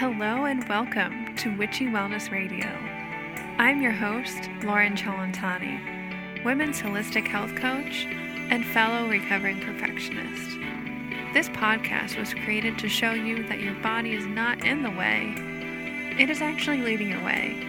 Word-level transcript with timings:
Hello 0.00 0.46
and 0.46 0.66
welcome 0.66 1.36
to 1.36 1.54
Witchy 1.58 1.84
Wellness 1.84 2.30
Radio. 2.30 2.66
I'm 3.58 3.82
your 3.82 3.92
host, 3.92 4.48
Lauren 4.62 4.96
Chalantani, 4.96 6.42
women's 6.42 6.80
holistic 6.80 7.28
health 7.28 7.54
coach 7.54 8.06
and 8.48 8.64
fellow 8.64 9.06
recovering 9.10 9.60
perfectionist. 9.60 10.56
This 11.34 11.50
podcast 11.50 12.18
was 12.18 12.32
created 12.32 12.78
to 12.78 12.88
show 12.88 13.12
you 13.12 13.46
that 13.48 13.60
your 13.60 13.74
body 13.82 14.14
is 14.14 14.24
not 14.24 14.64
in 14.64 14.82
the 14.82 14.90
way, 14.90 15.34
it 16.18 16.30
is 16.30 16.40
actually 16.40 16.78
leading 16.78 17.10
your 17.10 17.22
way. 17.22 17.62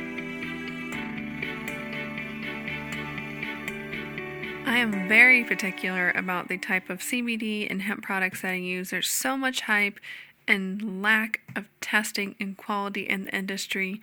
I 4.66 4.78
am 4.78 5.10
very 5.10 5.44
particular 5.44 6.12
about 6.12 6.48
the 6.48 6.58
type 6.58 6.90
of 6.90 7.00
CBD 7.02 7.70
and 7.70 7.82
hemp 7.82 8.04
products 8.04 8.42
that 8.44 8.52
I 8.52 8.56
use. 8.56 8.92
There's 8.92 9.10
so 9.10 9.36
much 9.36 9.60
hype 9.60 10.00
and 10.48 11.02
lack 11.02 11.42
of 11.56 11.68
testing 11.80 12.36
and 12.40 12.58
quality 12.58 13.04
in 13.04 13.26
the 13.26 13.36
industry. 13.36 14.02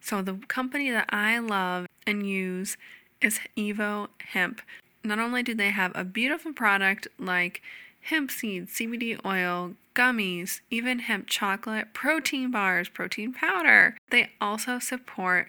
So, 0.00 0.22
the 0.22 0.34
company 0.48 0.90
that 0.90 1.06
I 1.10 1.38
love 1.38 1.86
and 2.06 2.26
use 2.26 2.76
is 3.20 3.40
Evo 3.56 4.08
Hemp. 4.32 4.62
Not 5.04 5.18
only 5.18 5.42
do 5.42 5.54
they 5.54 5.70
have 5.70 5.92
a 5.94 6.04
beautiful 6.04 6.52
product 6.52 7.08
like 7.18 7.62
hemp 8.02 8.30
seed, 8.30 8.68
CBD 8.68 9.18
oil, 9.24 9.74
gummies, 9.94 10.60
even 10.70 11.00
hemp 11.00 11.26
chocolate, 11.26 11.92
protein 11.92 12.50
bars, 12.50 12.88
protein 12.88 13.32
powder, 13.32 13.96
they 14.10 14.30
also 14.40 14.78
support 14.78 15.48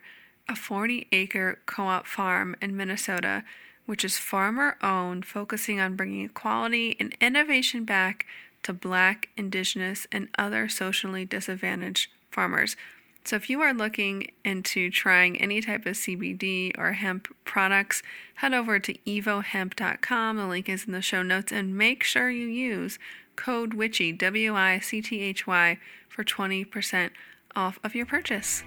a 0.50 0.56
40 0.56 1.08
acre 1.12 1.60
co 1.66 1.84
op 1.84 2.06
farm 2.06 2.56
in 2.62 2.76
Minnesota, 2.76 3.44
which 3.86 4.04
is 4.04 4.18
farmer 4.18 4.78
owned, 4.82 5.26
focusing 5.26 5.80
on 5.80 5.96
bringing 5.96 6.30
quality 6.30 6.96
and 7.00 7.16
innovation 7.22 7.86
back 7.86 8.26
to 8.64 8.74
Black, 8.74 9.30
Indigenous, 9.38 10.08
and 10.12 10.28
other 10.38 10.70
socially 10.70 11.26
disadvantaged 11.26 12.10
farmers. 12.30 12.76
So, 13.24 13.36
if 13.36 13.50
you 13.50 13.62
are 13.62 13.74
looking 13.74 14.32
into 14.44 14.90
trying 14.90 15.40
any 15.40 15.62
type 15.62 15.86
of 15.86 15.94
CBD 15.94 16.72
or 16.78 16.94
hemp 16.94 17.28
products, 17.46 18.02
head 18.36 18.54
over 18.54 18.80
to 18.80 18.94
evohemp.com. 18.94 20.38
The 20.38 20.48
link 20.48 20.68
is 20.68 20.86
in 20.86 20.92
the 20.92 21.02
show 21.02 21.22
notes, 21.22 21.52
and 21.52 21.78
make 21.78 22.04
sure 22.04 22.32
you 22.32 22.48
use 22.48 22.98
code 23.36 23.74
WICHY, 23.74 24.14
W 24.14 24.56
I 24.56 24.80
C 24.80 25.02
T 25.02 25.22
H 25.22 25.46
Y, 25.46 25.78
for 26.10 26.24
20% 26.24 27.12
off 27.56 27.80
of 27.84 27.94
your 27.94 28.06
purchase. 28.06 28.64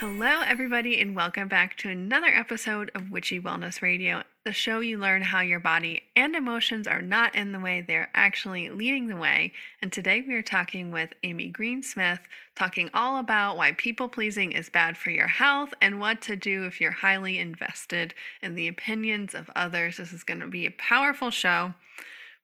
Hello, 0.00 0.42
everybody, 0.46 1.00
and 1.00 1.16
welcome 1.16 1.48
back 1.48 1.76
to 1.78 1.88
another 1.88 2.28
episode 2.28 2.88
of 2.94 3.10
Witchy 3.10 3.40
Wellness 3.40 3.82
Radio, 3.82 4.22
the 4.44 4.52
show 4.52 4.78
you 4.78 4.96
learn 4.96 5.22
how 5.22 5.40
your 5.40 5.58
body 5.58 6.04
and 6.14 6.36
emotions 6.36 6.86
are 6.86 7.02
not 7.02 7.34
in 7.34 7.50
the 7.50 7.58
way, 7.58 7.80
they're 7.80 8.08
actually 8.14 8.70
leading 8.70 9.08
the 9.08 9.16
way. 9.16 9.52
And 9.82 9.92
today 9.92 10.20
we 10.24 10.34
are 10.34 10.42
talking 10.42 10.92
with 10.92 11.14
Amy 11.24 11.48
Green 11.48 11.82
Smith, 11.82 12.20
talking 12.54 12.90
all 12.94 13.18
about 13.18 13.56
why 13.56 13.72
people 13.72 14.08
pleasing 14.08 14.52
is 14.52 14.70
bad 14.70 14.96
for 14.96 15.10
your 15.10 15.26
health 15.26 15.74
and 15.82 15.98
what 15.98 16.22
to 16.22 16.36
do 16.36 16.64
if 16.64 16.80
you're 16.80 16.92
highly 16.92 17.40
invested 17.40 18.14
in 18.40 18.54
the 18.54 18.68
opinions 18.68 19.34
of 19.34 19.50
others. 19.56 19.96
This 19.96 20.12
is 20.12 20.22
going 20.22 20.38
to 20.38 20.46
be 20.46 20.64
a 20.64 20.70
powerful 20.78 21.32
show. 21.32 21.74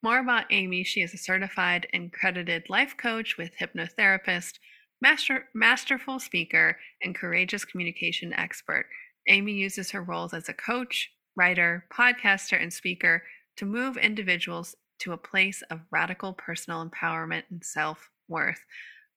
More 0.02 0.18
about 0.18 0.46
Amy, 0.50 0.82
she 0.82 1.02
is 1.02 1.14
a 1.14 1.18
certified 1.18 1.86
and 1.92 2.12
credited 2.12 2.68
life 2.68 2.96
coach 2.96 3.36
with 3.38 3.56
hypnotherapist 3.58 4.58
master, 5.04 5.44
masterful 5.52 6.18
speaker, 6.18 6.78
and 7.02 7.14
courageous 7.14 7.62
communication 7.62 8.32
expert. 8.32 8.86
Amy 9.28 9.52
uses 9.52 9.90
her 9.90 10.02
roles 10.02 10.32
as 10.32 10.48
a 10.48 10.54
coach, 10.54 11.10
writer, 11.36 11.84
podcaster, 11.92 12.58
and 12.60 12.72
speaker 12.72 13.22
to 13.58 13.66
move 13.66 13.98
individuals 13.98 14.74
to 15.00 15.12
a 15.12 15.18
place 15.18 15.62
of 15.70 15.80
radical 15.90 16.32
personal 16.32 16.88
empowerment 16.88 17.42
and 17.50 17.62
self 17.62 18.08
worth. 18.28 18.64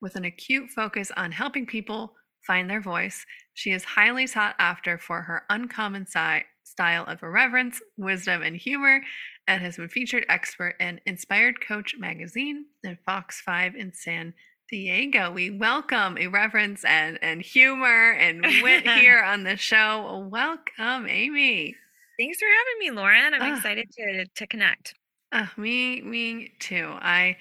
With 0.01 0.17
an 0.17 0.25
acute 0.25 0.69
focus 0.71 1.09
on 1.15 1.31
helping 1.31 1.65
people 1.65 2.15
find 2.45 2.69
their 2.69 2.81
voice, 2.81 3.25
she 3.53 3.71
is 3.71 3.85
highly 3.85 4.27
sought 4.27 4.55
after 4.59 4.97
for 4.97 5.21
her 5.21 5.43
uncommon 5.49 6.05
si- 6.05 6.43
style 6.65 7.05
of 7.05 7.23
irreverence, 7.23 7.81
wisdom, 7.95 8.41
and 8.41 8.57
humor, 8.57 8.99
and 9.47 9.61
has 9.61 9.77
been 9.77 9.87
featured 9.87 10.25
expert 10.27 10.75
in 10.81 10.99
Inspired 11.05 11.65
Coach 11.65 11.95
magazine 11.97 12.65
and 12.83 12.97
Fox 13.05 13.39
5 13.39 13.75
in 13.75 13.93
San 13.93 14.33
Diego, 14.69 15.31
we 15.31 15.49
welcome 15.49 16.17
irreverence 16.17 16.83
and, 16.83 17.17
and 17.21 17.41
humor 17.41 18.11
and 18.11 18.41
wit 18.61 18.85
here 18.99 19.23
on 19.23 19.43
the 19.43 19.55
show. 19.55 20.27
Welcome, 20.29 21.07
Amy. 21.07 21.73
Thanks 22.19 22.39
for 22.39 22.47
having 22.47 22.79
me, 22.79 22.91
Lauren. 22.91 23.33
I'm 23.33 23.53
uh, 23.53 23.55
excited 23.55 23.89
to 23.91 24.25
to 24.25 24.47
connect. 24.47 24.93
Uh, 25.31 25.45
me, 25.55 26.01
me 26.01 26.51
too. 26.59 26.89
I 26.99 27.37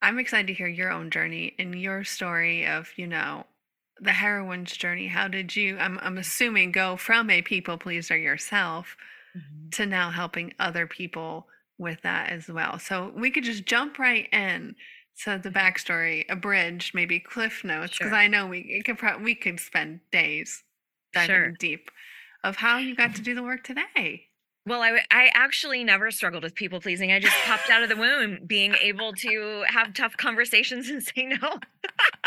I'm 0.00 0.18
excited 0.18 0.46
to 0.46 0.54
hear 0.54 0.66
your 0.66 0.90
own 0.90 1.10
journey 1.10 1.54
and 1.58 1.78
your 1.78 2.04
story 2.04 2.66
of, 2.66 2.88
you 2.96 3.06
know, 3.06 3.44
the 4.00 4.12
heroine's 4.12 4.74
journey. 4.74 5.08
How 5.08 5.28
did 5.28 5.54
you 5.54 5.76
I'm 5.76 5.98
I'm 6.00 6.16
assuming 6.16 6.72
go 6.72 6.96
from 6.96 7.28
a 7.28 7.42
people 7.42 7.76
pleaser 7.76 8.16
yourself 8.16 8.96
mm-hmm. 9.36 9.68
to 9.72 9.84
now 9.84 10.10
helping 10.10 10.54
other 10.58 10.86
people 10.86 11.48
with 11.78 12.00
that 12.02 12.30
as 12.30 12.48
well. 12.48 12.78
So 12.78 13.12
we 13.14 13.30
could 13.30 13.44
just 13.44 13.66
jump 13.66 13.98
right 13.98 14.26
in 14.32 14.74
so 15.16 15.38
the 15.38 15.50
backstory, 15.50 16.24
abridged, 16.28 16.94
maybe 16.94 17.18
cliff 17.18 17.64
notes, 17.64 17.98
because 17.98 18.10
sure. 18.10 18.18
I 18.18 18.28
know 18.28 18.46
we 18.46 18.82
could 18.84 18.98
pro- 18.98 19.18
we 19.18 19.34
could 19.34 19.58
spend 19.58 20.00
days 20.12 20.62
diving 21.14 21.34
sure. 21.34 21.50
deep 21.52 21.90
of 22.44 22.56
how 22.56 22.76
you 22.76 22.94
got 22.94 23.14
to 23.16 23.22
do 23.22 23.34
the 23.34 23.42
work 23.42 23.64
today. 23.64 24.26
Well, 24.66 24.82
I, 24.82 25.00
I 25.10 25.30
actually 25.32 25.84
never 25.84 26.10
struggled 26.10 26.42
with 26.42 26.54
people 26.54 26.80
pleasing. 26.80 27.12
I 27.12 27.20
just 27.20 27.36
popped 27.44 27.70
out 27.70 27.82
of 27.82 27.88
the 27.88 27.96
womb 27.96 28.40
being 28.46 28.74
able 28.82 29.12
to 29.14 29.64
have 29.68 29.94
tough 29.94 30.16
conversations 30.16 30.90
and 30.90 31.02
say 31.16 31.24
no. 31.24 31.60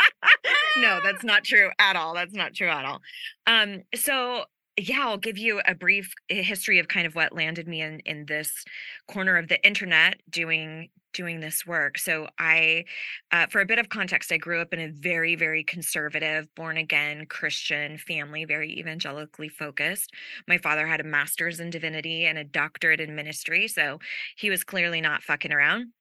no, 0.78 1.00
that's 1.04 1.22
not 1.22 1.44
true 1.44 1.70
at 1.78 1.96
all. 1.96 2.14
That's 2.14 2.34
not 2.34 2.54
true 2.54 2.68
at 2.68 2.84
all. 2.84 3.02
Um, 3.46 3.84
so 3.94 4.44
yeah, 4.76 5.00
I'll 5.02 5.18
give 5.18 5.36
you 5.36 5.60
a 5.66 5.74
brief 5.74 6.12
history 6.28 6.78
of 6.78 6.88
kind 6.88 7.06
of 7.06 7.14
what 7.14 7.34
landed 7.34 7.68
me 7.68 7.82
in 7.82 8.00
in 8.00 8.26
this 8.26 8.64
corner 9.08 9.36
of 9.36 9.48
the 9.48 9.64
internet 9.66 10.20
doing 10.30 10.88
doing 11.12 11.40
this 11.40 11.66
work. 11.66 11.98
So 11.98 12.28
I, 12.38 12.84
uh, 13.32 13.46
for 13.48 13.60
a 13.60 13.66
bit 13.66 13.80
of 13.80 13.88
context, 13.88 14.30
I 14.30 14.36
grew 14.36 14.60
up 14.60 14.72
in 14.72 14.78
a 14.78 14.92
very, 14.92 15.34
very 15.34 15.64
conservative, 15.64 16.46
born 16.54 16.76
again 16.76 17.26
Christian 17.26 17.98
family, 17.98 18.44
very 18.44 18.78
evangelically 18.78 19.48
focused. 19.48 20.12
My 20.46 20.56
father 20.56 20.86
had 20.86 21.00
a 21.00 21.04
master's 21.04 21.58
in 21.58 21.70
divinity 21.70 22.26
and 22.26 22.38
a 22.38 22.44
doctorate 22.44 23.00
in 23.00 23.16
ministry, 23.16 23.66
so 23.66 23.98
he 24.36 24.50
was 24.50 24.62
clearly 24.62 25.00
not 25.00 25.22
fucking 25.22 25.52
around 25.52 25.92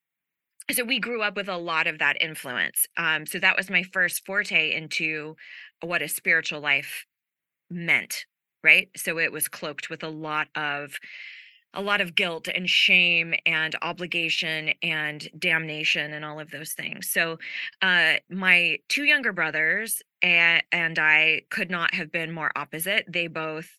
so 0.72 0.84
we 0.84 1.00
grew 1.00 1.24
up 1.24 1.36
with 1.36 1.50
a 1.50 1.58
lot 1.58 1.88
of 1.88 1.98
that 2.00 2.22
influence 2.22 2.86
um, 2.98 3.26
so 3.26 3.40
that 3.40 3.58
was 3.58 3.70
my 3.70 3.84
first 3.84 4.26
forte 4.26 4.72
into 4.72 5.36
what 5.82 6.02
a 6.02 6.08
spiritual 6.08 6.60
life 6.60 7.06
meant 7.70 8.26
right? 8.64 8.90
So 8.96 9.20
it 9.20 9.32
was 9.32 9.48
cloaked 9.48 9.90
with 9.90 10.04
a 10.04 10.10
lot 10.10 10.48
of 10.56 11.00
a 11.76 11.82
lot 11.82 12.02
of 12.02 12.16
guilt 12.16 12.48
and 12.48 12.68
shame 12.68 13.36
and 13.46 13.76
obligation 13.84 14.72
and 14.82 15.30
damnation 15.38 16.14
and 16.14 16.26
all 16.26 16.40
of 16.40 16.50
those 16.50 16.74
things. 16.74 17.10
So, 17.12 17.38
uh, 17.84 18.14
my 18.28 18.80
two 18.90 19.04
younger 19.04 19.32
brothers 19.34 20.02
and, 20.24 20.64
and 20.72 20.98
I 20.98 21.42
could 21.52 21.70
not 21.70 21.94
have 21.94 22.12
been 22.12 22.32
more 22.32 22.52
opposite. 22.56 23.06
They 23.08 23.28
both 23.28 23.78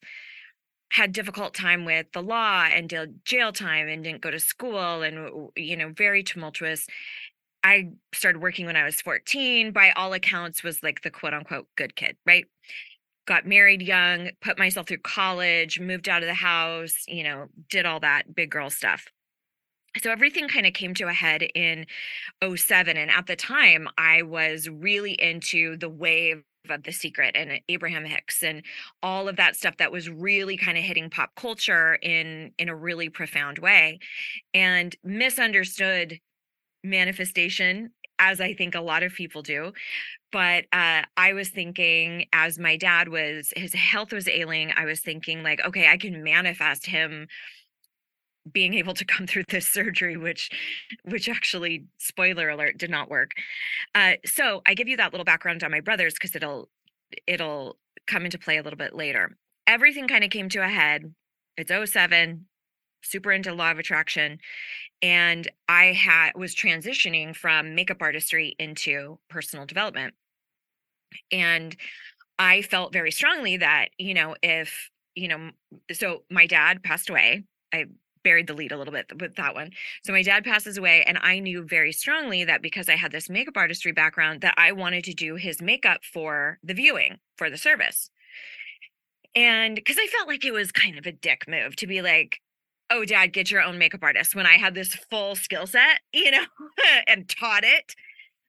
had 0.92 1.12
difficult 1.12 1.54
time 1.54 1.84
with 1.84 2.06
the 2.12 2.22
law 2.22 2.64
and 2.64 2.88
did 2.88 3.24
jail 3.24 3.52
time 3.52 3.88
and 3.88 4.02
didn't 4.04 4.22
go 4.22 4.30
to 4.30 4.40
school 4.40 5.02
and 5.02 5.48
you 5.56 5.76
know 5.76 5.90
very 5.96 6.22
tumultuous 6.22 6.86
i 7.62 7.88
started 8.12 8.42
working 8.42 8.66
when 8.66 8.76
i 8.76 8.84
was 8.84 9.00
14 9.00 9.72
by 9.72 9.92
all 9.92 10.12
accounts 10.12 10.62
was 10.64 10.82
like 10.82 11.02
the 11.02 11.10
quote 11.10 11.32
unquote 11.32 11.68
good 11.76 11.94
kid 11.94 12.16
right 12.26 12.46
got 13.30 13.46
married 13.46 13.80
young, 13.80 14.28
put 14.42 14.58
myself 14.58 14.88
through 14.88 14.98
college, 14.98 15.78
moved 15.78 16.08
out 16.08 16.20
of 16.20 16.26
the 16.26 16.34
house, 16.34 17.04
you 17.06 17.22
know, 17.22 17.46
did 17.68 17.86
all 17.86 18.00
that 18.00 18.34
big 18.34 18.50
girl 18.50 18.68
stuff. 18.68 19.06
So 20.02 20.10
everything 20.10 20.48
kind 20.48 20.66
of 20.66 20.72
came 20.72 20.94
to 20.94 21.06
a 21.06 21.12
head 21.12 21.46
in 21.54 21.86
07 22.44 22.96
and 22.96 23.08
at 23.08 23.28
the 23.28 23.36
time 23.36 23.88
I 23.96 24.22
was 24.22 24.68
really 24.68 25.12
into 25.12 25.76
the 25.76 25.88
wave 25.88 26.42
of 26.68 26.82
the 26.82 26.90
secret 26.90 27.36
and 27.36 27.60
Abraham 27.68 28.04
Hicks 28.04 28.42
and 28.42 28.64
all 29.00 29.28
of 29.28 29.36
that 29.36 29.54
stuff 29.54 29.76
that 29.76 29.92
was 29.92 30.10
really 30.10 30.56
kind 30.56 30.76
of 30.76 30.82
hitting 30.82 31.08
pop 31.08 31.30
culture 31.36 31.94
in 32.02 32.52
in 32.58 32.68
a 32.68 32.74
really 32.74 33.08
profound 33.08 33.58
way 33.58 34.00
and 34.54 34.96
misunderstood 35.04 36.18
manifestation 36.82 37.90
as 38.20 38.40
I 38.40 38.54
think 38.54 38.76
a 38.76 38.80
lot 38.80 39.02
of 39.02 39.12
people 39.14 39.42
do. 39.42 39.72
But 40.30 40.66
uh, 40.72 41.02
I 41.16 41.32
was 41.32 41.48
thinking, 41.48 42.26
as 42.32 42.58
my 42.58 42.76
dad 42.76 43.08
was, 43.08 43.52
his 43.56 43.74
health 43.74 44.12
was 44.12 44.28
ailing, 44.28 44.72
I 44.76 44.84
was 44.84 45.00
thinking, 45.00 45.42
like, 45.42 45.60
okay, 45.66 45.88
I 45.88 45.96
can 45.96 46.22
manifest 46.22 46.86
him 46.86 47.26
being 48.52 48.74
able 48.74 48.94
to 48.94 49.04
come 49.04 49.26
through 49.26 49.44
this 49.48 49.68
surgery 49.78 50.16
which 50.16 50.50
which 51.04 51.28
actually 51.28 51.84
spoiler 51.98 52.48
alert 52.48 52.78
did 52.78 52.90
not 52.90 53.10
work 53.10 53.32
uh, 53.94 54.12
so 54.24 54.62
i 54.66 54.72
give 54.72 54.88
you 54.88 54.96
that 54.96 55.12
little 55.12 55.26
background 55.26 55.62
on 55.62 55.70
my 55.70 55.80
brothers 55.80 56.14
because 56.14 56.34
it'll 56.34 56.68
it'll 57.26 57.76
come 58.06 58.24
into 58.24 58.38
play 58.38 58.56
a 58.56 58.62
little 58.62 58.78
bit 58.78 58.94
later 58.94 59.36
everything 59.66 60.08
kind 60.08 60.24
of 60.24 60.30
came 60.30 60.48
to 60.48 60.62
a 60.62 60.68
head 60.68 61.14
it's 61.58 61.70
07 61.92 62.46
super 63.02 63.30
into 63.30 63.52
law 63.52 63.70
of 63.70 63.78
attraction 63.78 64.38
and 65.02 65.50
i 65.68 65.86
had 65.86 66.32
was 66.34 66.54
transitioning 66.54 67.34
from 67.34 67.74
makeup 67.74 67.98
artistry 68.00 68.54
into 68.58 69.18
personal 69.28 69.66
development 69.66 70.14
and 71.32 71.76
i 72.38 72.62
felt 72.62 72.92
very 72.92 73.10
strongly 73.10 73.56
that 73.56 73.88
you 73.98 74.14
know 74.14 74.34
if 74.42 74.90
you 75.14 75.28
know 75.28 75.50
so 75.92 76.22
my 76.30 76.46
dad 76.46 76.82
passed 76.82 77.10
away 77.10 77.44
i 77.72 77.86
buried 78.22 78.46
the 78.46 78.54
lead 78.54 78.72
a 78.72 78.76
little 78.76 78.92
bit 78.92 79.06
with 79.20 79.36
that 79.36 79.54
one. 79.54 79.70
So 80.04 80.12
my 80.12 80.22
dad 80.22 80.44
passes 80.44 80.76
away, 80.76 81.04
and 81.04 81.18
I 81.22 81.38
knew 81.38 81.62
very 81.62 81.92
strongly 81.92 82.44
that 82.44 82.62
because 82.62 82.88
I 82.88 82.96
had 82.96 83.12
this 83.12 83.30
makeup 83.30 83.56
artistry 83.56 83.92
background, 83.92 84.40
that 84.42 84.54
I 84.56 84.72
wanted 84.72 85.04
to 85.04 85.14
do 85.14 85.36
his 85.36 85.62
makeup 85.62 86.04
for 86.04 86.58
the 86.62 86.74
viewing 86.74 87.18
for 87.36 87.50
the 87.50 87.56
service. 87.56 88.10
And 89.34 89.76
because 89.76 89.96
I 89.98 90.06
felt 90.06 90.28
like 90.28 90.44
it 90.44 90.52
was 90.52 90.72
kind 90.72 90.98
of 90.98 91.06
a 91.06 91.12
dick 91.12 91.44
move 91.46 91.76
to 91.76 91.86
be 91.86 92.02
like, 92.02 92.40
oh, 92.90 93.04
dad, 93.04 93.32
get 93.32 93.50
your 93.50 93.62
own 93.62 93.78
makeup 93.78 94.02
artist 94.02 94.34
when 94.34 94.46
I 94.46 94.54
had 94.54 94.74
this 94.74 94.94
full 94.94 95.36
skill 95.36 95.66
set, 95.66 96.00
you 96.12 96.30
know, 96.30 96.44
and 97.06 97.28
taught 97.28 97.64
it. 97.64 97.94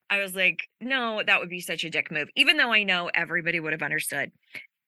I 0.10 0.20
was 0.20 0.36
like, 0.36 0.68
no, 0.82 1.22
that 1.26 1.40
would 1.40 1.50
be 1.50 1.62
such 1.62 1.84
a 1.84 1.90
dick 1.90 2.12
move, 2.12 2.30
even 2.36 2.58
though 2.58 2.74
I 2.74 2.84
know 2.84 3.10
everybody 3.14 3.60
would 3.60 3.72
have 3.72 3.82
understood 3.82 4.32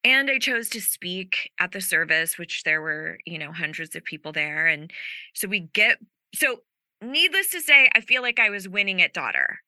and 0.04 0.30
I 0.30 0.38
chose 0.38 0.68
to 0.70 0.80
speak 0.80 1.50
at 1.58 1.72
the 1.72 1.80
service, 1.80 2.36
which 2.36 2.62
there 2.64 2.82
were, 2.82 3.18
you 3.24 3.38
know, 3.38 3.52
hundreds 3.52 3.96
of 3.96 4.04
people 4.04 4.32
there. 4.32 4.66
And 4.66 4.92
so 5.32 5.48
we 5.48 5.60
get, 5.60 5.98
so 6.34 6.58
needless 7.02 7.50
to 7.50 7.60
say, 7.60 7.88
I 7.94 8.02
feel 8.02 8.20
like 8.20 8.38
I 8.38 8.50
was 8.50 8.68
winning 8.68 9.00
at 9.00 9.14
daughter 9.14 9.60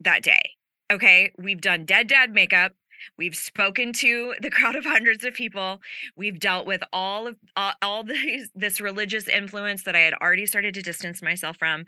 that 0.00 0.22
day. 0.22 0.50
Okay. 0.90 1.32
We've 1.38 1.60
done 1.60 1.84
dead 1.84 2.08
dad 2.08 2.32
makeup. 2.32 2.72
We've 3.16 3.36
spoken 3.36 3.92
to 3.94 4.34
the 4.40 4.50
crowd 4.50 4.76
of 4.76 4.84
hundreds 4.84 5.24
of 5.24 5.34
people. 5.34 5.80
We've 6.16 6.38
dealt 6.38 6.66
with 6.66 6.82
all 6.92 7.26
of 7.26 7.36
all, 7.56 7.72
all 7.82 8.04
these, 8.04 8.50
this 8.54 8.80
religious 8.80 9.28
influence 9.28 9.82
that 9.84 9.96
I 9.96 10.00
had 10.00 10.14
already 10.14 10.46
started 10.46 10.74
to 10.74 10.82
distance 10.82 11.22
myself 11.22 11.56
from. 11.56 11.84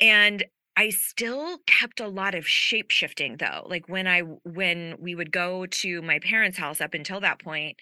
And 0.00 0.44
I 0.76 0.90
still 0.90 1.58
kept 1.66 2.00
a 2.00 2.08
lot 2.08 2.34
of 2.34 2.48
shape 2.48 2.90
shifting 2.90 3.36
though. 3.36 3.66
Like 3.68 3.88
when 3.88 4.06
I 4.08 4.20
when 4.20 4.96
we 4.98 5.14
would 5.14 5.30
go 5.30 5.66
to 5.66 6.02
my 6.02 6.18
parents' 6.18 6.58
house 6.58 6.80
up 6.80 6.94
until 6.94 7.20
that 7.20 7.40
point, 7.40 7.76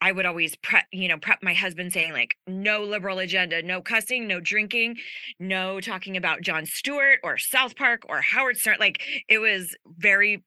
I 0.00 0.12
would 0.12 0.26
always 0.26 0.56
prep, 0.56 0.84
you 0.92 1.08
know, 1.08 1.18
prep 1.18 1.42
my 1.42 1.54
husband 1.54 1.92
saying 1.92 2.12
like 2.12 2.36
no 2.46 2.82
liberal 2.84 3.18
agenda, 3.18 3.62
no 3.62 3.82
cussing, 3.82 4.26
no 4.26 4.40
drinking, 4.40 4.96
no 5.40 5.80
talking 5.80 6.16
about 6.16 6.40
Jon 6.40 6.66
Stewart 6.66 7.18
or 7.22 7.36
South 7.36 7.76
Park 7.76 8.02
or 8.08 8.20
Howard 8.20 8.56
Stern. 8.56 8.76
Like 8.78 9.02
it 9.28 9.38
was 9.38 9.76
very 9.86 10.44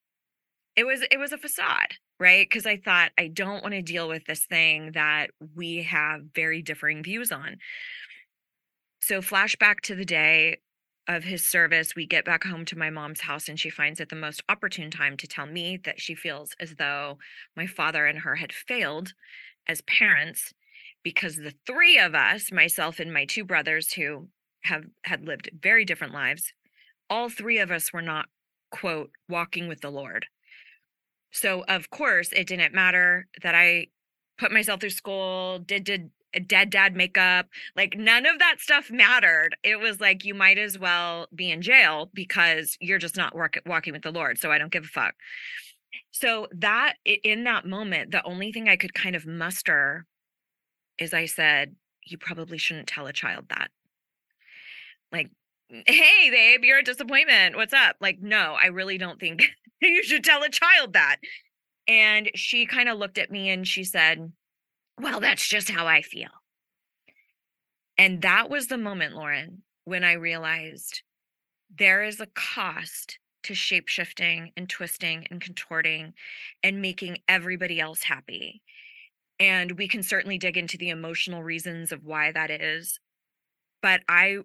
it 0.75 0.85
was 0.85 1.03
it 1.11 1.19
was 1.19 1.31
a 1.31 1.37
facade, 1.37 1.95
right? 2.19 2.47
Because 2.47 2.65
I 2.65 2.77
thought 2.77 3.11
I 3.17 3.27
don't 3.27 3.61
want 3.61 3.73
to 3.73 3.81
deal 3.81 4.07
with 4.07 4.25
this 4.25 4.45
thing 4.45 4.91
that 4.93 5.31
we 5.55 5.83
have 5.83 6.21
very 6.35 6.61
differing 6.61 7.03
views 7.03 7.31
on. 7.31 7.57
So 9.01 9.21
flashback 9.21 9.81
to 9.81 9.95
the 9.95 10.05
day 10.05 10.57
of 11.07 11.23
his 11.23 11.45
service, 11.45 11.95
we 11.95 12.05
get 12.05 12.23
back 12.23 12.43
home 12.43 12.63
to 12.65 12.77
my 12.77 12.89
mom's 12.89 13.21
house 13.21 13.49
and 13.49 13.59
she 13.59 13.69
finds 13.69 13.99
it 13.99 14.09
the 14.09 14.15
most 14.15 14.43
opportune 14.47 14.91
time 14.91 15.17
to 15.17 15.27
tell 15.27 15.45
me 15.47 15.77
that 15.83 15.99
she 15.99 16.15
feels 16.15 16.51
as 16.59 16.75
though 16.75 17.17
my 17.57 17.65
father 17.65 18.05
and 18.05 18.19
her 18.19 18.35
had 18.35 18.53
failed 18.53 19.13
as 19.67 19.81
parents 19.81 20.53
because 21.03 21.35
the 21.35 21.53
three 21.65 21.97
of 21.97 22.13
us, 22.13 22.51
myself 22.51 22.99
and 22.99 23.11
my 23.11 23.25
two 23.25 23.43
brothers 23.43 23.93
who 23.93 24.27
have 24.63 24.83
had 25.03 25.25
lived 25.25 25.49
very 25.59 25.83
different 25.83 26.13
lives, 26.13 26.53
all 27.09 27.29
three 27.29 27.57
of 27.57 27.71
us 27.71 27.91
were 27.91 28.01
not 28.01 28.27
quote 28.69 29.11
walking 29.27 29.67
with 29.67 29.81
the 29.81 29.89
Lord. 29.89 30.27
So 31.31 31.63
of 31.67 31.89
course, 31.89 32.31
it 32.31 32.47
didn't 32.47 32.73
matter 32.73 33.27
that 33.41 33.55
I 33.55 33.87
put 34.37 34.51
myself 34.51 34.81
through 34.81 34.91
school, 34.91 35.59
did 35.59 35.83
did 35.83 36.11
uh, 36.35 36.39
dead 36.45 36.69
dad 36.69 36.95
makeup. 36.95 37.47
Like 37.75 37.97
none 37.97 38.25
of 38.25 38.39
that 38.39 38.57
stuff 38.59 38.89
mattered. 38.91 39.55
It 39.63 39.79
was 39.79 39.99
like 39.99 40.25
you 40.25 40.33
might 40.33 40.57
as 40.57 40.77
well 40.77 41.27
be 41.33 41.51
in 41.51 41.61
jail 41.61 42.09
because 42.13 42.77
you're 42.79 42.97
just 42.99 43.17
not 43.17 43.35
work, 43.35 43.59
walking 43.65 43.93
with 43.93 44.03
the 44.03 44.11
Lord. 44.11 44.37
So 44.37 44.51
I 44.51 44.57
don't 44.57 44.71
give 44.71 44.83
a 44.83 44.87
fuck. 44.87 45.15
So 46.11 46.47
that 46.53 46.95
in 47.05 47.43
that 47.45 47.65
moment, 47.65 48.11
the 48.11 48.23
only 48.23 48.51
thing 48.51 48.67
I 48.69 48.75
could 48.75 48.93
kind 48.93 49.15
of 49.15 49.25
muster 49.25 50.05
is 50.97 51.13
I 51.13 51.25
said, 51.25 51.75
you 52.05 52.17
probably 52.17 52.57
shouldn't 52.57 52.87
tell 52.87 53.07
a 53.07 53.13
child 53.13 53.45
that. 53.49 53.69
Like, 55.11 55.29
hey, 55.85 56.29
babe, 56.29 56.63
you're 56.63 56.79
a 56.79 56.83
disappointment. 56.83 57.55
What's 57.55 57.73
up? 57.73 57.95
Like, 57.99 58.21
no, 58.21 58.55
I 58.61 58.67
really 58.67 58.97
don't 58.97 59.19
think 59.19 59.43
you 59.81 60.03
should 60.03 60.23
tell 60.23 60.43
a 60.43 60.49
child 60.49 60.93
that. 60.93 61.17
And 61.87 62.29
she 62.35 62.65
kind 62.65 62.89
of 62.89 62.97
looked 62.97 63.17
at 63.17 63.31
me 63.31 63.49
and 63.49 63.67
she 63.67 63.83
said, 63.83 64.31
well, 64.99 65.19
that's 65.19 65.47
just 65.47 65.69
how 65.69 65.87
I 65.87 66.01
feel. 66.01 66.29
And 67.97 68.21
that 68.21 68.49
was 68.49 68.67
the 68.67 68.77
moment, 68.77 69.15
Lauren, 69.15 69.63
when 69.85 70.03
I 70.03 70.13
realized 70.13 71.01
there 71.77 72.03
is 72.03 72.19
a 72.19 72.27
cost 72.27 73.19
to 73.43 73.55
shape 73.55 73.87
shifting 73.87 74.51
and 74.55 74.69
twisting 74.69 75.25
and 75.31 75.41
contorting 75.41 76.13
and 76.63 76.81
making 76.81 77.19
everybody 77.27 77.79
else 77.79 78.03
happy. 78.03 78.61
And 79.39 79.71
we 79.71 79.87
can 79.87 80.03
certainly 80.03 80.37
dig 80.37 80.57
into 80.57 80.77
the 80.77 80.89
emotional 80.89 81.41
reasons 81.41 81.91
of 81.91 82.03
why 82.03 82.31
that 82.31 82.51
is. 82.51 82.99
But 83.81 84.01
I 84.07 84.39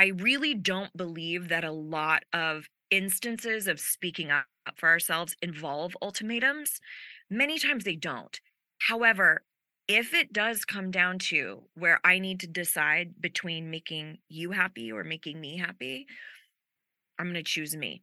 I 0.00 0.12
really 0.16 0.54
don't 0.54 0.96
believe 0.96 1.50
that 1.50 1.62
a 1.62 1.70
lot 1.70 2.22
of 2.32 2.70
instances 2.90 3.66
of 3.66 3.78
speaking 3.78 4.30
up 4.30 4.46
for 4.76 4.88
ourselves 4.88 5.36
involve 5.42 5.94
ultimatums. 6.00 6.80
Many 7.28 7.58
times 7.58 7.84
they 7.84 7.96
don't. 7.96 8.40
However, 8.78 9.42
if 9.88 10.14
it 10.14 10.32
does 10.32 10.64
come 10.64 10.90
down 10.90 11.18
to 11.18 11.64
where 11.74 12.00
I 12.02 12.18
need 12.18 12.40
to 12.40 12.46
decide 12.46 13.20
between 13.20 13.70
making 13.70 14.20
you 14.30 14.52
happy 14.52 14.90
or 14.90 15.04
making 15.04 15.38
me 15.38 15.58
happy, 15.58 16.06
I'm 17.18 17.26
going 17.26 17.34
to 17.34 17.42
choose 17.42 17.76
me. 17.76 18.00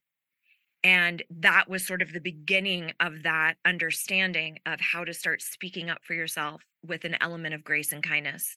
And 0.83 1.23
that 1.31 1.67
was 1.67 1.87
sort 1.87 2.03
of 2.03 2.13
the 2.13 2.19
beginning 2.19 2.91
of 2.99 3.23
that 3.23 3.55
understanding 3.65 4.59
of 4.67 4.79
how 4.79 5.03
to 5.03 5.15
start 5.15 5.41
speaking 5.41 5.89
up 5.89 6.03
for 6.03 6.13
yourself 6.13 6.61
with 6.87 7.05
an 7.05 7.17
element 7.21 7.53
of 7.53 7.63
grace 7.63 7.91
and 7.91 8.03
kindness. 8.03 8.55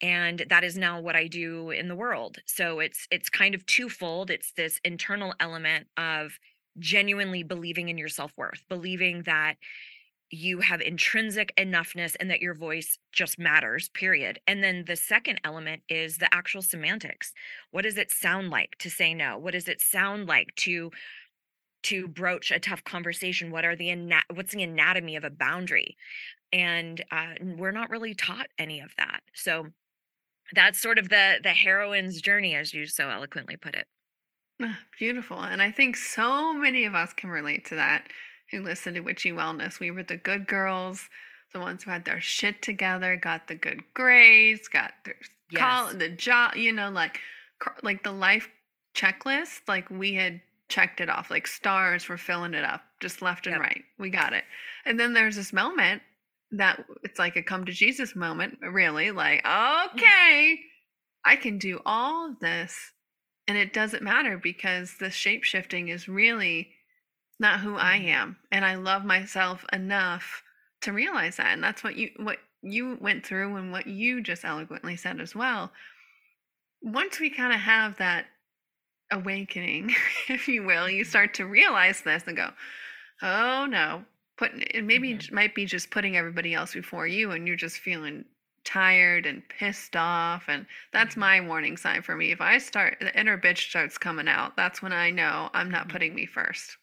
And 0.00 0.44
that 0.50 0.64
is 0.64 0.76
now 0.76 1.00
what 1.00 1.16
I 1.16 1.26
do 1.26 1.70
in 1.70 1.88
the 1.88 1.96
world. 1.96 2.38
So 2.46 2.80
it's 2.80 3.06
it's 3.10 3.28
kind 3.28 3.54
of 3.54 3.64
twofold. 3.66 4.30
It's 4.30 4.52
this 4.52 4.80
internal 4.84 5.34
element 5.40 5.86
of 5.96 6.38
genuinely 6.78 7.42
believing 7.42 7.88
in 7.88 7.98
your 7.98 8.08
self-worth, 8.08 8.64
believing 8.68 9.22
that 9.22 9.54
you 10.30 10.60
have 10.60 10.80
intrinsic 10.80 11.54
enoughness 11.56 12.16
and 12.18 12.28
that 12.30 12.40
your 12.40 12.54
voice 12.54 12.98
just 13.12 13.38
matters, 13.38 13.88
period. 13.90 14.40
And 14.48 14.64
then 14.64 14.84
the 14.86 14.96
second 14.96 15.40
element 15.44 15.82
is 15.88 16.18
the 16.18 16.32
actual 16.34 16.62
semantics. 16.62 17.32
What 17.70 17.82
does 17.82 17.96
it 17.96 18.10
sound 18.10 18.50
like 18.50 18.76
to 18.80 18.90
say 18.90 19.14
no? 19.14 19.38
What 19.38 19.52
does 19.52 19.68
it 19.68 19.80
sound 19.80 20.26
like 20.26 20.54
to 20.56 20.90
to 21.84 22.08
broach 22.08 22.50
a 22.50 22.58
tough 22.58 22.82
conversation? 22.82 23.50
What 23.50 23.64
are 23.64 23.76
the 23.76 23.94
what's 24.32 24.52
the 24.52 24.62
anatomy 24.62 25.16
of 25.16 25.24
a 25.24 25.30
boundary? 25.30 25.96
And 26.54 27.04
uh, 27.10 27.34
we're 27.58 27.72
not 27.72 27.90
really 27.90 28.14
taught 28.14 28.46
any 28.60 28.78
of 28.78 28.92
that. 28.96 29.22
So 29.34 29.66
that's 30.54 30.80
sort 30.80 30.98
of 30.98 31.08
the 31.08 31.38
the 31.42 31.50
heroine's 31.52 32.20
journey, 32.20 32.54
as 32.54 32.72
you 32.72 32.86
so 32.86 33.10
eloquently 33.10 33.56
put 33.56 33.74
it. 33.74 33.86
Ah, 34.62 34.78
beautiful. 34.98 35.40
And 35.40 35.60
I 35.60 35.72
think 35.72 35.96
so 35.96 36.54
many 36.54 36.84
of 36.84 36.94
us 36.94 37.12
can 37.12 37.28
relate 37.30 37.64
to 37.66 37.74
that 37.74 38.06
who 38.52 38.62
listened 38.62 38.94
to 38.94 39.00
Witchy 39.00 39.32
Wellness. 39.32 39.80
We 39.80 39.90
were 39.90 40.04
the 40.04 40.16
good 40.16 40.46
girls, 40.46 41.08
the 41.52 41.58
ones 41.58 41.82
who 41.82 41.90
had 41.90 42.04
their 42.04 42.20
shit 42.20 42.62
together, 42.62 43.16
got 43.16 43.48
the 43.48 43.56
good 43.56 43.82
grades, 43.94 44.68
got 44.68 44.92
their 45.04 45.16
yes. 45.50 45.60
call, 45.60 45.92
the 45.94 46.08
job, 46.08 46.54
you 46.54 46.72
know, 46.72 46.90
like 46.90 47.18
like 47.82 48.04
the 48.04 48.12
life 48.12 48.48
checklist. 48.94 49.62
Like 49.66 49.90
we 49.90 50.14
had 50.14 50.40
checked 50.68 51.00
it 51.00 51.08
off, 51.08 51.32
like 51.32 51.48
stars 51.48 52.08
were 52.08 52.16
filling 52.16 52.54
it 52.54 52.64
up, 52.64 52.82
just 53.00 53.22
left 53.22 53.46
and 53.46 53.54
yep. 53.54 53.62
right. 53.62 53.82
We 53.98 54.10
got 54.10 54.32
it. 54.32 54.44
And 54.84 55.00
then 55.00 55.14
there's 55.14 55.34
this 55.34 55.52
moment 55.52 56.02
that 56.58 56.84
it's 57.02 57.18
like 57.18 57.36
a 57.36 57.42
come 57.42 57.64
to 57.64 57.72
Jesus 57.72 58.14
moment, 58.14 58.58
really. 58.62 59.10
Like, 59.10 59.42
mm-hmm. 59.44 59.96
okay, 59.96 60.60
I 61.24 61.36
can 61.36 61.58
do 61.58 61.80
all 61.84 62.30
of 62.30 62.40
this. 62.40 62.92
And 63.46 63.58
it 63.58 63.72
doesn't 63.72 64.02
matter 64.02 64.38
because 64.38 64.94
the 64.98 65.10
shape 65.10 65.44
shifting 65.44 65.88
is 65.88 66.08
really 66.08 66.70
not 67.38 67.60
who 67.60 67.76
I 67.76 67.98
mm-hmm. 67.98 68.08
am. 68.08 68.36
And 68.50 68.64
I 68.64 68.76
love 68.76 69.04
myself 69.04 69.64
enough 69.72 70.42
to 70.82 70.92
realize 70.92 71.36
that. 71.36 71.52
And 71.52 71.62
that's 71.62 71.84
what 71.84 71.96
you 71.96 72.10
what 72.16 72.38
you 72.62 72.96
went 73.00 73.26
through 73.26 73.56
and 73.56 73.72
what 73.72 73.86
you 73.86 74.22
just 74.22 74.44
eloquently 74.44 74.96
said 74.96 75.20
as 75.20 75.34
well. 75.34 75.70
Once 76.82 77.20
we 77.20 77.30
kind 77.30 77.52
of 77.52 77.60
have 77.60 77.96
that 77.98 78.26
awakening, 79.10 79.94
if 80.28 80.48
you 80.48 80.62
will, 80.62 80.88
you 80.88 81.04
start 81.04 81.34
to 81.34 81.46
realize 81.46 82.00
this 82.02 82.24
and 82.26 82.36
go, 82.36 82.50
oh 83.22 83.66
no, 83.66 84.04
put 84.36 84.50
it 84.54 84.84
maybe 84.84 85.14
mm-hmm. 85.14 85.34
might 85.34 85.54
be 85.54 85.64
just 85.64 85.90
putting 85.90 86.16
everybody 86.16 86.54
else 86.54 86.74
before 86.74 87.06
you 87.06 87.30
and 87.32 87.46
you're 87.46 87.56
just 87.56 87.78
feeling 87.78 88.24
tired 88.64 89.26
and 89.26 89.42
pissed 89.48 89.94
off 89.94 90.44
and 90.48 90.66
that's 90.92 91.12
mm-hmm. 91.12 91.20
my 91.20 91.40
warning 91.40 91.76
sign 91.76 92.00
for 92.00 92.16
me 92.16 92.32
if 92.32 92.40
i 92.40 92.56
start 92.56 92.96
the 93.00 93.18
inner 93.18 93.36
bitch 93.38 93.68
starts 93.68 93.98
coming 93.98 94.28
out 94.28 94.56
that's 94.56 94.80
when 94.80 94.92
i 94.92 95.10
know 95.10 95.50
i'm 95.52 95.70
not 95.70 95.82
mm-hmm. 95.82 95.90
putting 95.90 96.14
me 96.14 96.24
first 96.24 96.76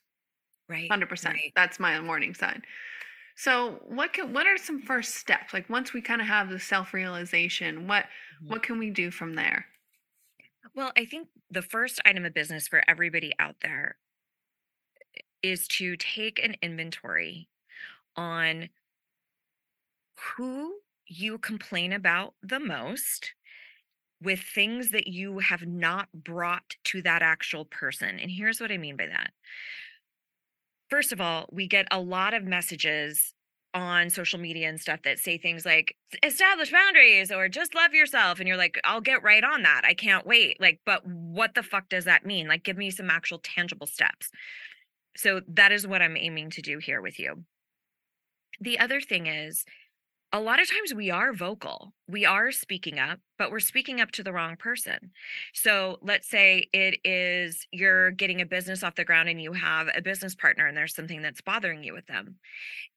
Right. 0.71 0.89
100%. 0.89 1.25
Right. 1.25 1.51
That's 1.55 1.79
my 1.79 1.99
warning 1.99 2.33
sign. 2.33 2.63
So 3.35 3.81
what 3.85 4.13
can 4.13 4.33
what 4.33 4.47
are 4.47 4.57
some 4.57 4.81
first 4.81 5.15
steps? 5.15 5.53
Like 5.53 5.69
once 5.69 5.93
we 5.93 6.01
kind 6.01 6.21
of 6.21 6.27
have 6.27 6.49
the 6.49 6.59
self-realization, 6.59 7.87
what 7.87 8.05
Mhm. 8.41 8.47
what 8.47 8.63
can 8.63 8.79
we 8.79 8.89
do 8.89 9.11
from 9.11 9.35
there? 9.35 9.67
Well, 10.73 10.93
I 10.95 11.05
think 11.05 11.27
the 11.49 11.61
first 11.61 11.99
item 12.05 12.25
of 12.25 12.33
business 12.33 12.67
for 12.67 12.83
everybody 12.87 13.33
out 13.39 13.59
there 13.61 13.97
is 15.43 15.67
to 15.67 15.95
take 15.97 16.43
an 16.43 16.55
inventory 16.61 17.47
on 18.15 18.69
who 20.35 20.75
you 21.07 21.37
complain 21.37 21.93
about 21.93 22.33
the 22.43 22.59
most 22.59 23.33
with 24.21 24.39
things 24.39 24.91
that 24.91 25.07
you 25.07 25.39
have 25.39 25.65
not 25.65 26.07
brought 26.13 26.75
to 26.83 27.01
that 27.01 27.21
actual 27.21 27.65
person. 27.65 28.19
And 28.19 28.29
here's 28.29 28.61
what 28.61 28.71
I 28.71 28.77
mean 28.77 28.95
by 28.95 29.07
that. 29.07 29.31
First 30.89 31.11
of 31.11 31.19
all, 31.19 31.47
we 31.51 31.67
get 31.67 31.87
a 31.89 31.99
lot 31.99 32.33
of 32.33 32.43
messages 32.43 33.33
on 33.73 34.09
social 34.09 34.37
media 34.37 34.67
and 34.67 34.79
stuff 34.79 35.01
that 35.03 35.17
say 35.17 35.37
things 35.37 35.65
like 35.65 35.95
establish 36.23 36.71
boundaries 36.71 37.31
or 37.31 37.47
just 37.47 37.73
love 37.73 37.93
yourself 37.93 38.39
and 38.39 38.47
you're 38.47 38.57
like 38.57 38.77
I'll 38.83 38.99
get 38.99 39.23
right 39.23 39.43
on 39.43 39.63
that. 39.63 39.83
I 39.85 39.93
can't 39.93 40.25
wait. 40.25 40.59
Like 40.59 40.81
but 40.85 41.05
what 41.05 41.55
the 41.55 41.63
fuck 41.63 41.87
does 41.87 42.03
that 42.05 42.25
mean? 42.25 42.49
Like 42.49 42.63
give 42.63 42.77
me 42.77 42.91
some 42.91 43.09
actual 43.09 43.39
tangible 43.39 43.87
steps. 43.87 44.29
So 45.17 45.41
that 45.47 45.71
is 45.71 45.85
what 45.85 46.01
I'm 46.01 46.17
aiming 46.17 46.51
to 46.51 46.61
do 46.61 46.77
here 46.77 47.01
with 47.01 47.19
you. 47.19 47.43
The 48.59 48.79
other 48.79 49.01
thing 49.01 49.27
is 49.27 49.65
a 50.33 50.39
lot 50.39 50.61
of 50.61 50.69
times 50.69 50.93
we 50.93 51.11
are 51.11 51.33
vocal, 51.33 51.93
we 52.07 52.25
are 52.25 52.51
speaking 52.51 52.99
up, 52.99 53.19
but 53.37 53.51
we're 53.51 53.59
speaking 53.59 53.99
up 53.99 54.11
to 54.11 54.23
the 54.23 54.31
wrong 54.31 54.55
person. 54.55 55.11
So 55.53 55.97
let's 56.01 56.29
say 56.29 56.69
it 56.71 56.99
is 57.03 57.67
you're 57.71 58.11
getting 58.11 58.39
a 58.39 58.45
business 58.45 58.81
off 58.81 58.95
the 58.95 59.03
ground 59.03 59.27
and 59.27 59.41
you 59.41 59.51
have 59.51 59.89
a 59.93 60.01
business 60.01 60.33
partner 60.33 60.67
and 60.67 60.77
there's 60.77 60.95
something 60.95 61.21
that's 61.21 61.41
bothering 61.41 61.83
you 61.83 61.93
with 61.93 62.07
them. 62.07 62.37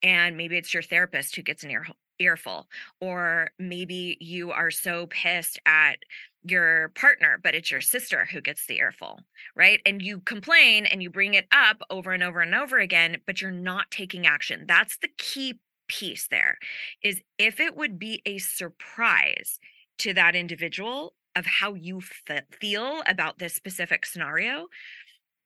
And 0.03 0.37
maybe 0.37 0.57
it's 0.57 0.73
your 0.73 0.83
therapist 0.83 1.35
who 1.35 1.43
gets 1.43 1.65
an 1.65 1.73
ear, 1.73 1.87
earful, 2.21 2.69
or 3.01 3.51
maybe 3.59 4.17
you 4.21 4.53
are 4.53 4.71
so 4.71 5.07
pissed 5.09 5.59
at 5.67 5.99
your 6.45 6.91
partner, 6.91 7.39
but 7.43 7.55
it's 7.55 7.71
your 7.71 7.81
sister 7.81 8.27
who 8.27 8.41
gets 8.41 8.67
the 8.67 8.79
earful, 8.79 9.21
right? 9.57 9.81
And 9.87 10.03
you 10.03 10.21
complain 10.21 10.87
and 10.87 11.03
you 11.03 11.11
bring 11.11 11.35
it 11.35 11.47
up 11.53 11.83
over 11.91 12.13
and 12.13 12.23
over 12.23 12.41
and 12.41 12.55
over 12.55 12.79
again, 12.79 13.19
but 13.27 13.41
you're 13.41 13.51
not 13.51 13.91
taking 13.91 14.27
action. 14.27 14.65
That's 14.67 14.99
the 14.99 15.09
key 15.19 15.59
piece 15.89 16.29
there 16.29 16.59
is 17.03 17.21
if 17.39 17.61
it 17.61 17.77
would 17.77 17.99
be 17.99 18.23
a 18.25 18.39
surprise 18.39 19.59
to 19.99 20.15
that 20.15 20.35
individual 20.35 21.15
of 21.37 21.45
how 21.47 21.75
you 21.75 21.99
f- 22.29 22.45
feel 22.61 23.03
about 23.07 23.39
this 23.39 23.55
specific 23.55 24.07
scenario, 24.07 24.69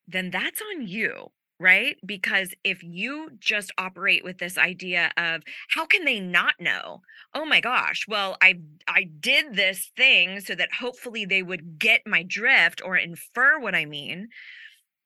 then 0.06 0.30
that's 0.30 0.60
on 0.62 0.86
you, 0.86 1.28
right? 1.60 1.96
Because 2.06 2.54
if 2.64 2.82
you 2.82 3.30
just 3.40 3.72
operate 3.78 4.24
with 4.24 4.38
this 4.38 4.58
idea 4.58 5.10
of 5.16 5.42
how 5.70 5.86
can 5.86 6.04
they 6.04 6.20
not 6.20 6.54
know? 6.60 7.02
Oh 7.34 7.44
my 7.44 7.60
gosh, 7.60 8.06
well 8.08 8.36
I 8.42 8.60
I 8.86 9.04
did 9.20 9.54
this 9.54 9.90
thing 9.96 10.40
so 10.40 10.54
that 10.54 10.72
hopefully 10.74 11.24
they 11.24 11.42
would 11.42 11.78
get 11.78 12.02
my 12.06 12.22
drift 12.22 12.80
or 12.84 12.96
infer 12.96 13.58
what 13.58 13.74
I 13.74 13.84
mean. 13.84 14.28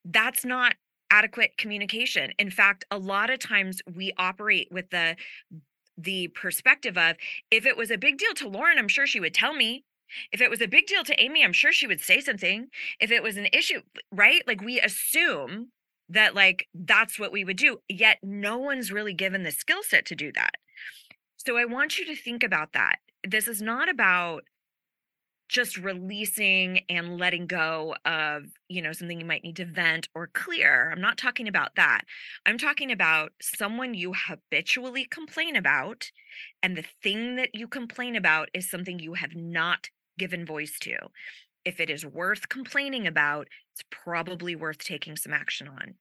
That's 0.04 0.44
not 0.44 0.75
adequate 1.11 1.56
communication. 1.59 2.32
In 2.38 2.50
fact, 2.50 2.85
a 2.90 2.99
lot 2.99 3.30
of 3.30 3.38
times 3.38 3.80
we 3.94 4.12
operate 4.18 4.68
with 4.71 4.90
the 4.90 5.16
the 5.99 6.28
perspective 6.28 6.97
of 6.97 7.16
if 7.50 7.66
it 7.66 7.76
was 7.76 7.90
a 7.90 7.99
big 7.99 8.18
deal 8.18 8.35
to 8.35 8.49
Lauren, 8.49 8.78
I'm 8.78 8.88
sure 8.88 9.06
she 9.06 9.21
would 9.21 9.35
tell 9.35 9.54
me. 9.54 9.85
If 10.32 10.40
it 10.42 10.50
was 10.50 10.61
a 10.61 10.68
big 10.68 10.87
deal 10.87 11.04
to 11.04 11.23
Amy, 11.23 11.42
I'm 11.44 11.52
sure 11.54 11.73
she 11.73 11.87
would 11.87 12.00
say 12.00 12.21
something. 12.21 12.68
If 13.00 13.11
it 13.11 13.23
was 13.23 13.37
an 13.37 13.49
issue, 13.52 13.80
right? 14.11 14.42
Like 14.47 14.61
we 14.61 14.80
assume 14.80 15.68
that 16.09 16.35
like 16.35 16.68
that's 16.75 17.18
what 17.18 17.32
we 17.32 17.44
would 17.44 17.56
do, 17.56 17.78
yet 17.88 18.18
no 18.23 18.59
one's 18.59 18.92
really 18.92 19.14
given 19.14 19.42
the 19.42 19.50
skill 19.52 19.82
set 19.82 20.06
to 20.06 20.14
do 20.14 20.32
that. 20.32 20.52
So 21.37 21.56
I 21.56 21.64
want 21.64 21.99
you 21.99 22.06
to 22.06 22.16
think 22.16 22.42
about 22.42 22.73
that. 22.73 22.97
This 23.26 23.49
is 23.49 23.61
not 23.62 23.88
about 23.88 24.44
just 25.52 25.76
releasing 25.76 26.80
and 26.88 27.18
letting 27.18 27.47
go 27.47 27.94
of 28.06 28.44
you 28.68 28.80
know 28.80 28.92
something 28.92 29.21
you 29.21 29.26
might 29.26 29.44
need 29.44 29.56
to 29.56 29.66
vent 29.66 30.09
or 30.14 30.28
clear 30.28 30.90
i'm 30.90 31.00
not 31.00 31.18
talking 31.18 31.47
about 31.47 31.75
that 31.76 32.02
i'm 32.47 32.56
talking 32.56 32.90
about 32.90 33.32
someone 33.42 33.92
you 33.92 34.14
habitually 34.14 35.04
complain 35.04 35.54
about 35.54 36.11
and 36.62 36.75
the 36.75 36.85
thing 37.02 37.37
that 37.37 37.50
you 37.54 37.68
complain 37.68 38.16
about 38.16 38.49
is 38.54 38.71
something 38.71 38.99
you 38.99 39.12
have 39.12 39.37
not 39.37 39.90
given 40.18 40.47
voice 40.47 40.78
to 40.80 40.97
if 41.64 41.81
it 41.81 41.90
is 41.90 42.04
worth 42.04 42.49
complaining 42.49 43.07
about 43.07 43.49
it's 43.73 43.83
probably 43.90 44.54
worth 44.54 44.78
taking 44.78 45.16
some 45.16 45.33
action 45.33 45.69
on 45.69 45.95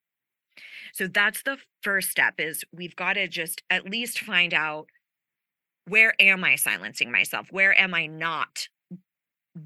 so 0.94 1.08
that's 1.08 1.44
the 1.44 1.58
first 1.82 2.10
step 2.10 2.36
is 2.38 2.64
we've 2.74 2.96
got 2.96 3.14
to 3.14 3.28
just 3.28 3.62
at 3.70 3.90
least 3.90 4.20
find 4.20 4.54
out 4.54 4.88
where 5.88 6.14
am 6.20 6.44
i 6.44 6.56
silencing 6.56 7.12
myself 7.12 7.48
where 7.52 7.78
am 7.78 7.94
i 7.94 8.06
not 8.06 8.68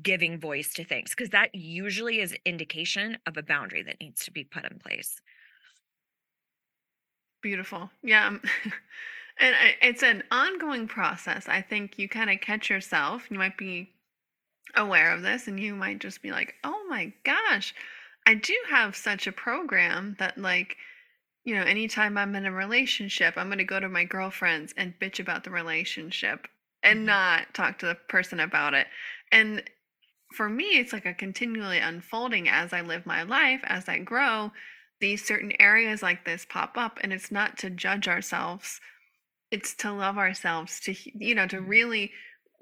giving 0.01 0.39
voice 0.39 0.73
to 0.73 0.83
things 0.83 1.11
because 1.11 1.29
that 1.29 1.53
usually 1.53 2.19
is 2.19 2.35
indication 2.45 3.17
of 3.27 3.37
a 3.37 3.43
boundary 3.43 3.83
that 3.83 3.99
needs 4.01 4.25
to 4.25 4.31
be 4.31 4.43
put 4.43 4.69
in 4.69 4.79
place 4.79 5.21
Beautiful. 7.45 7.91
Yeah. 8.01 8.25
um, 8.25 8.41
and 9.39 9.55
it's 9.79 10.01
an 10.01 10.23
ongoing 10.31 10.87
process. 10.87 11.47
I 11.47 11.61
think 11.61 11.99
you 11.99 12.09
kind 12.09 12.31
of 12.31 12.41
catch 12.41 12.71
yourself. 12.71 13.29
You 13.29 13.37
might 13.37 13.55
be 13.55 13.93
aware 14.75 15.12
of 15.13 15.22
this 15.22 15.48
and 15.48 15.60
you 15.60 15.75
might 15.75 16.00
just 16.00 16.22
be 16.22 16.31
like, 16.31 16.55
oh 16.63 16.86
my 16.89 17.13
gosh, 17.24 17.74
I 18.25 18.36
do 18.36 18.55
have 18.69 18.95
such 18.95 19.27
a 19.27 19.31
program 19.31 20.15
that, 20.19 20.38
like, 20.38 20.77
you 21.43 21.55
know, 21.55 21.63
anytime 21.63 22.17
I'm 22.17 22.36
in 22.36 22.45
a 22.45 22.51
relationship, 22.51 23.36
I'm 23.38 23.48
going 23.48 23.60
to 23.60 23.63
go 23.63 23.79
to 23.79 23.89
my 23.89 24.03
girlfriends 24.05 24.74
and 24.77 25.00
bitch 25.00 25.19
about 25.19 25.43
the 25.43 25.51
relationship 25.51 26.48
and 26.84 27.05
Mhm. 27.05 27.05
not 27.05 27.53
talk 27.53 27.79
to 27.79 27.88
the 27.88 27.95
person 27.95 28.39
about 28.39 28.74
it. 28.74 28.88
And 29.31 29.63
for 30.36 30.50
me, 30.50 30.77
it's 30.79 30.93
like 30.93 31.05
a 31.05 31.13
continually 31.13 31.79
unfolding 31.79 32.50
as 32.50 32.74
I 32.74 32.81
live 32.81 33.05
my 33.05 33.24
life, 33.24 33.62
as 33.65 33.88
I 33.89 34.00
grow. 34.00 34.51
These 35.00 35.25
certain 35.25 35.53
areas 35.62 36.01
like 36.03 36.25
this 36.25 36.45
pop 36.45 36.77
up, 36.77 37.00
and 37.01 37.13
it's 37.13 37.31
not 37.31 37.57
to 37.60 37.69
judge 37.69 38.07
ourselves, 38.07 38.79
it's 39.51 39.75
to 39.75 39.91
love 39.91 40.17
ourselves, 40.17 40.79
to, 40.81 40.95
you 41.15 41.36
know, 41.36 41.48
to 41.48 41.62
Mhm. 41.62 41.62
really, 41.62 42.13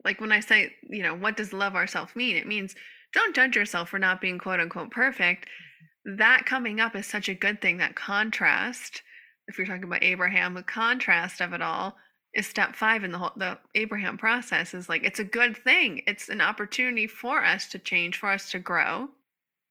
like 0.06 0.20
when 0.20 0.32
I 0.32 0.40
say, 0.40 0.74
you 0.90 1.04
know, 1.04 1.16
what 1.16 1.38
does 1.38 1.54
love 1.54 1.76
ourselves 1.76 2.16
mean? 2.16 2.36
It 2.36 2.48
means 2.48 2.76
don't 3.14 3.36
judge 3.36 3.56
yourself 3.56 3.90
for 3.90 4.00
not 4.00 4.22
being 4.22 4.38
quote 4.38 4.60
unquote 4.60 4.92
perfect. 4.92 5.46
Mm-hmm. 5.46 6.18
That 6.18 6.46
coming 6.46 6.80
up 6.80 6.96
is 6.96 7.06
such 7.06 7.30
a 7.30 7.34
good 7.34 7.62
thing. 7.62 7.78
That 7.78 7.96
contrast, 7.96 9.02
if 9.48 9.58
you're 9.58 9.68
talking 9.68 9.84
about 9.84 10.04
Abraham, 10.04 10.54
the 10.54 10.64
contrast 10.64 11.42
of 11.42 11.54
it 11.54 11.62
all 11.62 11.96
is 12.34 12.48
step 12.48 12.76
five 12.76 13.04
in 13.04 13.12
the 13.12 13.18
whole 13.18 13.32
the 13.36 13.58
Abraham 13.76 14.18
process 14.18 14.74
is 14.74 14.90
like 14.90 15.04
it's 15.04 15.20
a 15.20 15.24
good 15.24 15.56
thing. 15.58 16.02
It's 16.08 16.30
an 16.30 16.42
opportunity 16.42 17.08
for 17.08 17.44
us 17.44 17.68
to 17.70 17.80
change, 17.80 18.18
for 18.18 18.30
us 18.30 18.52
to 18.52 18.60
grow. 18.60 19.10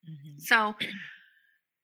Mm-hmm. 0.09 0.39
So 0.39 0.75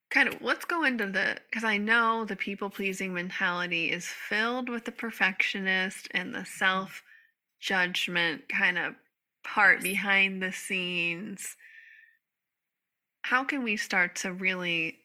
kind 0.09 0.27
of 0.27 0.41
let's 0.41 0.65
go 0.65 0.83
into 0.85 1.07
the 1.07 1.37
because 1.49 1.63
I 1.63 1.77
know 1.77 2.25
the 2.25 2.35
people 2.35 2.69
pleasing 2.69 3.13
mentality 3.13 3.91
is 3.91 4.07
filled 4.07 4.69
with 4.69 4.85
the 4.85 4.91
perfectionist 4.91 6.07
and 6.11 6.33
the 6.33 6.39
mm-hmm. 6.39 6.57
self 6.57 7.03
judgment 7.59 8.47
kind 8.49 8.77
of 8.77 8.95
part 9.43 9.81
behind 9.81 10.41
the 10.41 10.51
scenes. 10.51 11.55
How 13.23 13.43
can 13.43 13.63
we 13.63 13.77
start 13.77 14.15
to 14.17 14.33
really 14.33 14.97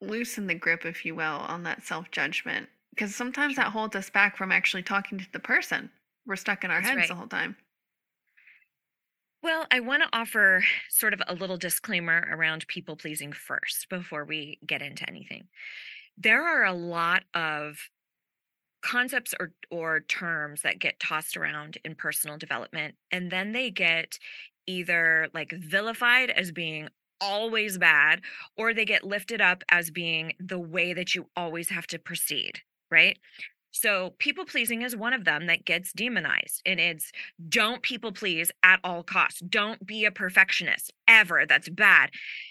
loosen 0.00 0.46
the 0.46 0.54
grip, 0.54 0.84
if 0.84 1.04
you 1.04 1.14
will, 1.14 1.24
on 1.24 1.64
that 1.64 1.84
self 1.84 2.10
judgment? 2.10 2.68
Because 2.90 3.14
sometimes 3.14 3.56
that 3.56 3.72
holds 3.72 3.94
us 3.96 4.10
back 4.10 4.36
from 4.36 4.50
actually 4.50 4.82
talking 4.82 5.18
to 5.18 5.26
the 5.32 5.38
person. 5.38 5.90
We're 6.26 6.36
stuck 6.36 6.64
in 6.64 6.70
our 6.70 6.80
That's 6.80 6.88
heads 6.88 7.00
right. 7.00 7.08
the 7.08 7.14
whole 7.14 7.26
time. 7.26 7.56
Well, 9.42 9.66
I 9.70 9.80
want 9.80 10.02
to 10.02 10.08
offer 10.12 10.64
sort 10.88 11.14
of 11.14 11.22
a 11.28 11.34
little 11.34 11.56
disclaimer 11.56 12.26
around 12.30 12.66
people 12.66 12.96
pleasing 12.96 13.32
first 13.32 13.88
before 13.88 14.24
we 14.24 14.58
get 14.66 14.82
into 14.82 15.08
anything. 15.08 15.46
There 16.16 16.42
are 16.42 16.64
a 16.64 16.72
lot 16.72 17.22
of 17.34 17.78
concepts 18.82 19.34
or 19.40 19.52
or 19.70 20.00
terms 20.00 20.62
that 20.62 20.78
get 20.78 21.00
tossed 21.00 21.36
around 21.36 21.78
in 21.84 21.94
personal 21.94 22.36
development 22.36 22.94
and 23.10 23.30
then 23.30 23.52
they 23.52 23.70
get 23.70 24.18
either 24.66 25.28
like 25.34 25.52
vilified 25.52 26.30
as 26.30 26.52
being 26.52 26.88
always 27.20 27.78
bad 27.78 28.20
or 28.56 28.72
they 28.72 28.84
get 28.84 29.04
lifted 29.04 29.40
up 29.40 29.64
as 29.70 29.90
being 29.90 30.32
the 30.38 30.58
way 30.58 30.92
that 30.92 31.14
you 31.14 31.26
always 31.36 31.68
have 31.70 31.86
to 31.88 31.98
proceed, 31.98 32.60
right? 32.90 33.18
So 33.70 34.14
people 34.18 34.44
pleasing 34.44 34.82
is 34.82 34.96
one 34.96 35.12
of 35.12 35.24
them 35.24 35.46
that 35.46 35.64
gets 35.64 35.92
demonized 35.92 36.62
and 36.64 36.80
it's 36.80 37.12
don't 37.48 37.82
people 37.82 38.12
please 38.12 38.50
at 38.62 38.80
all 38.82 39.02
costs. 39.02 39.40
Don't 39.40 39.86
be 39.86 40.04
a 40.04 40.10
perfectionist 40.10 40.92
ever. 41.06 41.44
That's 41.46 41.68
bad. 41.68 42.10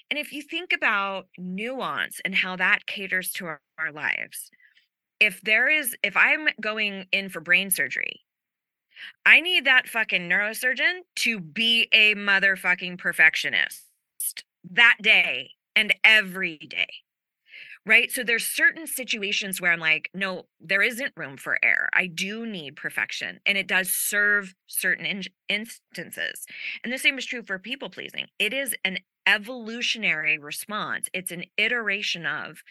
And 0.09 0.19
if 0.19 0.31
you 0.31 0.41
think 0.41 0.73
about 0.73 1.27
nuance 1.37 2.21
and 2.23 2.35
how 2.35 2.55
that 2.57 2.85
caters 2.85 3.31
to 3.33 3.47
our, 3.47 3.61
our 3.79 3.91
lives, 3.91 4.51
if 5.19 5.41
there 5.41 5.69
is, 5.69 5.95
if 6.03 6.15
I'm 6.15 6.47
going 6.61 7.07
in 7.11 7.29
for 7.29 7.39
brain 7.39 7.71
surgery, 7.71 8.21
I 9.25 9.41
need 9.41 9.65
that 9.65 9.87
fucking 9.87 10.29
neurosurgeon 10.29 11.01
to 11.17 11.39
be 11.39 11.87
a 11.91 12.15
motherfucking 12.15 12.97
perfectionist 12.97 13.83
that 14.71 14.97
day 15.01 15.51
and 15.75 15.93
every 16.03 16.57
day 16.57 16.87
right? 17.87 18.11
So 18.11 18.21
there's 18.21 18.45
certain 18.45 18.85
situations 18.85 19.61
where 19.61 19.71
I'm 19.71 19.79
like, 19.79 20.09
no, 20.13 20.43
there 20.59 20.81
isn't 20.81 21.13
room 21.15 21.37
for 21.37 21.57
error. 21.63 21.87
I 21.93 22.07
do 22.07 22.45
need 22.45 22.75
perfection, 22.75 23.39
and 23.45 23.57
it 23.57 23.65
does 23.65 23.89
serve 23.89 24.53
certain 24.67 25.05
in- 25.05 25.23
instances. 25.47 26.45
And 26.83 26.91
the 26.91 26.97
same 26.97 27.17
is 27.17 27.25
true 27.25 27.43
for 27.43 27.57
people 27.57 27.89
pleasing. 27.89 28.27
It 28.39 28.53
is 28.53 28.75
an 28.83 28.99
evolutionary 29.25 30.37
response. 30.37 31.07
It's 31.13 31.31
an 31.31 31.45
iteration 31.57 32.25
of 32.25 32.61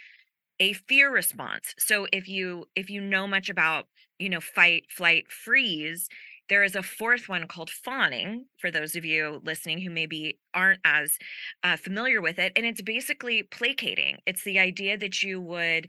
a 0.61 0.73
fear 0.73 1.13
response. 1.13 1.75
So 1.79 2.07
if 2.13 2.29
you 2.29 2.67
if 2.75 2.91
you 2.91 3.01
know 3.01 3.27
much 3.27 3.49
about, 3.49 3.87
you 4.19 4.29
know, 4.29 4.41
fight, 4.41 4.85
flight, 4.91 5.31
freeze, 5.31 6.09
there 6.49 6.63
is 6.65 6.77
a 6.77 6.83
fourth 6.83 7.29
one 7.29 7.47
called 7.49 7.71
fawning 7.71 8.47
for 8.59 8.71
those 8.71 8.95
of 8.97 9.05
you 9.05 9.41
listening 9.45 9.81
who 9.81 9.91
maybe 9.91 10.39
aren't 10.55 10.81
as 10.85 11.19
uh, 11.65 11.77
familiar 11.77 12.21
with 12.23 12.39
it. 12.39 12.53
And 12.57 12.65
it's 12.65 12.83
basically 12.83 13.43
placating. 13.43 14.19
It's 14.27 14.45
the 14.45 14.59
idea 14.59 14.97
that 14.99 15.23
you 15.23 15.41
would 15.41 15.89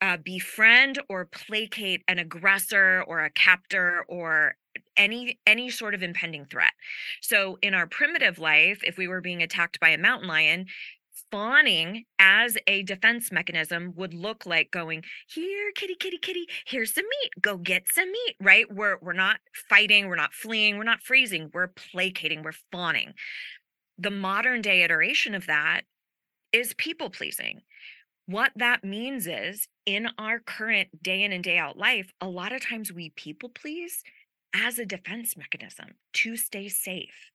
uh, 0.00 0.18
befriend 0.18 1.00
or 1.08 1.24
placate 1.26 2.02
an 2.08 2.18
aggressor 2.18 3.02
or 3.06 3.24
a 3.24 3.30
captor 3.30 4.04
or 4.08 4.56
any 4.96 5.38
any 5.46 5.70
sort 5.70 5.94
of 5.94 6.02
impending 6.02 6.44
threat. 6.44 6.72
So 7.22 7.58
in 7.62 7.72
our 7.72 7.86
primitive 7.86 8.38
life, 8.38 8.80
if 8.84 8.98
we 8.98 9.08
were 9.08 9.22
being 9.22 9.42
attacked 9.42 9.80
by 9.80 9.88
a 9.90 9.98
mountain 9.98 10.28
lion, 10.28 10.66
fawning 11.30 12.04
as 12.18 12.56
a 12.66 12.82
defense 12.82 13.32
mechanism 13.32 13.92
would 13.96 14.14
look 14.14 14.46
like 14.46 14.70
going 14.70 15.02
here 15.28 15.72
kitty 15.74 15.94
kitty 15.94 16.18
kitty 16.18 16.46
here's 16.66 16.94
some 16.94 17.04
meat 17.04 17.30
go 17.40 17.56
get 17.56 17.84
some 17.92 18.10
meat 18.10 18.36
right? 18.40 18.72
We're 18.72 18.98
we're 19.00 19.12
not 19.12 19.38
fighting 19.68 20.08
we're 20.08 20.16
not 20.16 20.32
fleeing 20.32 20.78
we're 20.78 20.84
not 20.84 21.02
freezing 21.02 21.50
we're 21.52 21.68
placating 21.68 22.42
we're 22.42 22.52
fawning 22.70 23.14
the 23.98 24.10
modern 24.10 24.60
day 24.62 24.82
iteration 24.82 25.34
of 25.34 25.46
that 25.46 25.82
is 26.52 26.74
people 26.74 27.10
pleasing. 27.10 27.62
What 28.26 28.52
that 28.56 28.84
means 28.84 29.26
is 29.26 29.68
in 29.84 30.08
our 30.18 30.40
current 30.40 31.02
day 31.02 31.22
in 31.22 31.32
and 31.32 31.44
day 31.44 31.58
out 31.58 31.76
life 31.76 32.12
a 32.20 32.28
lot 32.28 32.52
of 32.52 32.60
times 32.60 32.92
we 32.92 33.10
people 33.10 33.48
please 33.48 34.02
as 34.54 34.78
a 34.78 34.86
defense 34.86 35.36
mechanism 35.36 35.94
to 36.14 36.36
stay 36.36 36.68
safe. 36.68 37.30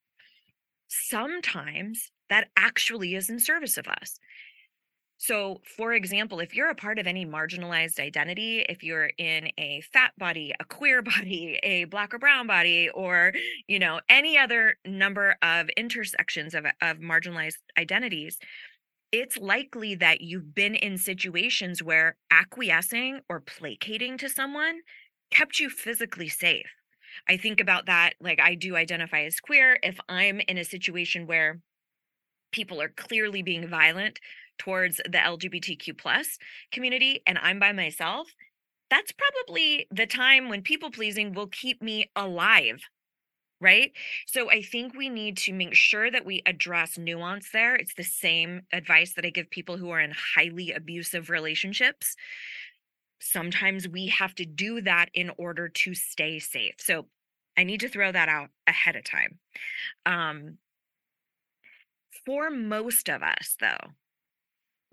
Sometimes 0.88 2.12
that 2.32 2.48
actually 2.58 3.14
is 3.14 3.30
in 3.30 3.40
service 3.40 3.78
of 3.78 3.88
us. 3.88 4.20
So, 5.18 5.62
for 5.78 5.94
example, 5.94 6.40
if 6.40 6.56
you're 6.56 6.72
a 6.72 6.76
part 6.76 6.98
of 6.98 7.06
any 7.06 7.28
marginalized 7.28 8.00
identity, 8.00 8.66
if 8.68 8.84
you're 8.84 9.12
in 9.20 9.50
a 9.60 9.82
fat 9.94 10.14
body, 10.18 10.52
a 10.60 10.66
queer 10.66 11.02
body, 11.14 11.60
a 11.62 11.84
black 11.84 12.12
or 12.12 12.18
brown 12.18 12.48
body, 12.48 12.90
or 12.90 13.34
you 13.68 13.78
know 13.78 14.00
any 14.10 14.36
other 14.40 14.78
number 14.84 15.36
of 15.44 15.70
intersections 15.78 16.56
of, 16.56 16.66
of 16.82 16.98
marginalized 16.98 17.60
identities, 17.78 18.40
it's 19.12 19.38
likely 19.38 19.94
that 19.94 20.22
you've 20.22 20.56
been 20.56 20.74
in 20.74 20.98
situations 20.98 21.84
where 21.84 22.16
acquiescing 22.32 23.22
or 23.30 23.42
placating 23.42 24.18
to 24.18 24.30
someone 24.30 24.80
kept 25.30 25.60
you 25.60 25.70
physically 25.70 26.30
safe. 26.30 26.66
I 27.30 27.38
think 27.38 27.60
about 27.60 27.86
that, 27.86 28.14
like 28.20 28.40
I 28.40 28.56
do 28.56 28.76
identify 28.76 29.24
as 29.26 29.40
queer. 29.40 29.78
If 29.84 30.00
I'm 30.10 30.42
in 30.48 30.58
a 30.58 30.64
situation 30.64 31.28
where 31.28 31.62
people 32.52 32.82
are 32.82 32.90
clearly 32.90 33.42
being 33.42 33.68
violent 33.68 34.20
towards 34.58 34.98
the 34.98 35.18
lgbtq 35.18 35.98
plus 35.98 36.38
community 36.72 37.22
and 37.26 37.38
i'm 37.40 37.60
by 37.60 37.72
myself 37.72 38.28
that's 38.90 39.14
probably 39.14 39.88
the 39.90 40.06
time 40.06 40.50
when 40.50 40.62
people 40.62 40.92
pleasing 40.92 41.34
will 41.34 41.48
keep 41.48 41.82
me 41.82 42.10
alive 42.16 42.82
right? 43.62 43.92
So 44.26 44.50
i 44.50 44.62
think 44.62 44.96
we 44.96 45.08
need 45.08 45.38
to 45.38 45.54
make 45.54 45.76
sure 45.76 46.12
that 46.12 46.26
we 46.26 46.42
address 46.46 46.98
nuance 46.98 47.52
there. 47.52 47.76
It's 47.76 47.94
the 47.94 48.04
same 48.04 48.62
advice 48.74 49.14
that 49.14 49.26
i 49.26 49.30
give 49.30 49.50
people 49.50 49.78
who 49.78 49.92
are 49.92 50.02
in 50.02 50.14
highly 50.36 50.72
abusive 50.72 51.30
relationships. 51.30 52.16
Sometimes 53.22 53.88
we 53.88 54.08
have 54.08 54.34
to 54.36 54.46
do 54.46 54.82
that 54.82 55.10
in 55.14 55.32
order 55.38 55.70
to 55.70 55.94
stay 55.94 56.40
safe. 56.40 56.76
So 56.80 57.06
i 57.58 57.64
need 57.64 57.82
to 57.82 57.90
throw 57.90 58.12
that 58.12 58.30
out 58.30 58.50
ahead 58.68 58.96
of 58.96 59.04
time. 59.04 59.40
Um 60.06 60.58
for 62.26 62.50
most 62.50 63.10
of 63.10 63.24
us, 63.24 63.56
though, 63.60 63.92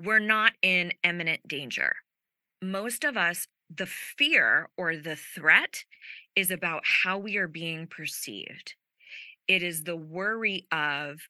we're 0.02 0.18
not 0.18 0.52
in 0.62 0.92
imminent 1.02 1.46
danger. 1.46 1.92
Most 2.62 3.04
of 3.04 3.16
us, 3.16 3.46
the 3.74 3.86
fear 3.86 4.68
or 4.76 4.96
the 4.96 5.16
threat 5.16 5.84
is 6.34 6.50
about 6.50 6.82
how 6.84 7.18
we 7.18 7.36
are 7.36 7.48
being 7.48 7.86
perceived. 7.86 8.74
It 9.46 9.62
is 9.62 9.84
the 9.84 9.96
worry 9.96 10.66
of 10.72 11.20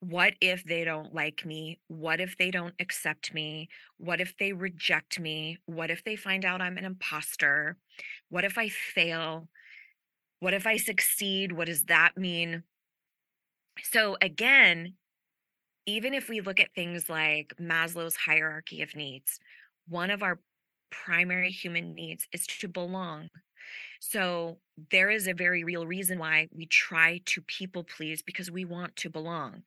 what 0.00 0.34
if 0.40 0.64
they 0.64 0.84
don't 0.84 1.14
like 1.14 1.44
me? 1.44 1.78
What 1.88 2.20
if 2.20 2.38
they 2.38 2.50
don't 2.50 2.74
accept 2.80 3.34
me? 3.34 3.68
What 3.98 4.20
if 4.20 4.34
they 4.38 4.52
reject 4.54 5.20
me? 5.20 5.58
What 5.66 5.90
if 5.90 6.02
they 6.04 6.16
find 6.16 6.44
out 6.44 6.62
I'm 6.62 6.78
an 6.78 6.86
imposter? 6.86 7.76
What 8.30 8.44
if 8.44 8.56
I 8.56 8.70
fail? 8.70 9.48
What 10.40 10.54
if 10.54 10.66
I 10.66 10.78
succeed? 10.78 11.52
What 11.52 11.66
does 11.66 11.84
that 11.84 12.12
mean? 12.16 12.62
So, 13.82 14.16
again, 14.22 14.94
even 15.86 16.14
if 16.14 16.28
we 16.28 16.40
look 16.40 16.60
at 16.60 16.74
things 16.74 17.08
like 17.08 17.54
Maslow's 17.60 18.16
hierarchy 18.16 18.82
of 18.82 18.94
needs, 18.94 19.38
one 19.88 20.10
of 20.10 20.22
our 20.22 20.40
primary 20.90 21.50
human 21.50 21.94
needs 21.94 22.26
is 22.32 22.46
to 22.46 22.68
belong. 22.68 23.28
So 24.00 24.58
there 24.90 25.10
is 25.10 25.26
a 25.26 25.34
very 25.34 25.62
real 25.64 25.86
reason 25.86 26.18
why 26.18 26.48
we 26.52 26.66
try 26.66 27.20
to 27.26 27.42
people 27.42 27.84
please 27.84 28.22
because 28.22 28.50
we 28.50 28.64
want 28.64 28.96
to 28.96 29.10
belong. 29.10 29.62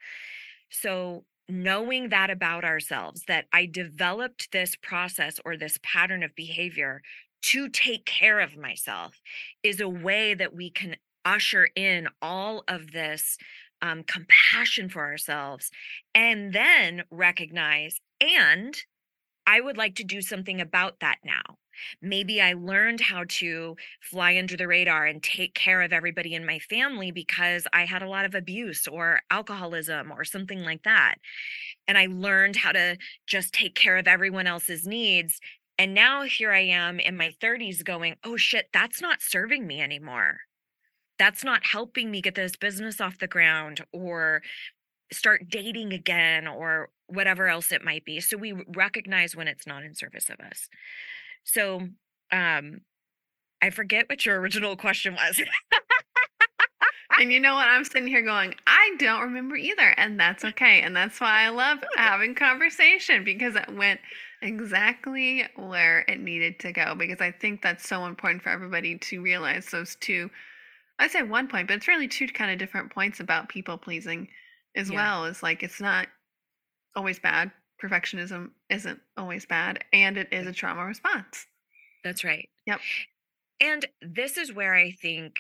So 0.70 1.26
knowing 1.48 2.10
that 2.10 2.30
about 2.30 2.64
ourselves, 2.64 3.24
that 3.28 3.46
I 3.54 3.66
developed 3.66 4.52
this 4.52 4.76
process 4.76 5.40
or 5.46 5.56
this 5.56 5.78
pattern 5.84 6.24
of 6.24 6.36
behavior 6.36 7.02
to 7.44 7.70
take 7.70 8.06
care 8.06 8.40
of 8.40 8.58
myself, 8.58 9.22
is 9.62 9.82
a 9.82 9.90
way 9.90 10.34
that 10.34 10.56
we 10.56 10.70
can 10.70 10.96
usher 11.26 11.70
in 11.76 12.08
all 12.22 12.64
of 12.68 12.92
this 12.92 13.38
um, 13.84 14.04
compassion 14.04 14.90
for 14.90 15.02
ourselves, 15.02 15.70
and 16.16 16.54
then 16.54 17.04
recognize, 17.12 18.00
and 18.22 18.82
I 19.46 19.60
would 19.60 19.78
like 19.78 19.96
to 19.96 20.06
do 20.06 20.22
something 20.22 20.62
about 20.62 21.02
that 21.02 21.18
now. 21.26 21.58
Maybe 22.02 22.40
I 22.42 22.54
learned 22.54 23.02
how 23.02 23.26
to 23.28 23.76
fly 24.02 24.38
under 24.38 24.56
the 24.56 24.68
radar 24.68 25.06
and 25.06 25.22
take 25.22 25.54
care 25.54 25.82
of 25.82 25.92
everybody 25.92 26.34
in 26.34 26.46
my 26.46 26.60
family 26.60 27.12
because 27.12 27.68
I 27.74 27.84
had 27.86 28.02
a 28.02 28.08
lot 28.08 28.26
of 28.26 28.36
abuse 28.36 28.88
or 28.88 29.20
alcoholism 29.30 30.12
or 30.12 30.24
something 30.24 30.64
like 30.64 30.84
that. 30.84 31.16
And 31.88 31.98
I 31.98 32.06
learned 32.10 32.56
how 32.56 32.72
to 32.72 32.98
just 33.28 33.54
take 33.54 33.76
care 33.76 33.98
of 33.98 34.08
everyone 34.08 34.48
else's 34.48 34.88
needs. 34.88 35.42
And 35.78 35.94
now 35.94 36.22
here 36.22 36.54
I 36.54 36.62
am 36.62 37.00
in 37.00 37.18
my 37.18 37.34
30s 37.42 37.84
going, 37.84 38.16
oh 38.24 38.38
shit, 38.38 38.70
that's 38.72 39.02
not 39.02 39.22
serving 39.22 39.68
me 39.68 39.82
anymore 39.82 40.38
that's 41.24 41.46
not 41.46 41.66
helping 41.66 42.12
me 42.12 42.20
get 42.22 42.36
this 42.36 42.58
business 42.58 43.00
off 43.00 43.18
the 43.18 43.28
ground 43.28 43.80
or 43.94 44.42
start 45.10 45.48
dating 45.48 45.94
again 45.94 46.48
or 46.48 46.90
whatever 47.08 47.48
else 47.48 47.72
it 47.72 47.82
might 47.82 48.04
be. 48.04 48.20
So 48.20 48.36
we 48.36 48.52
recognize 48.76 49.34
when 49.34 49.48
it's 49.48 49.66
not 49.66 49.84
in 49.84 49.96
service 49.96 50.30
of 50.30 50.42
us. 50.42 50.68
So 51.46 51.88
um 52.32 52.82
i 53.62 53.70
forget 53.70 54.10
what 54.10 54.26
your 54.26 54.40
original 54.42 54.76
question 54.76 55.16
was. 55.16 55.42
And 57.20 57.32
you 57.32 57.40
know 57.40 57.54
what? 57.54 57.68
I'm 57.68 57.84
sitting 57.84 58.08
here 58.08 58.24
going 58.24 58.56
i 58.66 58.96
don't 58.98 59.22
remember 59.22 59.56
either 59.56 59.94
and 59.98 60.20
that's 60.20 60.44
okay 60.44 60.82
and 60.82 60.96
that's 60.96 61.22
why 61.22 61.44
i 61.44 61.50
love 61.50 61.78
having 61.96 62.34
conversation 62.34 63.24
because 63.24 63.56
it 63.56 63.70
went 63.76 64.00
exactly 64.42 65.46
where 65.56 66.00
it 66.08 66.20
needed 66.20 66.60
to 66.62 66.72
go 66.72 66.96
because 66.96 67.22
i 67.22 67.30
think 67.30 67.62
that's 67.62 67.88
so 67.88 68.08
important 68.08 68.42
for 68.42 68.50
everybody 68.50 68.98
to 68.98 69.22
realize 69.22 69.68
those 69.68 69.96
two 69.98 70.28
I'd 71.00 71.12
say 71.12 71.24
one 71.24 71.48
point, 71.48 71.68
but 71.68 71.76
it's 71.76 71.88
really 71.88 72.08
two 72.08 72.28
kind 72.28 72.52
of 72.52 72.60
different 72.60 72.94
points 72.94 73.20
about 73.20 73.50
people 73.50 73.78
pleasing 73.78 74.28
as 74.76 74.90
yeah. 74.90 74.96
well. 74.96 75.26
Is 75.26 75.44
like 75.44 75.64
it's 75.64 75.82
not 75.82 76.08
always 76.96 77.20
bad. 77.20 77.52
Perfectionism 77.84 78.52
isn't 78.70 79.00
always 79.18 79.46
bad, 79.46 79.84
and 79.92 80.18
it 80.18 80.30
is 80.32 80.48
a 80.48 80.54
trauma 80.54 80.86
response. 80.86 81.46
That's 82.04 82.24
right. 82.24 82.50
Yep. 82.68 82.80
And 83.62 83.86
this 84.02 84.38
is 84.38 84.54
where 84.54 84.74
I 84.74 84.92
think 84.92 85.36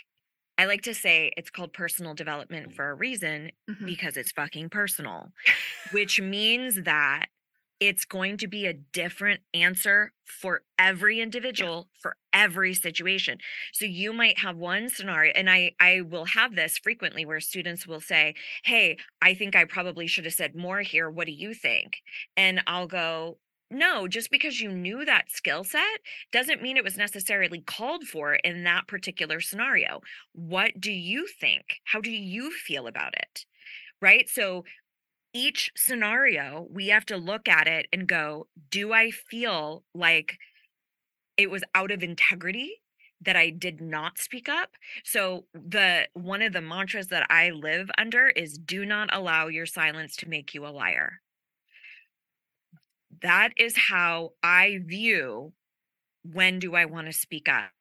I 0.57 0.65
like 0.65 0.83
to 0.83 0.93
say 0.93 1.31
it's 1.35 1.49
called 1.49 1.73
personal 1.73 2.13
development 2.13 2.73
for 2.73 2.89
a 2.89 2.93
reason 2.93 3.51
mm-hmm. 3.69 3.85
because 3.85 4.17
it's 4.17 4.31
fucking 4.31 4.69
personal, 4.69 5.31
which 5.91 6.21
means 6.21 6.83
that 6.83 7.25
it's 7.87 8.05
going 8.05 8.37
to 8.37 8.47
be 8.47 8.65
a 8.65 8.73
different 8.73 9.41
answer 9.53 10.13
for 10.23 10.61
every 10.79 11.19
individual 11.19 11.89
for 11.99 12.15
every 12.31 12.73
situation 12.73 13.37
so 13.73 13.85
you 13.85 14.13
might 14.13 14.39
have 14.39 14.55
one 14.55 14.89
scenario 14.89 15.33
and 15.35 15.49
i 15.49 15.71
i 15.79 16.01
will 16.01 16.25
have 16.25 16.55
this 16.55 16.77
frequently 16.77 17.25
where 17.25 17.39
students 17.39 17.85
will 17.85 17.99
say 17.99 18.33
hey 18.63 18.97
i 19.21 19.33
think 19.33 19.55
i 19.55 19.65
probably 19.65 20.07
should 20.07 20.25
have 20.25 20.33
said 20.33 20.55
more 20.55 20.81
here 20.81 21.09
what 21.09 21.27
do 21.27 21.33
you 21.33 21.53
think 21.53 21.97
and 22.37 22.61
i'll 22.67 22.87
go 22.87 23.37
no, 23.73 24.07
just 24.07 24.29
because 24.29 24.61
you 24.61 24.71
knew 24.71 25.03
that 25.03 25.31
skill 25.31 25.63
set 25.63 25.81
doesn't 26.31 26.61
mean 26.61 26.77
it 26.77 26.83
was 26.83 26.95
necessarily 26.95 27.59
called 27.59 28.03
for 28.03 28.35
in 28.35 28.63
that 28.65 28.87
particular 28.87 29.41
scenario. 29.41 30.01
What 30.33 30.79
do 30.79 30.91
you 30.91 31.25
think? 31.25 31.63
How 31.85 31.99
do 31.99 32.11
you 32.11 32.51
feel 32.51 32.85
about 32.85 33.15
it? 33.15 33.45
Right? 33.99 34.29
So 34.29 34.63
each 35.33 35.71
scenario, 35.75 36.67
we 36.71 36.87
have 36.87 37.05
to 37.07 37.17
look 37.17 37.47
at 37.47 37.67
it 37.67 37.87
and 37.91 38.07
go, 38.07 38.47
do 38.69 38.93
I 38.93 39.11
feel 39.11 39.83
like 39.93 40.37
it 41.37 41.49
was 41.49 41.63
out 41.73 41.91
of 41.91 42.03
integrity 42.03 42.81
that 43.21 43.35
I 43.35 43.49
did 43.49 43.81
not 43.81 44.17
speak 44.17 44.47
up? 44.47 44.71
So 45.03 45.45
the 45.53 46.07
one 46.13 46.41
of 46.41 46.53
the 46.53 46.61
mantras 46.61 47.07
that 47.07 47.25
I 47.29 47.49
live 47.49 47.89
under 47.97 48.27
is 48.27 48.57
do 48.57 48.85
not 48.85 49.09
allow 49.11 49.47
your 49.47 49.65
silence 49.65 50.15
to 50.17 50.29
make 50.29 50.53
you 50.53 50.65
a 50.65 50.69
liar. 50.69 51.21
That 53.21 53.51
is 53.57 53.75
how 53.77 54.31
I 54.43 54.79
view 54.85 55.53
when 56.23 56.59
do 56.59 56.75
I 56.75 56.85
want 56.85 57.07
to 57.07 57.13
speak 57.13 57.47
up? 57.49 57.71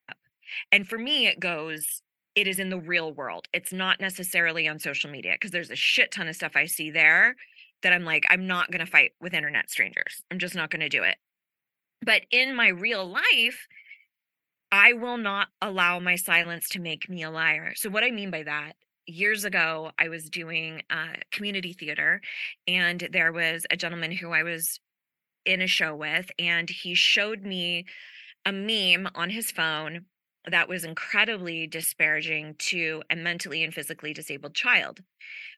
And 0.71 0.87
for 0.87 0.99
me, 0.99 1.27
it 1.27 1.41
goes, 1.41 2.03
it 2.35 2.47
is 2.47 2.59
in 2.59 2.71
the 2.71 2.79
real 2.79 3.13
world. 3.13 3.49
It's 3.53 3.73
not 3.73 4.01
necessarily 4.01 4.69
on 4.69 4.79
social 4.79 5.11
media 5.11 5.33
because 5.35 5.51
there's 5.51 5.71
a 5.71 5.77
shit 5.77 6.11
ton 6.11 6.29
of 6.29 6.37
stuff 6.37 6.53
I 6.55 6.67
see 6.67 6.91
there 6.91 7.37
that 7.83 7.93
I'm 7.93 8.05
like, 8.05 8.25
I'm 8.31 8.47
not 8.47 8.71
going 8.71 8.85
to 8.85 8.91
fight 8.91 9.13
with 9.21 9.35
internet 9.35 9.71
strangers. 9.71 10.23
I'm 10.31 10.39
just 10.39 10.55
not 10.55 10.71
going 10.71 10.81
to 10.81 10.89
do 10.89 11.03
it. 11.03 11.17
But 12.05 12.23
in 12.31 12.57
my 12.57 12.69
real 12.69 13.07
life, 13.07 13.67
I 14.71 14.95
will 14.95 15.19
not 15.19 15.49
allow 15.61 15.99
my 15.99 16.17
silence 16.17 16.69
to 16.71 16.81
make 16.81 17.09
me 17.09 17.23
a 17.23 17.31
liar. 17.31 17.75
So, 17.77 17.91
what 17.91 18.05
I 18.05 18.11
mean 18.11 18.31
by 18.31 18.43
that, 18.45 18.73
years 19.07 19.45
ago, 19.45 19.91
I 19.99 20.09
was 20.09 20.31
doing 20.31 20.83
uh, 20.91 21.15
community 21.31 21.75
theater, 21.75 22.21
and 22.67 23.07
there 23.13 23.33
was 23.33 23.67
a 23.71 23.77
gentleman 23.77 24.13
who 24.13 24.31
I 24.31 24.43
was 24.43 24.81
in 25.45 25.61
a 25.61 25.67
show 25.67 25.95
with, 25.95 26.31
and 26.39 26.71
he 26.71 26.95
showed 26.95 27.43
me 27.43 27.85
a 28.47 28.53
meme 28.53 29.09
on 29.15 29.31
his 29.31 29.51
phone 29.51 30.07
that 30.51 30.69
was 30.69 30.85
incredibly 30.85 31.67
disparaging 31.67 32.57
to 32.59 33.03
a 33.11 33.17
mentally 33.17 33.63
and 33.63 33.73
physically 33.73 34.13
disabled 34.13 34.55
child, 34.55 35.01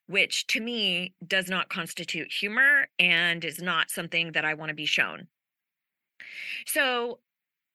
which 0.07 0.47
to 0.49 0.61
me 0.61 1.15
does 1.27 1.49
not 1.49 1.69
constitute 1.69 2.31
humor 2.31 2.89
and 2.99 3.45
is 3.45 3.61
not 3.61 3.91
something 3.91 4.33
that 4.33 4.45
I 4.45 4.55
want 4.55 4.69
to 4.69 4.75
be 4.75 4.87
shown. 4.87 5.29
So 6.67 7.21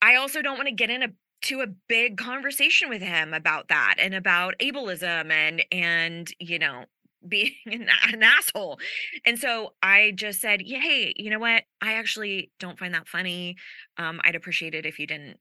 I 0.01 0.15
also 0.15 0.41
don't 0.41 0.57
want 0.57 0.69
to 0.69 0.75
get 0.75 0.89
in 0.89 1.03
a 1.03 1.09
to 1.41 1.61
a 1.61 1.67
big 1.67 2.17
conversation 2.17 2.89
with 2.89 3.01
him 3.01 3.33
about 3.33 3.69
that 3.69 3.95
and 3.97 4.13
about 4.13 4.55
ableism 4.59 5.31
and 5.31 5.63
and 5.71 6.29
you 6.39 6.59
know 6.59 6.85
being 7.27 7.51
an, 7.65 7.89
an, 8.07 8.23
asshole. 8.23 8.79
And 9.25 9.37
so 9.37 9.73
I 9.83 10.13
just 10.15 10.39
said, 10.39 10.61
hey, 10.61 11.13
you 11.17 11.29
know 11.29 11.39
what? 11.39 11.63
I 11.81 11.95
actually 11.95 12.49
don't 12.61 12.79
find 12.79 12.93
that 12.93 13.09
funny. 13.09 13.57
Um, 13.97 14.21
I'd 14.23 14.35
appreciate 14.35 14.73
it 14.73 14.85
if 14.85 14.99
you 14.99 15.05
didn't 15.05 15.37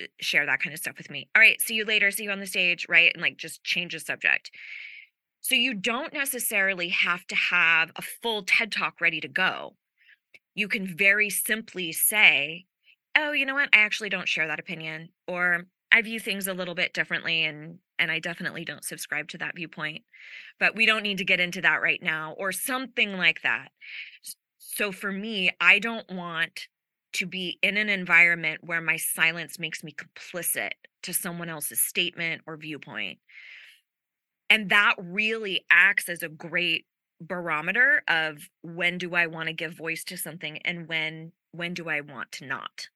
Eh, 0.00 0.06
share 0.20 0.46
that 0.46 0.60
kind 0.60 0.72
of 0.74 0.80
stuff 0.80 0.98
with 0.98 1.10
me. 1.10 1.28
All 1.34 1.40
right, 1.40 1.60
see 1.60 1.74
you 1.74 1.84
later. 1.84 2.10
See 2.10 2.24
you 2.24 2.30
on 2.30 2.40
the 2.40 2.46
stage, 2.46 2.86
right? 2.88 3.12
And 3.12 3.22
like 3.22 3.36
just 3.36 3.62
change 3.64 3.92
the 3.92 4.00
subject. 4.00 4.50
So 5.40 5.54
you 5.54 5.74
don't 5.74 6.12
necessarily 6.12 6.88
have 6.88 7.26
to 7.26 7.34
have 7.34 7.92
a 7.96 8.02
full 8.02 8.42
TED 8.42 8.72
talk 8.72 9.00
ready 9.00 9.20
to 9.20 9.28
go. 9.28 9.76
You 10.54 10.68
can 10.68 10.86
very 10.86 11.28
simply 11.28 11.92
say, 11.92 12.64
oh, 13.16 13.32
you 13.32 13.44
know 13.44 13.54
what? 13.54 13.68
I 13.72 13.78
actually 13.78 14.08
don't 14.08 14.28
share 14.28 14.46
that 14.46 14.60
opinion. 14.60 15.10
Or 15.28 15.66
I 15.92 16.00
view 16.02 16.18
things 16.18 16.46
a 16.46 16.54
little 16.54 16.74
bit 16.74 16.94
differently 16.94 17.44
and 17.44 17.78
and 17.98 18.10
I 18.10 18.18
definitely 18.18 18.64
don't 18.64 18.84
subscribe 18.84 19.28
to 19.28 19.38
that 19.38 19.54
viewpoint. 19.54 20.02
But 20.58 20.74
we 20.74 20.84
don't 20.84 21.04
need 21.04 21.18
to 21.18 21.24
get 21.24 21.38
into 21.38 21.60
that 21.60 21.80
right 21.80 22.02
now 22.02 22.34
or 22.38 22.50
something 22.50 23.16
like 23.16 23.42
that. 23.42 23.68
So 24.58 24.90
for 24.90 25.12
me, 25.12 25.50
I 25.60 25.78
don't 25.78 26.10
want 26.10 26.66
to 27.14 27.26
be 27.26 27.58
in 27.62 27.76
an 27.76 27.88
environment 27.88 28.62
where 28.64 28.80
my 28.80 28.96
silence 28.96 29.58
makes 29.58 29.82
me 29.82 29.92
complicit 29.92 30.72
to 31.02 31.12
someone 31.12 31.48
else's 31.48 31.80
statement 31.80 32.42
or 32.46 32.56
viewpoint. 32.56 33.18
And 34.50 34.70
that 34.70 34.94
really 34.98 35.64
acts 35.70 36.08
as 36.08 36.22
a 36.22 36.28
great 36.28 36.86
barometer 37.20 38.02
of 38.08 38.48
when 38.62 38.98
do 38.98 39.14
I 39.14 39.26
want 39.26 39.46
to 39.46 39.52
give 39.52 39.72
voice 39.72 40.04
to 40.04 40.16
something 40.16 40.58
and 40.58 40.88
when 40.88 41.32
when 41.52 41.72
do 41.72 41.88
I 41.88 42.00
want 42.00 42.32
to 42.32 42.46
not. 42.46 42.88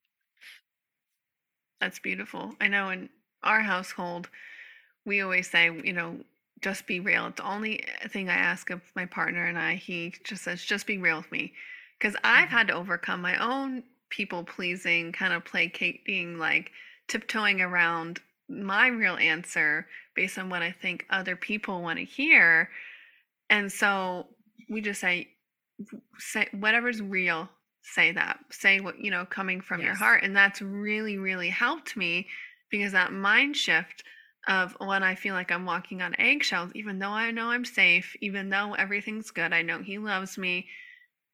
That's 1.80 2.00
beautiful. 2.00 2.54
I 2.60 2.66
know 2.66 2.90
in 2.90 3.08
our 3.44 3.60
household, 3.60 4.28
we 5.04 5.20
always 5.20 5.48
say, 5.48 5.66
you 5.66 5.92
know, 5.92 6.16
just 6.60 6.86
be 6.86 6.98
real. 6.98 7.26
It's 7.26 7.36
the 7.36 7.48
only 7.48 7.84
thing 8.08 8.28
I 8.28 8.34
ask 8.34 8.70
of 8.70 8.82
my 8.96 9.06
partner 9.06 9.46
and 9.46 9.56
I. 9.56 9.76
He 9.76 10.12
just 10.24 10.42
says, 10.42 10.62
just 10.64 10.88
be 10.88 10.98
real 10.98 11.18
with 11.18 11.30
me. 11.30 11.52
Because 11.98 12.16
I've 12.24 12.46
mm-hmm. 12.46 12.56
had 12.56 12.68
to 12.68 12.74
overcome 12.74 13.22
my 13.22 13.36
own 13.36 13.84
people 14.10 14.44
pleasing, 14.44 15.12
kind 15.12 15.32
of 15.32 15.44
placating, 15.44 16.38
like 16.38 16.70
tiptoeing 17.08 17.60
around 17.60 18.20
my 18.48 18.88
real 18.88 19.16
answer 19.16 19.86
based 20.14 20.38
on 20.38 20.48
what 20.50 20.62
I 20.62 20.72
think 20.72 21.04
other 21.10 21.36
people 21.36 21.82
want 21.82 21.98
to 21.98 22.04
hear. 22.04 22.70
And 23.50 23.70
so 23.70 24.26
we 24.68 24.80
just 24.80 25.00
say, 25.00 25.28
say 26.18 26.48
whatever's 26.52 27.00
real, 27.00 27.48
say 27.94 28.12
that 28.12 28.38
say 28.50 28.80
what 28.80 28.98
you 29.02 29.10
know 29.10 29.24
coming 29.24 29.60
from 29.60 29.80
yes. 29.80 29.86
your 29.86 29.94
heart 29.94 30.22
and 30.22 30.36
that's 30.36 30.60
really 30.60 31.16
really 31.16 31.48
helped 31.48 31.96
me 31.96 32.26
because 32.70 32.92
that 32.92 33.12
mind 33.12 33.56
shift 33.56 34.02
of 34.46 34.76
when 34.78 35.02
i 35.02 35.14
feel 35.14 35.34
like 35.34 35.50
i'm 35.50 35.64
walking 35.64 36.02
on 36.02 36.14
eggshells 36.18 36.70
even 36.74 36.98
though 36.98 37.10
i 37.10 37.30
know 37.30 37.50
i'm 37.50 37.64
safe 37.64 38.14
even 38.20 38.50
though 38.50 38.74
everything's 38.74 39.30
good 39.30 39.52
i 39.52 39.62
know 39.62 39.82
he 39.82 39.98
loves 39.98 40.36
me 40.36 40.66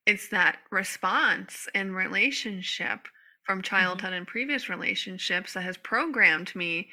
it's 0.07 0.29
that 0.29 0.59
response 0.71 1.69
in 1.75 1.95
relationship 1.95 3.09
from 3.45 3.59
mm-hmm. 3.59 3.63
childhood 3.63 4.11
mm-hmm. 4.11 4.15
and 4.15 4.27
previous 4.27 4.69
relationships 4.69 5.55
that 5.55 5.63
has 5.63 5.77
programmed 5.77 6.55
me 6.55 6.89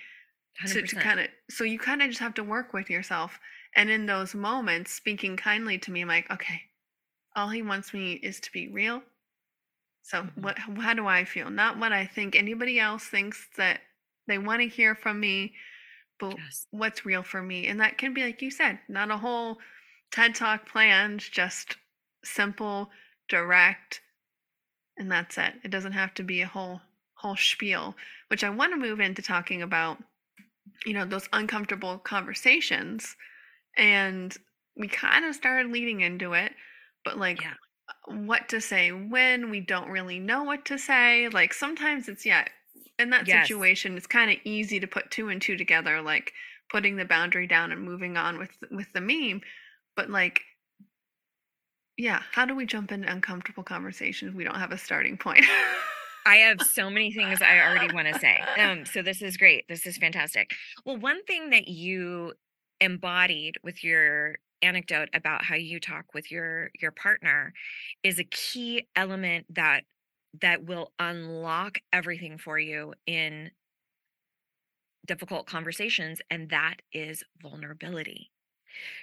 to, 0.65 0.81
to 0.81 0.95
kind 0.97 1.19
of 1.19 1.27
so 1.49 1.63
you 1.63 1.79
kind 1.79 2.01
of 2.01 2.09
just 2.09 2.19
have 2.19 2.33
to 2.33 2.43
work 2.43 2.73
with 2.73 2.89
yourself 2.89 3.39
and 3.75 3.89
in 3.89 4.05
those 4.05 4.35
moments 4.35 4.91
speaking 4.91 5.37
kindly 5.37 5.77
to 5.77 5.91
me 5.91 6.01
i'm 6.01 6.07
like 6.09 6.29
okay 6.29 6.61
all 7.35 7.47
he 7.47 7.61
wants 7.61 7.93
me 7.93 8.13
is 8.13 8.41
to 8.41 8.51
be 8.51 8.67
real 8.67 9.01
so 10.03 10.23
mm-hmm. 10.23 10.41
what 10.41 10.57
how 10.57 10.93
do 10.93 11.07
I 11.07 11.25
feel? 11.25 11.49
Not 11.49 11.77
what 11.77 11.91
I 11.91 12.05
think 12.05 12.35
anybody 12.35 12.79
else 12.79 13.03
thinks 13.05 13.47
that 13.57 13.81
they 14.27 14.37
want 14.37 14.61
to 14.61 14.67
hear 14.67 14.95
from 14.95 15.19
me, 15.19 15.53
but 16.19 16.37
yes. 16.37 16.67
what's 16.71 17.05
real 17.05 17.23
for 17.23 17.41
me. 17.41 17.67
And 17.67 17.79
that 17.79 17.97
can 17.97 18.13
be 18.13 18.23
like 18.23 18.41
you 18.41 18.51
said, 18.51 18.79
not 18.87 19.11
a 19.11 19.17
whole 19.17 19.57
TED 20.11 20.35
Talk 20.35 20.67
planned, 20.67 21.19
just 21.19 21.77
simple, 22.23 22.89
direct, 23.29 24.01
and 24.97 25.11
that's 25.11 25.37
it. 25.37 25.53
It 25.63 25.71
doesn't 25.71 25.93
have 25.93 26.13
to 26.15 26.23
be 26.23 26.41
a 26.41 26.47
whole 26.47 26.81
whole 27.15 27.35
spiel, 27.35 27.95
which 28.29 28.43
I 28.43 28.49
want 28.49 28.73
to 28.73 28.79
move 28.79 28.99
into 28.99 29.21
talking 29.21 29.61
about, 29.61 29.97
you 30.85 30.93
know, 30.93 31.05
those 31.05 31.29
uncomfortable 31.33 31.99
conversations. 31.99 33.15
And 33.77 34.35
we 34.75 34.87
kind 34.87 35.25
of 35.25 35.35
started 35.35 35.71
leading 35.71 36.01
into 36.01 36.33
it, 36.33 36.53
but 37.05 37.17
like 37.17 37.41
yeah 37.41 37.53
what 38.05 38.49
to 38.49 38.61
say 38.61 38.91
when 38.91 39.49
we 39.49 39.59
don't 39.59 39.89
really 39.89 40.19
know 40.19 40.43
what 40.43 40.65
to 40.65 40.77
say 40.77 41.27
like 41.29 41.53
sometimes 41.53 42.07
it's 42.07 42.25
yeah 42.25 42.45
in 42.99 43.09
that 43.09 43.27
yes. 43.27 43.47
situation 43.47 43.95
it's 43.97 44.07
kind 44.07 44.31
of 44.31 44.37
easy 44.43 44.79
to 44.79 44.87
put 44.87 45.11
two 45.11 45.29
and 45.29 45.41
two 45.41 45.57
together 45.57 46.01
like 46.01 46.33
putting 46.69 46.95
the 46.95 47.05
boundary 47.05 47.47
down 47.47 47.71
and 47.71 47.81
moving 47.83 48.17
on 48.17 48.37
with 48.37 48.51
with 48.71 48.91
the 48.93 49.01
meme 49.01 49.41
but 49.95 50.09
like 50.09 50.41
yeah 52.01 52.21
how 52.31 52.45
do 52.45 52.55
we 52.55 52.65
jump 52.65 52.91
into 52.91 53.11
uncomfortable 53.11 53.63
conversations 53.63 54.33
we 54.33 54.43
don't 54.43 54.55
have 54.55 54.71
a 54.71 54.77
starting 54.77 55.17
point 55.17 55.45
I 56.23 56.35
have 56.35 56.61
so 56.61 56.89
many 56.89 57.11
things 57.11 57.41
I 57.41 57.61
already 57.61 57.91
want 57.95 58.07
to 58.07 58.19
say. 58.19 58.41
Um, 58.59 58.85
so 58.85 59.01
this 59.01 59.23
is 59.23 59.37
great. 59.37 59.67
This 59.67 59.87
is 59.87 59.97
fantastic. 59.97 60.51
Well, 60.85 60.97
one 60.97 61.23
thing 61.23 61.49
that 61.49 61.67
you 61.67 62.33
embodied 62.79 63.57
with 63.63 63.83
your 63.83 64.37
anecdote 64.61 65.09
about 65.13 65.43
how 65.43 65.55
you 65.55 65.79
talk 65.79 66.13
with 66.13 66.31
your 66.31 66.69
your 66.79 66.91
partner 66.91 67.53
is 68.03 68.19
a 68.19 68.23
key 68.25 68.87
element 68.95 69.45
that 69.49 69.81
that 70.39 70.65
will 70.65 70.91
unlock 70.99 71.79
everything 71.91 72.37
for 72.37 72.59
you 72.59 72.93
in 73.07 73.51
difficult 75.05 75.47
conversations 75.47 76.21
and 76.29 76.49
that 76.49 76.75
is 76.93 77.23
vulnerability 77.41 78.31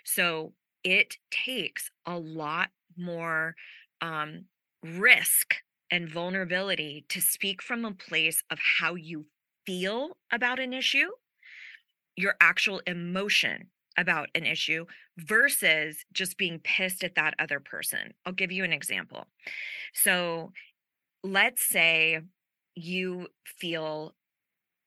so 0.04 0.52
it 0.84 1.16
takes 1.30 1.90
a 2.06 2.18
lot 2.18 2.70
more 2.96 3.54
um, 4.00 4.44
risk 4.82 5.56
and 5.90 6.08
vulnerability 6.08 7.04
to 7.08 7.20
speak 7.20 7.62
from 7.62 7.84
a 7.84 7.92
place 7.92 8.42
of 8.50 8.58
how 8.78 8.94
you 8.94 9.26
feel 9.66 10.16
about 10.32 10.58
an 10.58 10.72
issue 10.72 11.08
your 12.18 12.34
actual 12.40 12.82
emotion 12.86 13.68
about 13.96 14.28
an 14.34 14.44
issue 14.44 14.84
versus 15.16 16.04
just 16.12 16.36
being 16.36 16.60
pissed 16.60 17.02
at 17.04 17.14
that 17.14 17.34
other 17.38 17.60
person. 17.60 18.12
I'll 18.26 18.32
give 18.32 18.52
you 18.52 18.64
an 18.64 18.72
example. 18.72 19.26
So 19.92 20.52
let's 21.22 21.64
say 21.64 22.20
you 22.74 23.28
feel 23.44 24.14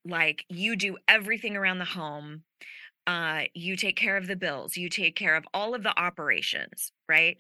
like 0.06 0.46
you 0.50 0.76
do 0.76 0.98
everything 1.08 1.56
around 1.56 1.80
the 1.80 1.86
home. 1.86 2.44
Uh, 3.08 3.44
you 3.54 3.76
take 3.76 3.96
care 3.96 4.18
of 4.18 4.28
the 4.28 4.36
bills, 4.36 4.78
you 4.78 4.90
take 4.90 5.16
care 5.16 5.36
of 5.36 5.46
all 5.54 5.76
of 5.76 5.84
the 5.84 5.98
operations, 6.00 6.92
right? 7.10 7.38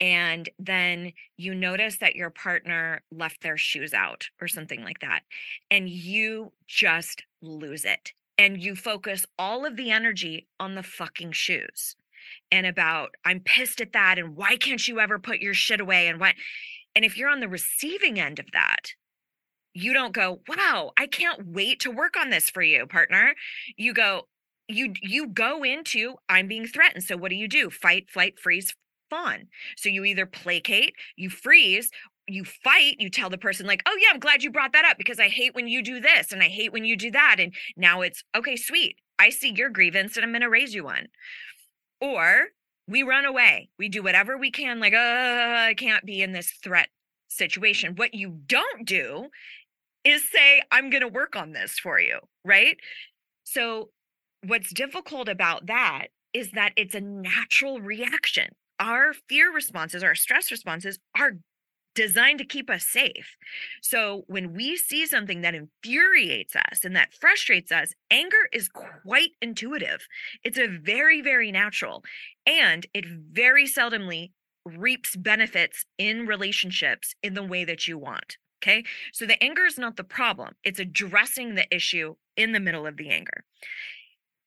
And 0.00 0.48
then 0.58 1.12
you 1.36 1.54
notice 1.54 1.98
that 1.98 2.16
your 2.16 2.30
partner 2.30 3.02
left 3.12 3.42
their 3.42 3.56
shoes 3.56 3.94
out 3.94 4.28
or 4.40 4.48
something 4.48 4.82
like 4.84 5.00
that. 5.00 5.22
And 5.70 5.88
you 5.88 6.52
just 6.66 7.22
lose 7.42 7.84
it 7.84 8.12
and 8.38 8.62
you 8.62 8.74
focus 8.76 9.26
all 9.38 9.64
of 9.66 9.76
the 9.76 9.90
energy 9.90 10.48
on 10.60 10.74
the 10.74 10.82
fucking 10.82 11.32
shoes. 11.32 11.96
and 12.50 12.66
about 12.66 13.14
I'm 13.24 13.40
pissed 13.40 13.80
at 13.80 13.92
that 13.92 14.18
and 14.18 14.36
why 14.36 14.56
can't 14.56 14.86
you 14.86 15.00
ever 15.00 15.18
put 15.18 15.40
your 15.40 15.54
shit 15.54 15.80
away 15.80 16.08
and 16.08 16.20
what 16.20 16.34
and 16.94 17.04
if 17.04 17.16
you're 17.16 17.28
on 17.28 17.40
the 17.40 17.48
receiving 17.48 18.20
end 18.20 18.38
of 18.38 18.50
that 18.52 18.92
you 19.74 19.92
don't 19.92 20.12
go 20.14 20.40
wow 20.48 20.92
I 20.96 21.06
can't 21.06 21.46
wait 21.48 21.80
to 21.80 21.90
work 21.90 22.16
on 22.16 22.30
this 22.30 22.50
for 22.50 22.62
you 22.62 22.86
partner 22.86 23.34
you 23.76 23.92
go 23.94 24.28
you 24.68 24.94
you 25.02 25.26
go 25.26 25.62
into 25.62 26.14
I'm 26.28 26.48
being 26.48 26.66
threatened 26.66 27.04
so 27.04 27.16
what 27.16 27.30
do 27.30 27.36
you 27.36 27.48
do 27.48 27.70
fight 27.70 28.10
flight 28.10 28.38
freeze 28.38 28.74
fawn 29.10 29.48
so 29.76 29.88
you 29.88 30.04
either 30.04 30.26
placate 30.26 30.94
you 31.16 31.28
freeze 31.30 31.90
you 32.26 32.44
fight 32.44 32.96
you 32.98 33.10
tell 33.10 33.28
the 33.28 33.36
person 33.36 33.66
like 33.66 33.82
oh 33.86 33.98
yeah 34.00 34.08
i'm 34.10 34.18
glad 34.18 34.42
you 34.42 34.50
brought 34.50 34.72
that 34.72 34.86
up 34.86 34.96
because 34.96 35.20
i 35.20 35.28
hate 35.28 35.54
when 35.54 35.68
you 35.68 35.82
do 35.82 36.00
this 36.00 36.32
and 36.32 36.42
i 36.42 36.48
hate 36.48 36.72
when 36.72 36.84
you 36.86 36.96
do 36.96 37.10
that 37.10 37.36
and 37.38 37.52
now 37.76 38.00
it's 38.00 38.24
okay 38.34 38.56
sweet 38.56 38.96
i 39.18 39.28
see 39.28 39.52
your 39.54 39.68
grievance 39.68 40.16
and 40.16 40.24
i'm 40.24 40.32
going 40.32 40.40
to 40.40 40.48
raise 40.48 40.74
you 40.74 40.84
one 40.84 41.06
or 42.00 42.46
we 42.86 43.02
run 43.02 43.24
away. 43.24 43.70
We 43.78 43.88
do 43.88 44.02
whatever 44.02 44.36
we 44.36 44.50
can, 44.50 44.80
like, 44.80 44.92
uh, 44.92 44.96
I 45.68 45.74
can't 45.76 46.04
be 46.04 46.22
in 46.22 46.32
this 46.32 46.50
threat 46.62 46.88
situation. 47.28 47.94
What 47.96 48.14
you 48.14 48.40
don't 48.46 48.86
do 48.86 49.28
is 50.04 50.28
say, 50.30 50.62
I'm 50.70 50.90
going 50.90 51.00
to 51.00 51.08
work 51.08 51.34
on 51.34 51.52
this 51.52 51.78
for 51.78 51.98
you, 51.98 52.18
right? 52.44 52.76
So, 53.44 53.90
what's 54.46 54.72
difficult 54.72 55.28
about 55.28 55.66
that 55.66 56.08
is 56.32 56.50
that 56.52 56.72
it's 56.76 56.94
a 56.94 57.00
natural 57.00 57.80
reaction. 57.80 58.48
Our 58.80 59.12
fear 59.28 59.52
responses, 59.52 60.02
our 60.02 60.14
stress 60.14 60.50
responses 60.50 60.98
are 61.18 61.32
designed 61.94 62.38
to 62.40 62.44
keep 62.44 62.68
us 62.68 62.84
safe. 62.84 63.36
So 63.80 64.24
when 64.26 64.52
we 64.52 64.76
see 64.76 65.06
something 65.06 65.42
that 65.42 65.54
infuriates 65.54 66.56
us 66.56 66.84
and 66.84 66.96
that 66.96 67.14
frustrates 67.14 67.70
us, 67.70 67.92
anger 68.10 68.48
is 68.52 68.68
quite 68.68 69.30
intuitive. 69.40 70.06
It's 70.42 70.58
a 70.58 70.66
very, 70.66 71.20
very 71.22 71.52
natural, 71.52 72.02
and 72.46 72.86
it 72.94 73.06
very 73.06 73.66
seldomly 73.66 74.32
reaps 74.64 75.14
benefits 75.14 75.84
in 75.98 76.26
relationships 76.26 77.14
in 77.22 77.34
the 77.34 77.42
way 77.42 77.64
that 77.64 77.86
you 77.86 77.98
want. 77.98 78.38
Okay. 78.62 78.84
So 79.12 79.26
the 79.26 79.42
anger 79.44 79.66
is 79.66 79.78
not 79.78 79.96
the 79.96 80.04
problem, 80.04 80.54
it's 80.64 80.80
addressing 80.80 81.54
the 81.54 81.66
issue 81.74 82.14
in 82.36 82.52
the 82.52 82.60
middle 82.60 82.86
of 82.86 82.96
the 82.96 83.10
anger. 83.10 83.44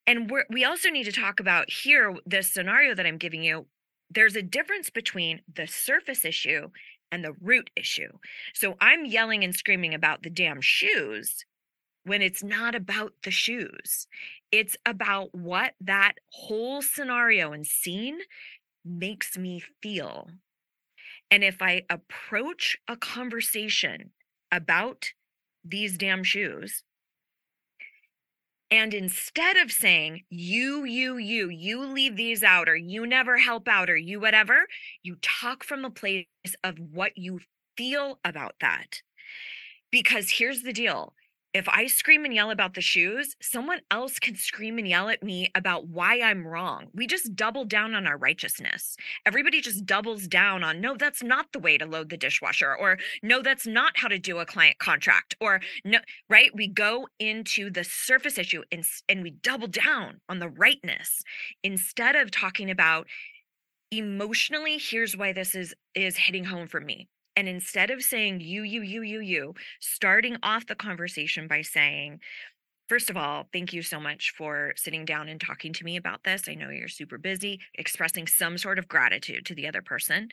And 0.07 0.31
we 0.49 0.63
also 0.63 0.89
need 0.89 1.03
to 1.03 1.11
talk 1.11 1.41
about 1.41 1.69
here, 1.69 2.15
this 2.25 2.51
scenario 2.51 2.95
that 2.95 3.05
I'm 3.05 3.17
giving 3.17 3.43
you. 3.43 3.65
There's 4.09 4.37
a 4.37 4.41
difference 4.41 4.89
between 4.89 5.41
the 5.53 5.67
surface 5.67 6.23
issue 6.23 6.69
and 7.11 7.25
the 7.25 7.35
root 7.41 7.69
issue. 7.75 8.13
So 8.53 8.77
I'm 8.79 9.05
yelling 9.05 9.43
and 9.43 9.53
screaming 9.53 9.93
about 9.93 10.23
the 10.23 10.29
damn 10.29 10.61
shoes 10.61 11.45
when 12.05 12.21
it's 12.21 12.41
not 12.41 12.73
about 12.73 13.11
the 13.23 13.31
shoes. 13.31 14.07
It's 14.49 14.77
about 14.85 15.35
what 15.35 15.73
that 15.81 16.13
whole 16.31 16.81
scenario 16.81 17.51
and 17.51 17.67
scene 17.67 18.19
makes 18.85 19.37
me 19.37 19.61
feel. 19.81 20.29
And 21.29 21.43
if 21.43 21.61
I 21.61 21.83
approach 21.89 22.77
a 22.87 22.95
conversation 22.95 24.11
about 24.53 25.11
these 25.65 25.97
damn 25.97 26.23
shoes 26.23 26.83
and 28.69 28.93
instead 28.93 29.57
of 29.57 29.71
saying, 29.71 30.23
you, 30.29 30.83
you, 30.83 31.17
you, 31.17 31.49
you 31.49 31.85
leave 31.85 32.15
these 32.15 32.43
out, 32.43 32.67
or 32.67 32.75
you 32.75 33.07
never 33.07 33.37
help 33.37 33.67
out, 33.67 33.89
or 33.89 33.97
you 33.97 34.19
whatever, 34.19 34.67
you 35.03 35.15
talk 35.21 35.63
from 35.63 35.85
a 35.85 35.89
place 35.89 36.25
of 36.63 36.77
what 36.79 37.13
you 37.17 37.39
feel 37.77 38.19
about 38.25 38.55
that. 38.59 39.01
Because 39.91 40.31
here's 40.31 40.63
the 40.63 40.73
deal 40.73 41.13
if 41.53 41.67
I 41.69 41.87
scream 41.87 42.25
and 42.25 42.33
yell 42.33 42.51
about 42.51 42.73
the 42.73 42.81
shoes, 42.81 43.35
someone 43.41 43.79
else 43.89 44.19
can 44.19 44.35
scream 44.35 44.77
and 44.77 44.87
yell 44.87 45.09
at 45.09 45.23
me 45.23 45.49
about 45.55 45.87
why 45.87 46.21
I'm 46.21 46.45
wrong. 46.45 46.87
We 46.93 47.07
just 47.07 47.35
double 47.35 47.65
down 47.65 47.95
on 47.95 48.05
our 48.05 48.17
righteousness. 48.17 48.95
Everybody 49.25 49.61
just 49.61 49.85
doubles 49.85 50.27
down 50.27 50.63
on, 50.63 50.81
no, 50.81 50.95
that's 50.95 51.23
not 51.23 51.51
the 51.53 51.59
way 51.59 51.77
to 51.77 51.85
load 51.85 52.09
the 52.09 52.17
dishwasher, 52.17 52.75
or 52.75 52.97
no, 53.23 53.41
that's 53.41 53.65
not 53.65 53.93
how 53.95 54.07
to 54.07 54.19
do 54.19 54.39
a 54.39 54.45
client 54.45 54.77
contract, 54.79 55.35
or 55.39 55.61
no, 55.83 55.99
right? 56.29 56.51
We 56.53 56.67
go 56.67 57.07
into 57.19 57.69
the 57.69 57.83
surface 57.83 58.37
issue 58.37 58.63
and, 58.71 58.83
and 59.09 59.23
we 59.23 59.31
double 59.31 59.67
down 59.67 60.21
on 60.29 60.39
the 60.39 60.49
rightness 60.49 61.23
instead 61.63 62.15
of 62.15 62.31
talking 62.31 62.69
about 62.69 63.07
emotionally, 63.91 64.77
here's 64.77 65.15
why 65.15 65.31
this 65.31 65.55
is 65.55 65.73
is 65.95 66.17
hitting 66.17 66.43
home 66.43 66.67
for 66.67 66.81
me 66.81 67.07
and 67.37 67.47
instead 67.47 67.91
of 67.91 68.01
saying 68.01 68.41
you, 68.41 68.63
you, 68.63 68.81
you, 68.81 69.03
you, 69.03 69.21
you, 69.21 69.53
starting 69.79 70.37
off 70.41 70.65
the 70.65 70.75
conversation 70.75 71.47
by 71.47 71.61
saying, 71.61 72.19
First 72.89 73.09
of 73.09 73.17
all, 73.17 73.49
thank 73.51 73.73
you 73.73 73.81
so 73.81 73.99
much 73.99 74.31
for 74.37 74.71
sitting 74.77 75.03
down 75.03 75.27
and 75.27 75.41
talking 75.41 75.73
to 75.73 75.83
me 75.83 75.97
about 75.97 76.23
this. 76.23 76.47
I 76.47 76.53
know 76.53 76.69
you're 76.69 76.87
super 76.87 77.17
busy, 77.17 77.59
expressing 77.73 78.27
some 78.27 78.57
sort 78.57 78.79
of 78.79 78.87
gratitude 78.87 79.45
to 79.45 79.53
the 79.53 79.67
other 79.67 79.81
person, 79.81 80.29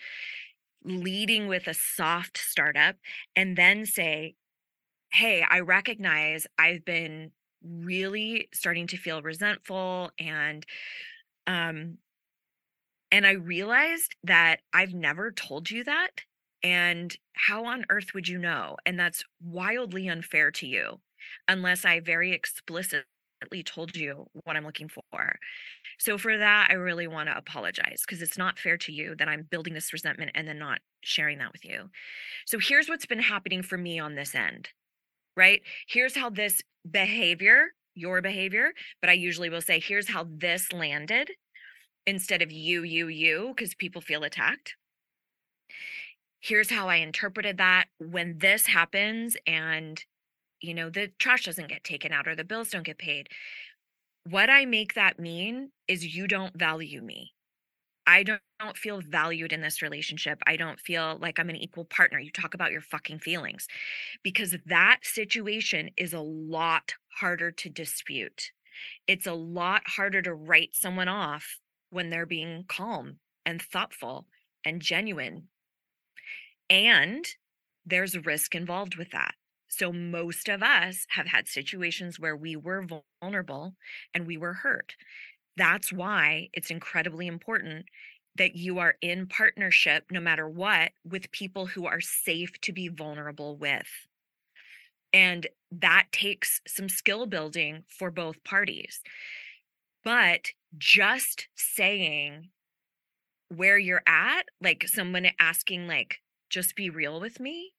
leading 0.84 1.48
with 1.48 1.66
a 1.66 1.74
soft 1.74 2.38
startup, 2.38 2.94
and 3.34 3.56
then 3.56 3.84
say, 3.84 4.36
Hey, 5.12 5.44
I 5.48 5.60
recognize 5.60 6.46
I've 6.56 6.84
been 6.84 7.32
really 7.62 8.48
starting 8.54 8.86
to 8.88 8.96
feel 8.96 9.20
resentful 9.20 10.10
and 10.18 10.64
um 11.46 11.98
and 13.10 13.26
I 13.26 13.32
realized 13.32 14.16
that 14.24 14.60
I've 14.72 14.92
never 14.92 15.32
told 15.32 15.70
you 15.70 15.84
that 15.84 16.10
and 16.64 17.16
how 17.34 17.66
on 17.66 17.86
earth 17.90 18.14
would 18.14 18.28
you 18.28 18.38
know? 18.38 18.78
And 18.86 18.98
that's 18.98 19.24
wildly 19.42 20.08
unfair 20.08 20.50
to 20.52 20.66
you 20.66 21.00
unless 21.48 21.84
I 21.84 22.00
very 22.00 22.32
explicitly 22.32 23.04
told 23.64 23.96
you 23.96 24.26
what 24.44 24.56
I'm 24.56 24.64
looking 24.64 24.88
for. 24.88 25.38
So 25.98 26.18
for 26.18 26.38
that, 26.38 26.68
I 26.70 26.74
really 26.74 27.06
want 27.06 27.28
to 27.28 27.36
apologize 27.36 28.02
because 28.06 28.22
it's 28.22 28.38
not 28.38 28.58
fair 28.58 28.78
to 28.78 28.92
you 28.92 29.14
that 29.16 29.28
I'm 29.28 29.44
building 29.50 29.74
this 29.74 29.92
resentment 29.92 30.32
and 30.34 30.48
then 30.48 30.58
not 30.58 30.80
sharing 31.02 31.38
that 31.38 31.52
with 31.52 31.64
you. 31.64 31.90
So 32.46 32.58
here's 32.58 32.88
what's 32.88 33.06
been 33.06 33.20
happening 33.20 33.62
for 33.62 33.78
me 33.78 33.98
on 34.00 34.16
this 34.16 34.34
end, 34.34 34.70
right? 35.36 35.62
Here's 35.88 36.16
how 36.16 36.30
this 36.30 36.62
behavior, 36.90 37.68
your 37.94 38.22
behavior, 38.22 38.72
but 39.02 39.10
I 39.10 39.14
usually 39.14 39.50
will 39.50 39.62
say, 39.62 39.80
here's 39.80 40.08
how 40.08 40.26
this 40.30 40.72
landed 40.72 41.30
instead 42.06 42.42
of 42.42 42.52
you, 42.52 42.84
you, 42.84 43.08
you, 43.08 43.54
because 43.56 43.74
people 43.74 44.02
feel 44.02 44.24
attacked 44.24 44.76
here's 46.44 46.70
how 46.70 46.88
I 46.88 46.96
interpreted 46.96 47.56
that 47.56 47.86
when 47.98 48.38
this 48.38 48.66
happens 48.66 49.34
and 49.46 50.02
you 50.60 50.74
know 50.74 50.90
the 50.90 51.10
trash 51.18 51.44
doesn't 51.44 51.68
get 51.68 51.84
taken 51.84 52.12
out 52.12 52.28
or 52.28 52.36
the 52.36 52.44
bills 52.44 52.70
don't 52.70 52.84
get 52.84 52.98
paid 52.98 53.28
what 54.28 54.50
I 54.50 54.64
make 54.66 54.94
that 54.94 55.18
mean 55.18 55.70
is 55.88 56.14
you 56.16 56.28
don't 56.28 56.56
value 56.56 57.00
me 57.00 57.32
I 58.06 58.22
don't, 58.22 58.40
feel 58.76 59.02
valued 59.02 59.52
in 59.52 59.60
this 59.60 59.82
relationship. 59.82 60.38
I 60.46 60.56
don't 60.56 60.80
feel 60.80 61.18
like 61.20 61.38
I'm 61.38 61.50
an 61.50 61.56
equal 61.56 61.84
partner. 61.84 62.18
You 62.18 62.30
talk 62.30 62.54
about 62.54 62.72
your 62.72 62.80
fucking 62.80 63.18
feelings 63.18 63.66
because 64.22 64.56
that 64.66 65.00
situation 65.02 65.90
is 65.98 66.14
a 66.14 66.20
lot 66.20 66.94
harder 67.18 67.50
to 67.50 67.68
dispute. 67.68 68.52
It's 69.06 69.26
a 69.26 69.34
lot 69.34 69.82
harder 69.86 70.22
to 70.22 70.34
write 70.34 70.70
someone 70.72 71.08
off 71.08 71.58
when 71.90 72.08
they're 72.08 72.24
being 72.24 72.64
calm 72.66 73.18
and 73.44 73.60
thoughtful 73.60 74.26
and 74.64 74.80
genuine 74.80 75.48
and 76.70 77.26
there's 77.84 78.24
risk 78.26 78.54
involved 78.54 78.96
with 78.96 79.10
that. 79.10 79.34
So, 79.68 79.92
most 79.92 80.48
of 80.48 80.62
us 80.62 81.06
have 81.10 81.26
had 81.26 81.48
situations 81.48 82.20
where 82.20 82.36
we 82.36 82.56
were 82.56 82.86
vulnerable 83.22 83.74
and 84.14 84.26
we 84.26 84.36
were 84.36 84.52
hurt. 84.54 84.94
That's 85.56 85.92
why 85.92 86.50
it's 86.52 86.70
incredibly 86.70 87.26
important 87.26 87.86
that 88.36 88.56
you 88.56 88.78
are 88.78 88.96
in 89.00 89.26
partnership, 89.28 90.06
no 90.10 90.20
matter 90.20 90.48
what, 90.48 90.92
with 91.04 91.32
people 91.32 91.66
who 91.66 91.86
are 91.86 92.00
safe 92.00 92.60
to 92.62 92.72
be 92.72 92.88
vulnerable 92.88 93.56
with. 93.56 93.88
And 95.12 95.46
that 95.70 96.08
takes 96.12 96.60
some 96.66 96.88
skill 96.88 97.26
building 97.26 97.84
for 97.88 98.10
both 98.10 98.42
parties. 98.44 99.02
But 100.04 100.52
just 100.78 101.48
saying 101.56 102.52
where 103.48 103.78
you're 103.78 104.02
at, 104.06 104.48
like 104.60 104.86
someone 104.88 105.28
asking, 105.38 105.86
like, 105.86 106.20
just 106.54 106.76
be 106.76 106.88
real 106.88 107.20
with 107.20 107.40
me. 107.40 107.72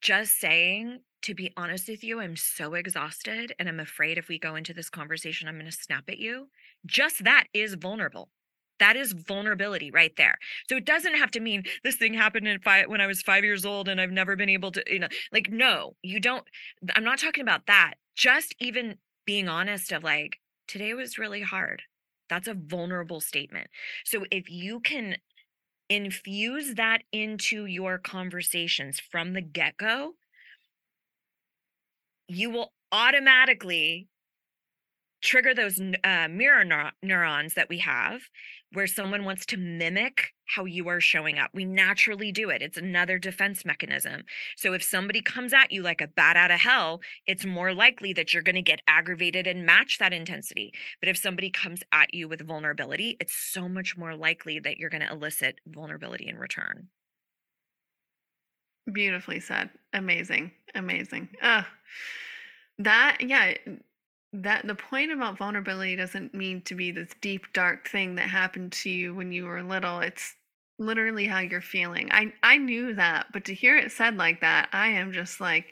Just 0.00 0.40
saying, 0.40 0.98
to 1.22 1.32
be 1.32 1.52
honest 1.56 1.88
with 1.88 2.02
you, 2.02 2.20
I'm 2.20 2.34
so 2.34 2.74
exhausted 2.74 3.54
and 3.56 3.68
I'm 3.68 3.78
afraid 3.78 4.18
if 4.18 4.26
we 4.26 4.36
go 4.36 4.56
into 4.56 4.74
this 4.74 4.90
conversation, 4.90 5.46
I'm 5.46 5.54
going 5.54 5.70
to 5.70 5.72
snap 5.72 6.04
at 6.08 6.18
you. 6.18 6.48
Just 6.84 7.22
that 7.22 7.44
is 7.54 7.74
vulnerable. 7.74 8.30
That 8.80 8.96
is 8.96 9.12
vulnerability 9.12 9.92
right 9.92 10.12
there. 10.16 10.36
So 10.68 10.76
it 10.76 10.84
doesn't 10.84 11.14
have 11.14 11.30
to 11.30 11.40
mean 11.40 11.62
this 11.84 11.94
thing 11.94 12.14
happened 12.14 12.48
in 12.48 12.58
five, 12.58 12.88
when 12.88 13.00
I 13.00 13.06
was 13.06 13.22
five 13.22 13.44
years 13.44 13.64
old 13.64 13.88
and 13.88 14.00
I've 14.00 14.10
never 14.10 14.34
been 14.34 14.48
able 14.48 14.72
to, 14.72 14.82
you 14.88 14.98
know, 14.98 15.08
like, 15.32 15.48
no, 15.48 15.94
you 16.02 16.18
don't. 16.18 16.44
I'm 16.96 17.04
not 17.04 17.20
talking 17.20 17.42
about 17.42 17.68
that. 17.68 17.94
Just 18.16 18.56
even 18.58 18.96
being 19.24 19.48
honest 19.48 19.92
of 19.92 20.02
like, 20.02 20.38
today 20.66 20.94
was 20.94 21.16
really 21.16 21.42
hard. 21.42 21.82
That's 22.28 22.48
a 22.48 22.54
vulnerable 22.54 23.20
statement. 23.20 23.68
So 24.04 24.24
if 24.32 24.50
you 24.50 24.80
can 24.80 25.16
infuse 25.88 26.74
that 26.74 27.02
into 27.12 27.66
your 27.66 27.98
conversations 27.98 29.00
from 29.00 29.32
the 29.32 29.40
get 29.42 29.76
go, 29.76 30.14
you 32.28 32.50
will 32.50 32.72
automatically 32.90 34.08
trigger 35.24 35.54
those 35.54 35.80
uh, 36.04 36.28
mirror 36.28 36.64
neur- 36.64 36.92
neurons 37.02 37.54
that 37.54 37.68
we 37.68 37.78
have 37.78 38.20
where 38.74 38.86
someone 38.86 39.24
wants 39.24 39.46
to 39.46 39.56
mimic 39.56 40.32
how 40.46 40.64
you 40.64 40.88
are 40.88 41.00
showing 41.00 41.38
up. 41.38 41.50
We 41.54 41.64
naturally 41.64 42.30
do 42.32 42.50
it. 42.50 42.60
It's 42.60 42.76
another 42.76 43.18
defense 43.18 43.64
mechanism. 43.64 44.24
So 44.56 44.74
if 44.74 44.82
somebody 44.82 45.22
comes 45.22 45.52
at 45.52 45.72
you 45.72 45.82
like 45.82 46.00
a 46.00 46.08
bat 46.08 46.36
out 46.36 46.50
of 46.50 46.60
hell, 46.60 47.00
it's 47.26 47.46
more 47.46 47.72
likely 47.72 48.12
that 48.12 48.34
you're 48.34 48.42
going 48.42 48.54
to 48.56 48.62
get 48.62 48.80
aggravated 48.86 49.46
and 49.46 49.64
match 49.64 49.98
that 49.98 50.12
intensity. 50.12 50.72
But 51.00 51.08
if 51.08 51.16
somebody 51.16 51.50
comes 51.50 51.82
at 51.92 52.12
you 52.12 52.28
with 52.28 52.46
vulnerability, 52.46 53.16
it's 53.20 53.34
so 53.34 53.68
much 53.68 53.96
more 53.96 54.14
likely 54.14 54.58
that 54.60 54.76
you're 54.76 54.90
going 54.90 55.06
to 55.06 55.12
elicit 55.12 55.60
vulnerability 55.66 56.28
in 56.28 56.36
return. 56.36 56.88
Beautifully 58.92 59.40
said. 59.40 59.70
Amazing. 59.94 60.50
Amazing. 60.74 61.28
Ugh. 61.40 61.64
That, 62.80 63.18
yeah, 63.20 63.54
that 64.42 64.66
the 64.66 64.74
point 64.74 65.12
about 65.12 65.38
vulnerability 65.38 65.94
doesn't 65.96 66.34
mean 66.34 66.60
to 66.62 66.74
be 66.74 66.90
this 66.90 67.10
deep 67.20 67.52
dark 67.52 67.88
thing 67.88 68.16
that 68.16 68.28
happened 68.28 68.72
to 68.72 68.90
you 68.90 69.14
when 69.14 69.30
you 69.30 69.44
were 69.44 69.62
little. 69.62 70.00
It's 70.00 70.34
literally 70.78 71.26
how 71.26 71.38
you're 71.38 71.60
feeling. 71.60 72.10
I 72.10 72.32
i 72.42 72.56
knew 72.56 72.94
that 72.94 73.26
but 73.32 73.44
to 73.44 73.54
hear 73.54 73.76
it 73.76 73.92
said 73.92 74.16
like 74.16 74.40
that 74.40 74.68
i 74.72 74.88
am 74.88 75.12
just 75.12 75.40
like 75.40 75.66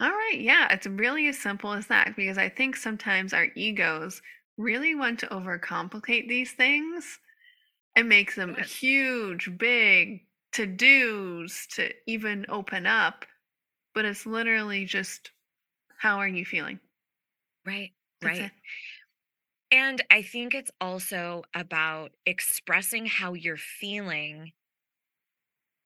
all 0.00 0.10
right 0.10 0.38
yeah 0.38 0.68
it's 0.70 0.86
really 0.86 1.26
as 1.28 1.38
simple 1.38 1.72
as 1.72 1.86
that 1.86 2.14
because 2.16 2.36
i 2.36 2.48
think 2.48 2.76
sometimes 2.76 3.32
our 3.32 3.46
egos 3.54 4.20
really 4.58 4.94
want 4.94 5.18
to 5.20 5.26
overcomplicate 5.28 6.28
these 6.28 6.52
things 6.52 7.18
and 7.94 8.08
make 8.08 8.34
them 8.34 8.54
huge 8.56 9.50
big 9.58 10.20
to 10.52 10.66
do's 10.66 11.66
to 11.74 11.90
even 12.06 12.44
open 12.50 12.86
up 12.86 13.24
but 13.94 14.04
it's 14.04 14.26
literally 14.26 14.84
just 14.84 15.30
how 15.98 16.18
are 16.18 16.28
you 16.28 16.44
feeling 16.44 16.78
Right. 17.66 17.92
That's 18.20 18.38
right. 18.38 18.46
it. 18.46 18.52
And 19.70 20.00
I 20.10 20.22
think 20.22 20.54
it's 20.54 20.70
also 20.80 21.42
about 21.52 22.12
expressing 22.24 23.06
how 23.06 23.34
you're 23.34 23.56
feeling 23.56 24.52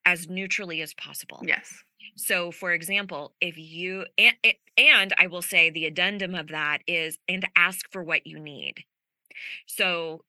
as 0.05 0.29
neutrally 0.29 0.83
as 0.83 0.95
possible. 0.95 1.41
yes 1.43 1.83
So, 2.17 2.51
for 2.51 2.73
example, 2.73 3.35
if 3.41 3.57
you, 3.57 4.07
and, 4.19 4.37
and 4.77 5.15
I 5.19 5.27
will 5.27 5.43
say 5.43 5.71
the 5.71 5.87
addendum 5.87 6.35
of 6.35 6.49
that 6.49 6.83
is, 6.87 7.19
and 7.29 7.47
ask 7.57 7.91
for 7.91 8.03
what 8.03 8.27
you 8.27 8.39
need. 8.39 8.85
So, 9.67 10.25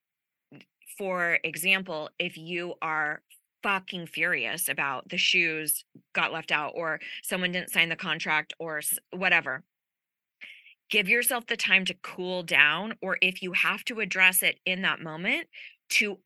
for 0.98 1.40
example, 1.44 2.10
if 2.20 2.38
you 2.38 2.76
are 2.82 3.22
fucking 3.64 4.08
furious 4.08 4.68
about 4.68 5.10
the 5.10 5.18
shoes 5.18 5.86
got 6.14 6.34
left 6.34 6.52
out 6.52 6.74
or 6.76 7.00
someone 7.24 7.52
didn't 7.52 7.72
sign 7.72 7.90
the 7.90 7.96
contract 7.96 8.54
or 8.60 8.82
whatever, 9.12 9.64
give 10.92 11.10
yourself 11.10 11.48
the 11.48 11.58
time 11.58 11.86
to 11.86 11.96
cool 12.04 12.44
down. 12.44 12.94
Or 13.02 13.18
if 13.22 13.42
you 13.42 13.54
have 13.54 13.84
to 13.86 14.00
address 14.02 14.44
it 14.44 14.60
in 14.66 14.84
that 14.84 15.02
moment, 15.02 15.48
to 15.92 16.20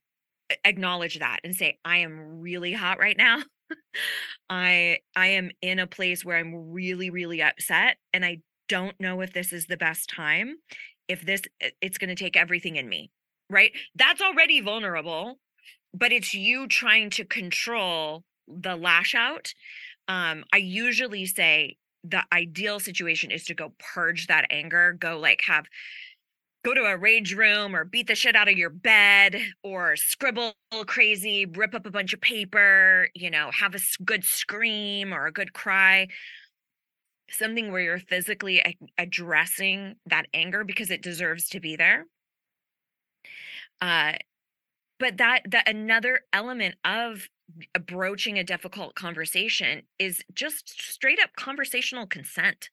acknowledge 0.63 1.19
that 1.19 1.39
and 1.43 1.56
say, 1.56 1.80
I 1.86 1.97
am 1.97 2.41
really 2.41 2.73
hot 2.73 2.99
right 2.99 3.17
now. 3.17 3.41
I 4.49 4.99
I 5.15 5.28
am 5.28 5.51
in 5.62 5.80
a 5.80 5.88
place 5.88 6.23
where 6.23 6.38
I'm 6.38 6.71
really 6.71 7.10
really 7.10 7.41
upset 7.41 7.97
and 8.13 8.23
I 8.23 8.39
don't 8.67 8.99
know 8.99 9.21
if 9.21 9.34
this 9.34 9.54
is 9.54 9.65
the 9.65 9.78
best 9.78 10.10
time. 10.10 10.58
If 11.08 11.21
this 11.21 11.41
it's 11.82 11.97
going 11.97 12.15
to 12.15 12.23
take 12.23 12.38
everything 12.38 12.75
in 12.75 12.88
me. 12.89 13.12
Right? 13.49 13.71
That's 13.95 14.21
already 14.21 14.60
vulnerable, 14.62 15.39
but 15.93 16.12
it's 16.12 16.34
you 16.34 16.67
trying 16.67 17.12
to 17.12 17.25
control 17.25 18.23
the 18.47 18.75
lash 18.75 19.15
out. 19.15 19.54
Um 20.08 20.43
I 20.54 20.58
usually 20.58 21.25
say 21.25 21.78
the 22.10 22.24
ideal 22.32 22.80
situation 22.80 23.32
is 23.32 23.46
to 23.46 23.54
go 23.54 23.74
purge 23.80 24.28
that 24.28 24.46
anger, 24.50 24.94
go 25.00 25.20
like 25.20 25.41
have 25.48 25.65
go 26.63 26.74
to 26.74 26.82
a 26.82 26.98
rage 26.98 27.36
room 27.36 27.76
or 27.76 27.86
beat 27.86 28.08
the 28.08 28.15
shit 28.15 28.36
out 28.36 28.48
of 28.48 28.58
your 28.58 28.72
bed 28.72 29.39
or 29.63 29.96
scribble 29.96 30.54
crazy, 30.88 31.46
rip 31.46 31.76
up 31.76 31.86
a 31.86 31.91
bunch 31.91 32.12
of 32.12 32.20
paper, 32.22 33.08
you 33.13 33.30
know, 33.30 33.52
have 33.52 33.76
a 33.76 33.80
good 34.04 34.24
scream 34.24 35.13
or 35.13 35.28
a 35.28 35.32
good 35.32 35.54
cry. 35.54 36.08
Something 37.30 37.72
where 37.72 37.82
you're 37.82 38.00
physically 38.00 38.63
addressing 38.98 39.96
that 40.08 40.26
anger 40.34 40.63
because 40.63 40.89
it 40.89 41.04
deserves 41.04 41.50
to 41.50 41.60
be 41.60 41.76
there. 41.76 42.06
Uh, 43.80 44.13
but 45.00 45.18
that 45.18 45.41
that 45.52 45.70
another 45.70 46.22
element 46.34 46.76
of 46.84 47.28
broaching 47.88 48.38
a 48.38 48.43
difficult 48.43 48.95
conversation 48.95 49.84
is 49.99 50.23
just 50.34 50.69
straight 50.81 51.19
up 51.21 51.31
conversational 51.36 52.08
consent. 52.08 52.69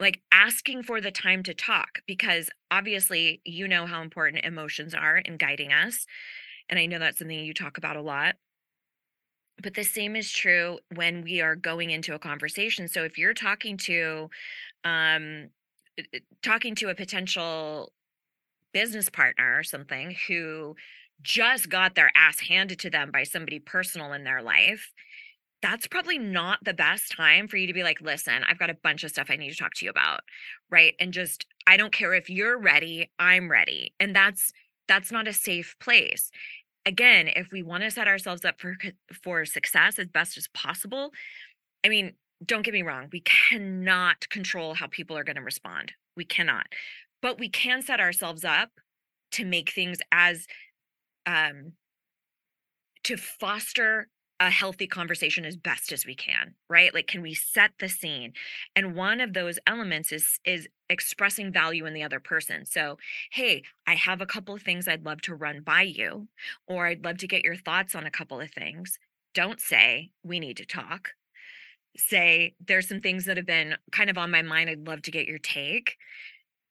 Like 0.00 0.22
asking 0.32 0.84
for 0.84 1.00
the 1.00 1.10
time 1.10 1.42
to 1.44 1.54
talk 1.54 2.00
because 2.06 2.50
obviously 2.70 3.42
you 3.44 3.68
know 3.68 3.86
how 3.86 4.02
important 4.02 4.44
emotions 4.44 4.94
are 4.94 5.18
in 5.18 5.36
guiding 5.36 5.72
us 5.72 6.06
and 6.70 6.78
i 6.78 6.86
know 6.86 6.98
that's 6.98 7.18
something 7.18 7.38
you 7.38 7.54
talk 7.54 7.78
about 7.78 7.96
a 7.96 8.02
lot. 8.02 8.36
But 9.62 9.74
the 9.74 9.84
same 9.84 10.16
is 10.16 10.30
true 10.32 10.78
when 10.94 11.22
we 11.22 11.40
are 11.40 11.54
going 11.54 11.90
into 11.90 12.14
a 12.14 12.18
conversation. 12.18 12.88
So 12.88 13.04
if 13.04 13.18
you're 13.18 13.34
talking 13.34 13.76
to 13.78 14.30
um 14.84 15.50
talking 16.42 16.74
to 16.76 16.88
a 16.88 16.94
potential 16.94 17.92
business 18.72 19.08
partner 19.08 19.58
or 19.58 19.64
something 19.64 20.16
who 20.28 20.76
just 21.22 21.68
got 21.68 21.94
their 21.94 22.10
ass 22.14 22.40
handed 22.40 22.78
to 22.80 22.90
them 22.90 23.10
by 23.10 23.24
somebody 23.24 23.58
personal 23.58 24.12
in 24.12 24.24
their 24.24 24.42
life 24.42 24.92
that's 25.62 25.86
probably 25.86 26.18
not 26.18 26.58
the 26.64 26.74
best 26.74 27.12
time 27.12 27.46
for 27.46 27.56
you 27.56 27.66
to 27.66 27.72
be 27.72 27.82
like, 27.82 28.00
listen, 28.00 28.42
I've 28.48 28.58
got 28.58 28.70
a 28.70 28.78
bunch 28.82 29.04
of 29.04 29.10
stuff 29.10 29.28
I 29.30 29.36
need 29.36 29.50
to 29.50 29.56
talk 29.56 29.74
to 29.74 29.84
you 29.84 29.90
about. 29.90 30.20
Right. 30.70 30.94
And 30.98 31.12
just, 31.12 31.46
I 31.66 31.76
don't 31.76 31.92
care 31.92 32.14
if 32.14 32.30
you're 32.30 32.58
ready, 32.58 33.10
I'm 33.18 33.50
ready. 33.50 33.92
And 34.00 34.16
that's, 34.16 34.52
that's 34.88 35.12
not 35.12 35.28
a 35.28 35.32
safe 35.32 35.76
place. 35.80 36.30
Again, 36.86 37.28
if 37.28 37.48
we 37.52 37.62
want 37.62 37.82
to 37.82 37.90
set 37.90 38.08
ourselves 38.08 38.44
up 38.44 38.58
for, 38.58 38.76
for 39.22 39.44
success 39.44 39.98
as 39.98 40.08
best 40.08 40.38
as 40.38 40.48
possible, 40.54 41.10
I 41.84 41.88
mean, 41.88 42.14
don't 42.44 42.62
get 42.62 42.72
me 42.72 42.82
wrong, 42.82 43.08
we 43.12 43.20
cannot 43.20 44.28
control 44.30 44.72
how 44.72 44.86
people 44.86 45.16
are 45.16 45.24
going 45.24 45.36
to 45.36 45.42
respond. 45.42 45.92
We 46.16 46.24
cannot. 46.24 46.66
But 47.20 47.38
we 47.38 47.50
can 47.50 47.82
set 47.82 48.00
ourselves 48.00 48.44
up 48.44 48.70
to 49.32 49.44
make 49.44 49.72
things 49.72 49.98
as, 50.10 50.46
um, 51.26 51.72
to 53.04 53.16
foster 53.16 54.08
a 54.40 54.50
healthy 54.50 54.86
conversation 54.86 55.44
as 55.44 55.56
best 55.56 55.92
as 55.92 56.06
we 56.06 56.14
can 56.14 56.54
right? 56.70 56.94
Like 56.94 57.06
can 57.06 57.20
we 57.20 57.34
set 57.34 57.72
the 57.78 57.88
scene? 57.88 58.32
And 58.74 58.94
one 58.94 59.20
of 59.20 59.34
those 59.34 59.58
elements 59.66 60.12
is 60.12 60.40
is 60.44 60.66
expressing 60.88 61.52
value 61.52 61.84
in 61.86 61.94
the 61.94 62.02
other 62.02 62.20
person. 62.20 62.64
So 62.64 62.96
hey 63.32 63.62
i 63.86 63.94
have 63.94 64.20
a 64.20 64.26
couple 64.26 64.54
of 64.54 64.62
things 64.62 64.88
i'd 64.88 65.04
love 65.04 65.20
to 65.22 65.34
run 65.34 65.60
by 65.62 65.82
you 65.82 66.28
or 66.66 66.86
i'd 66.86 67.04
love 67.04 67.18
to 67.18 67.28
get 67.28 67.44
your 67.44 67.56
thoughts 67.56 67.94
on 67.94 68.06
a 68.06 68.10
couple 68.10 68.40
of 68.40 68.50
things. 68.50 68.98
Don't 69.34 69.60
say 69.60 70.10
we 70.24 70.40
need 70.40 70.56
to 70.56 70.66
talk 70.66 71.10
say 71.96 72.54
there's 72.66 72.88
some 72.88 73.00
things 73.00 73.24
that 73.24 73.36
have 73.36 73.46
been 73.46 73.74
kind 73.92 74.10
of 74.10 74.16
on 74.16 74.30
my 74.30 74.42
mind 74.42 74.70
i'd 74.70 74.86
love 74.86 75.02
to 75.02 75.10
get 75.10 75.26
your 75.26 75.38
take 75.38 75.96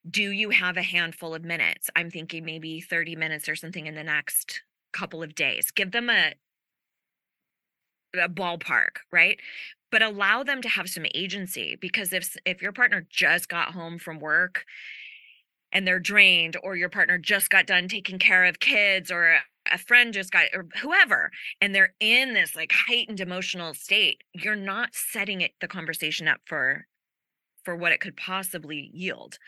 do 0.09 0.31
you 0.31 0.49
have 0.49 0.77
a 0.77 0.81
handful 0.81 1.33
of 1.35 1.43
minutes 1.43 1.89
i'm 1.95 2.09
thinking 2.09 2.45
maybe 2.45 2.79
30 2.81 3.15
minutes 3.15 3.49
or 3.49 3.55
something 3.55 3.87
in 3.87 3.95
the 3.95 4.03
next 4.03 4.61
couple 4.93 5.21
of 5.21 5.35
days 5.35 5.71
give 5.71 5.91
them 5.91 6.09
a 6.09 6.33
a 8.15 8.29
ballpark, 8.29 8.97
right? 9.11 9.39
But 9.91 10.01
allow 10.01 10.43
them 10.43 10.61
to 10.61 10.69
have 10.69 10.89
some 10.89 11.05
agency 11.13 11.75
because 11.75 12.13
if 12.13 12.35
if 12.45 12.61
your 12.61 12.71
partner 12.71 13.05
just 13.09 13.49
got 13.49 13.73
home 13.73 13.99
from 13.99 14.19
work 14.19 14.65
and 15.71 15.85
they're 15.87 15.99
drained 15.99 16.57
or 16.63 16.75
your 16.75 16.89
partner 16.89 17.17
just 17.17 17.49
got 17.49 17.67
done 17.67 17.87
taking 17.87 18.19
care 18.19 18.45
of 18.45 18.59
kids 18.59 19.11
or 19.11 19.39
a- 19.71 19.77
friend 19.77 20.13
just 20.13 20.31
got 20.31 20.47
or 20.53 20.67
whoever 20.81 21.31
and 21.61 21.75
they're 21.75 21.93
in 21.99 22.33
this 22.33 22.55
like 22.55 22.71
heightened 22.71 23.19
emotional 23.19 23.73
state, 23.73 24.23
you're 24.33 24.55
not 24.55 24.95
setting 24.95 25.41
it 25.41 25.51
the 25.61 25.67
conversation 25.67 26.27
up 26.27 26.41
for 26.45 26.87
for 27.63 27.75
what 27.75 27.91
it 27.91 28.01
could 28.01 28.17
possibly 28.17 28.89
yield. 28.93 29.39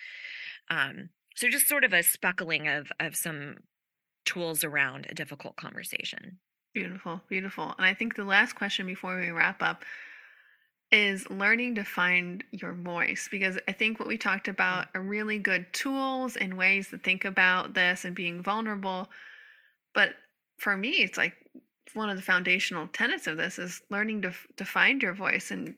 Um 0.71 1.09
so 1.35 1.47
just 1.47 1.67
sort 1.67 1.83
of 1.83 1.93
a 1.93 2.01
speckling 2.01 2.67
of 2.67 2.91
of 2.99 3.15
some 3.15 3.57
tools 4.25 4.63
around 4.63 5.05
a 5.09 5.13
difficult 5.13 5.55
conversation. 5.57 6.39
Beautiful, 6.73 7.21
beautiful. 7.27 7.75
And 7.77 7.85
I 7.85 7.93
think 7.93 8.15
the 8.15 8.23
last 8.23 8.53
question 8.53 8.85
before 8.85 9.19
we 9.19 9.29
wrap 9.29 9.61
up 9.61 9.83
is 10.91 11.29
learning 11.29 11.75
to 11.75 11.83
find 11.83 12.43
your 12.51 12.73
voice 12.73 13.27
because 13.31 13.57
I 13.67 13.71
think 13.71 13.99
what 13.99 14.07
we 14.07 14.17
talked 14.17 14.47
about 14.47 14.87
are 14.93 15.01
really 15.01 15.37
good 15.37 15.71
tools 15.73 16.35
and 16.35 16.57
ways 16.57 16.89
to 16.89 16.97
think 16.97 17.23
about 17.23 17.73
this 17.73 18.03
and 18.03 18.15
being 18.15 18.41
vulnerable. 18.41 19.09
But 19.93 20.15
for 20.57 20.75
me, 20.75 20.89
it's 21.01 21.17
like 21.17 21.33
one 21.93 22.09
of 22.09 22.17
the 22.17 22.21
foundational 22.21 22.87
tenets 22.87 23.27
of 23.27 23.37
this 23.37 23.57
is 23.57 23.81
learning 23.89 24.21
to 24.23 24.33
to 24.57 24.65
find 24.65 25.01
your 25.01 25.13
voice 25.13 25.51
and 25.51 25.75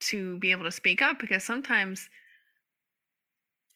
to 0.00 0.38
be 0.38 0.50
able 0.50 0.64
to 0.64 0.72
speak 0.72 1.00
up 1.00 1.18
because 1.18 1.44
sometimes 1.44 2.08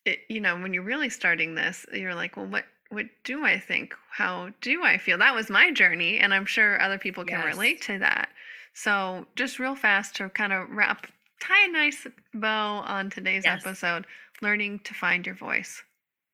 it 0.08 0.20
you 0.28 0.40
know 0.40 0.58
when 0.60 0.74
you're 0.74 0.82
really 0.82 1.08
starting 1.10 1.54
this 1.54 1.86
you're 1.92 2.14
like 2.14 2.36
well 2.36 2.46
what 2.46 2.64
what 2.90 3.06
do 3.24 3.44
i 3.44 3.58
think 3.58 3.94
how 4.10 4.50
do 4.60 4.82
i 4.84 4.98
feel 4.98 5.18
that 5.18 5.34
was 5.34 5.50
my 5.50 5.70
journey 5.72 6.18
and 6.18 6.34
i'm 6.34 6.46
sure 6.46 6.80
other 6.80 6.98
people 6.98 7.24
can 7.24 7.40
Yes. 7.40 7.54
relate 7.54 7.82
to 7.82 7.98
that 7.98 8.30
so 8.74 9.26
just 9.36 9.58
real 9.58 9.76
fast 9.76 10.16
to 10.16 10.28
kind 10.30 10.52
of 10.52 10.68
wrap 10.70 11.06
tie 11.40 11.64
a 11.66 11.68
nice 11.72 12.06
bow 12.34 12.78
on 12.78 13.10
today's 13.10 13.44
Yes. 13.44 13.62
episode 13.64 14.06
learning 14.42 14.80
to 14.80 14.94
find 14.94 15.26
your 15.26 15.34
voice 15.36 15.82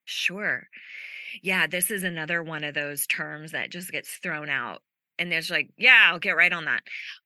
Sure. 0.06 0.68
Yeah, 1.42 1.66
this 1.66 1.90
is 1.90 2.04
another 2.04 2.42
one 2.42 2.64
of 2.64 2.74
those 2.74 3.06
terms 3.06 3.52
that 3.52 3.70
just 3.70 3.90
gets 3.92 4.16
thrown 4.16 4.48
out. 4.50 4.82
And 5.18 5.30
there's 5.32 5.50
like, 5.50 5.70
yeah, 5.78 6.08
I'll 6.10 6.18
get 6.18 6.36
right 6.36 6.52
on 6.52 6.66
that. 6.66 6.82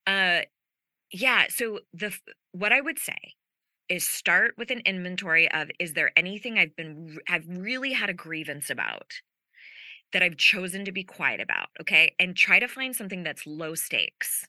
Uh 0.07 0.47
yeah, 1.13 1.47
so 1.51 1.81
the 1.95 2.17
what 2.53 2.73
I 2.73 2.81
would 2.83 2.99
say 2.99 3.37
is 3.89 4.07
start 4.07 4.55
with 4.59 4.71
an 4.71 4.81
inventory 4.81 5.51
of 5.53 5.71
is 5.79 5.95
there 5.95 6.13
anything 6.17 6.59
I've 6.59 6.77
been 6.77 7.19
I've 7.29 7.47
really 7.49 7.93
had 7.93 8.11
a 8.11 8.15
grievance 8.15 8.71
about 8.71 9.15
that 10.13 10.23
I've 10.23 10.37
chosen 10.37 10.85
to 10.87 10.93
be 10.93 11.05
quiet 11.05 11.41
about, 11.41 11.69
okay? 11.81 12.15
And 12.19 12.37
try 12.37 12.59
to 12.59 12.69
find 12.69 12.95
something 12.97 13.23
that's 13.23 13.47
low 13.47 13.75
stakes. 13.75 14.47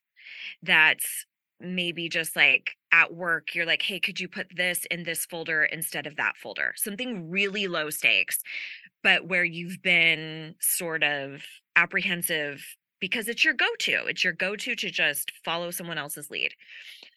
That's 0.64 1.26
maybe 1.60 2.10
just 2.10 2.36
like 2.36 2.78
at 2.92 3.14
work 3.14 3.56
you're 3.56 3.66
like, 3.66 3.84
"Hey, 3.84 4.00
could 4.00 4.20
you 4.20 4.28
put 4.30 4.56
this 4.56 4.86
in 4.92 5.04
this 5.04 5.26
folder 5.26 5.66
instead 5.66 6.08
of 6.08 6.18
that 6.18 6.38
folder?" 6.38 6.74
Something 6.78 7.30
really 7.30 7.68
low 7.68 7.90
stakes, 7.92 8.40
but 9.04 9.28
where 9.28 9.46
you've 9.46 9.82
been 9.82 10.56
sort 10.62 11.04
of 11.04 11.44
apprehensive 11.76 12.78
because 13.00 13.28
it's 13.28 13.43
your 13.43 13.54
go-to. 13.54 14.06
It's 14.08 14.24
your 14.24 14.34
go-to 14.34 14.76
to 14.76 14.89
just 14.89 15.32
follow 15.43 15.72
someone 15.72 15.97
else's 15.97 16.30
lead. 16.30 16.54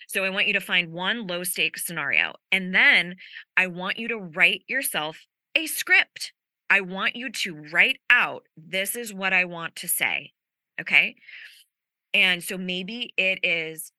So 0.06 0.24
I 0.24 0.30
want 0.30 0.46
you 0.46 0.52
to 0.52 0.60
find 0.60 0.92
one 0.92 1.26
low 1.26 1.44
stakes 1.44 1.86
scenario. 1.86 2.34
And 2.50 2.74
then 2.74 3.16
I 3.56 3.66
want 3.66 3.98
you 3.98 4.08
to 4.08 4.18
write 4.18 4.62
yourself 4.68 5.26
a 5.54 5.66
script. 5.66 6.32
I 6.70 6.80
want 6.80 7.16
you 7.16 7.30
to 7.30 7.62
write 7.72 7.98
out 8.10 8.46
this 8.56 8.96
is 8.96 9.12
what 9.12 9.32
I 9.32 9.44
want 9.44 9.76
to 9.76 9.88
say. 9.88 10.32
Okay. 10.80 11.16
And 12.14 12.42
so 12.42 12.58
maybe 12.58 13.12
it 13.16 13.40
is, 13.42 13.92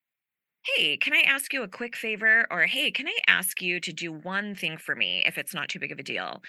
hey, 0.65 0.97
can 0.97 1.13
I 1.13 1.21
ask 1.21 1.53
you 1.53 1.63
a 1.63 1.67
quick 1.67 1.95
favor? 1.95 2.47
Or 2.51 2.65
hey, 2.65 2.91
can 2.91 3.07
I 3.07 3.17
ask 3.27 3.61
you 3.61 3.79
to 3.79 3.93
do 3.93 4.11
one 4.11 4.55
thing 4.55 4.77
for 4.77 4.95
me 4.95 5.23
if 5.25 5.37
it's 5.37 5.53
not 5.53 5.69
too 5.69 5.79
big 5.79 5.91
of 5.91 5.99
a 5.99 6.03
deal? 6.03 6.41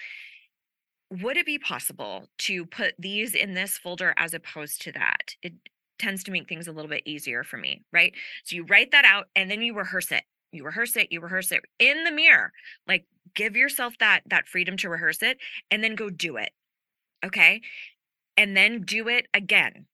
Would 1.11 1.37
it 1.37 1.45
be 1.45 1.59
possible 1.59 2.29
to 2.39 2.65
put 2.65 2.95
these 2.97 3.35
in 3.35 3.53
this 3.53 3.77
folder 3.77 4.13
as 4.17 4.33
opposed 4.33 4.81
to 4.83 4.91
that? 4.93 5.35
It 5.41 5.53
tends 5.99 6.23
to 6.23 6.31
make 6.31 6.49
things 6.49 6.67
a 6.67 6.71
little 6.71 6.89
bit 6.89 7.03
easier 7.05 7.43
for 7.43 7.57
me, 7.57 7.83
right? 7.91 8.13
So 8.43 8.55
you 8.55 8.65
write 8.65 8.91
that 8.91 9.05
out 9.05 9.27
and 9.35 9.49
then 9.49 9.61
you 9.61 9.75
rehearse 9.75 10.11
it. 10.11 10.23
You 10.51 10.65
rehearse 10.65 10.95
it, 10.95 11.11
you 11.11 11.19
rehearse 11.19 11.51
it 11.51 11.61
in 11.79 12.03
the 12.03 12.11
mirror. 12.11 12.51
Like 12.87 13.05
give 13.33 13.55
yourself 13.55 13.93
that 13.99 14.21
that 14.27 14.47
freedom 14.47 14.77
to 14.77 14.89
rehearse 14.89 15.21
it 15.21 15.37
and 15.69 15.83
then 15.83 15.95
go 15.95 16.09
do 16.09 16.37
it. 16.37 16.51
Okay? 17.25 17.61
And 18.37 18.55
then 18.55 18.81
do 18.81 19.07
it 19.07 19.27
again 19.33 19.85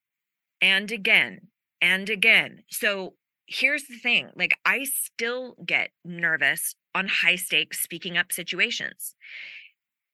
and 0.61 0.91
again 0.91 1.47
and 1.81 2.09
again. 2.09 2.63
So 2.69 3.15
here's 3.47 3.85
the 3.85 3.97
thing, 3.97 4.29
like 4.35 4.57
I 4.65 4.85
still 4.85 5.55
get 5.65 5.91
nervous 6.05 6.75
on 6.95 7.07
high 7.07 7.35
stakes 7.35 7.81
speaking 7.81 8.17
up 8.17 8.31
situations. 8.31 9.15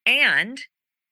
And 0.05 0.61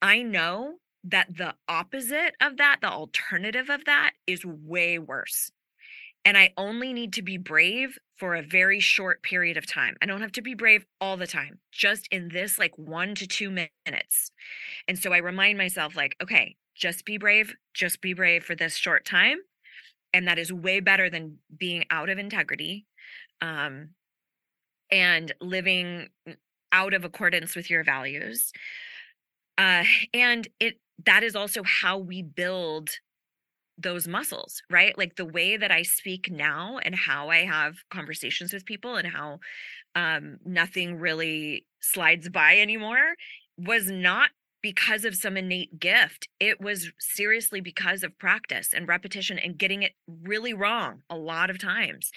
I 0.01 0.21
know 0.21 0.75
that 1.03 1.37
the 1.37 1.55
opposite 1.67 2.35
of 2.41 2.57
that, 2.57 2.77
the 2.81 2.91
alternative 2.91 3.69
of 3.69 3.85
that, 3.85 4.13
is 4.27 4.45
way 4.45 4.99
worse. 4.99 5.51
And 6.25 6.37
I 6.37 6.53
only 6.57 6.91
need 6.91 7.13
to 7.13 7.21
be 7.21 7.37
brave 7.37 7.99
for 8.17 8.33
a 8.33 8.41
very 8.41 8.79
short 8.79 9.21
period 9.21 9.57
of 9.57 9.67
time. 9.67 9.95
I 10.01 10.07
don't 10.07 10.21
have 10.21 10.31
to 10.33 10.41
be 10.41 10.55
brave 10.55 10.85
all 10.99 11.17
the 11.17 11.27
time, 11.27 11.59
just 11.71 12.07
in 12.11 12.29
this 12.29 12.57
like 12.57 12.75
one 12.77 13.13
to 13.15 13.27
two 13.27 13.51
minutes. 13.51 14.31
And 14.87 14.97
so 14.97 15.13
I 15.13 15.17
remind 15.17 15.59
myself, 15.59 15.95
like, 15.95 16.15
okay, 16.23 16.55
just 16.73 17.05
be 17.05 17.17
brave, 17.17 17.53
just 17.73 18.01
be 18.01 18.13
brave 18.13 18.43
for 18.43 18.55
this 18.55 18.75
short 18.75 19.05
time. 19.05 19.37
And 20.13 20.27
that 20.27 20.39
is 20.39 20.51
way 20.51 20.79
better 20.79 21.09
than 21.09 21.37
being 21.55 21.85
out 21.91 22.09
of 22.09 22.17
integrity 22.17 22.85
um, 23.41 23.89
and 24.89 25.31
living 25.41 26.09
out 26.71 26.93
of 26.93 27.05
accordance 27.05 27.55
with 27.55 27.69
your 27.69 27.83
values. 27.83 28.51
Uh, 29.57 29.83
and 30.13 30.47
it 30.59 30.79
that 31.05 31.23
is 31.23 31.35
also 31.35 31.63
how 31.63 31.97
we 31.97 32.21
build 32.21 32.89
those 33.77 34.07
muscles, 34.07 34.61
right? 34.69 34.97
Like 34.97 35.15
the 35.15 35.25
way 35.25 35.57
that 35.57 35.71
I 35.71 35.83
speak 35.83 36.31
now 36.31 36.79
and 36.83 36.95
how 36.95 37.29
I 37.29 37.39
have 37.39 37.75
conversations 37.89 38.53
with 38.53 38.65
people 38.65 38.95
and 38.95 39.07
how 39.07 39.39
um, 39.95 40.37
nothing 40.45 40.97
really 40.97 41.65
slides 41.81 42.29
by 42.29 42.57
anymore 42.57 43.15
was 43.57 43.89
not 43.89 44.29
because 44.61 45.05
of 45.05 45.15
some 45.15 45.37
innate 45.37 45.79
gift. 45.79 46.27
It 46.39 46.59
was 46.59 46.91
seriously 46.99 47.61
because 47.61 48.01
of 48.01 48.17
practice 48.17 48.69
and 48.73 48.87
repetition 48.87 49.37
and 49.37 49.57
getting 49.57 49.83
it 49.83 49.91
really 50.07 50.53
wrong 50.53 51.01
a 51.09 51.17
lot 51.17 51.49
of 51.49 51.59
times. 51.59 52.11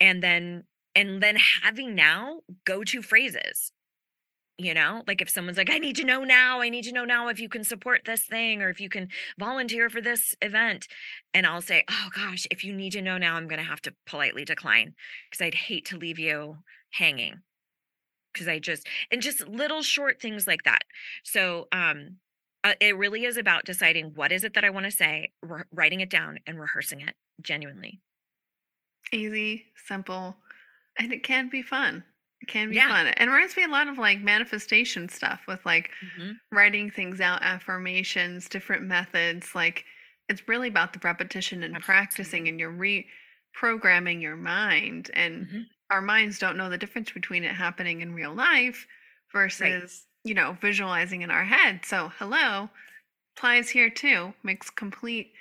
And 0.00 0.22
then 0.22 0.64
and 0.94 1.20
then 1.22 1.36
having 1.62 1.94
now 1.94 2.40
go 2.64 2.84
to 2.84 3.02
phrases 3.02 3.72
you 4.56 4.72
know 4.72 5.02
like 5.08 5.20
if 5.20 5.28
someone's 5.28 5.58
like 5.58 5.70
i 5.70 5.78
need 5.78 5.96
to 5.96 6.04
know 6.04 6.22
now 6.22 6.60
i 6.60 6.68
need 6.68 6.84
to 6.84 6.92
know 6.92 7.04
now 7.04 7.26
if 7.26 7.40
you 7.40 7.48
can 7.48 7.64
support 7.64 8.02
this 8.04 8.24
thing 8.24 8.62
or 8.62 8.68
if 8.68 8.80
you 8.80 8.88
can 8.88 9.08
volunteer 9.36 9.90
for 9.90 10.00
this 10.00 10.34
event 10.42 10.86
and 11.32 11.44
i'll 11.44 11.60
say 11.60 11.82
oh 11.90 12.08
gosh 12.14 12.46
if 12.52 12.62
you 12.62 12.72
need 12.72 12.92
to 12.92 13.02
know 13.02 13.18
now 13.18 13.34
i'm 13.34 13.48
going 13.48 13.58
to 13.58 13.68
have 13.68 13.80
to 13.80 13.92
politely 14.06 14.44
decline 14.44 14.94
because 15.28 15.44
i'd 15.44 15.54
hate 15.54 15.84
to 15.84 15.98
leave 15.98 16.20
you 16.20 16.56
hanging. 16.94 17.40
Because 18.32 18.48
i 18.48 18.58
just 18.58 18.88
and 19.10 19.22
just 19.22 19.46
little 19.46 19.82
short 19.82 20.20
things 20.20 20.46
like 20.46 20.64
that. 20.64 20.82
So 21.22 21.68
um 21.70 22.16
uh, 22.64 22.72
it 22.80 22.96
really 22.96 23.26
is 23.26 23.36
about 23.36 23.66
deciding 23.66 24.12
what 24.14 24.32
is 24.32 24.42
it 24.42 24.54
that 24.54 24.64
i 24.64 24.70
want 24.70 24.86
to 24.86 24.90
say 24.90 25.32
re- 25.42 25.64
writing 25.72 26.00
it 26.00 26.10
down 26.10 26.38
and 26.46 26.58
rehearsing 26.58 27.00
it 27.00 27.14
genuinely. 27.40 28.00
Easy 29.12 29.66
simple 29.86 30.36
and 30.98 31.12
it 31.12 31.22
can 31.22 31.48
be 31.48 31.62
fun 31.62 32.02
can 32.48 32.70
be 32.70 32.80
Yeah. 32.80 32.82
fun. 32.82 33.06
It 33.08 33.20
reminds 33.20 33.56
me 33.56 33.64
a 33.64 33.68
lot 33.68 33.88
of 33.88 33.98
like 33.98 34.20
manifestation 34.20 35.08
stuff 35.08 35.42
with 35.46 35.64
like 35.66 35.90
Mhm. 36.02 36.40
writing 36.52 36.90
things 36.90 37.20
out, 37.20 37.42
affirmations, 37.42 38.48
different 38.48 38.84
methods. 38.84 39.54
Like 39.54 39.84
it's 40.28 40.48
really 40.48 40.68
about 40.68 40.92
the 40.92 41.00
repetition 41.04 41.62
and 41.62 41.78
practicing, 41.80 42.48
and 42.48 42.58
you're 42.60 42.72
reprogramming 42.72 44.22
your 44.22 44.36
mind. 44.36 45.10
And 45.14 45.46
Mhm. 45.46 45.74
our 45.90 46.02
minds 46.02 46.38
don't 46.38 46.56
know 46.56 46.70
the 46.70 46.78
difference 46.78 47.12
between 47.12 47.44
it 47.44 47.54
happening 47.54 48.00
in 48.00 48.14
real 48.14 48.34
life 48.34 48.86
versus, 49.32 50.06
you 50.24 50.34
know, 50.34 50.54
visualizing 50.60 51.22
in 51.22 51.30
our 51.30 51.44
head. 51.44 51.84
So, 51.84 52.08
hello 52.18 52.70
applies 53.36 53.70
here 53.70 53.90
too. 53.90 54.34
Makes 54.42 54.70
complete, 54.70 55.34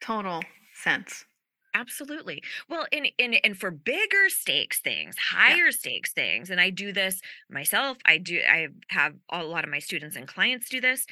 total 0.00 0.50
sense. 0.74 1.26
Absolutely. 1.74 2.42
Well, 2.68 2.86
and 2.92 3.08
and 3.18 3.36
and 3.44 3.56
for 3.56 3.70
bigger 3.70 4.28
stakes 4.28 4.80
things, 4.80 5.16
higher 5.18 5.70
stakes 5.70 6.12
things, 6.12 6.50
and 6.50 6.60
I 6.60 6.70
do 6.70 6.92
this 6.92 7.20
myself. 7.50 7.98
I 8.04 8.18
do. 8.18 8.40
I 8.48 8.68
have 8.88 9.14
a 9.30 9.44
lot 9.44 9.64
of 9.64 9.70
my 9.70 9.78
students 9.78 10.16
and 10.16 10.26
clients 10.26 10.68
do 10.68 10.80
this, 10.80 11.06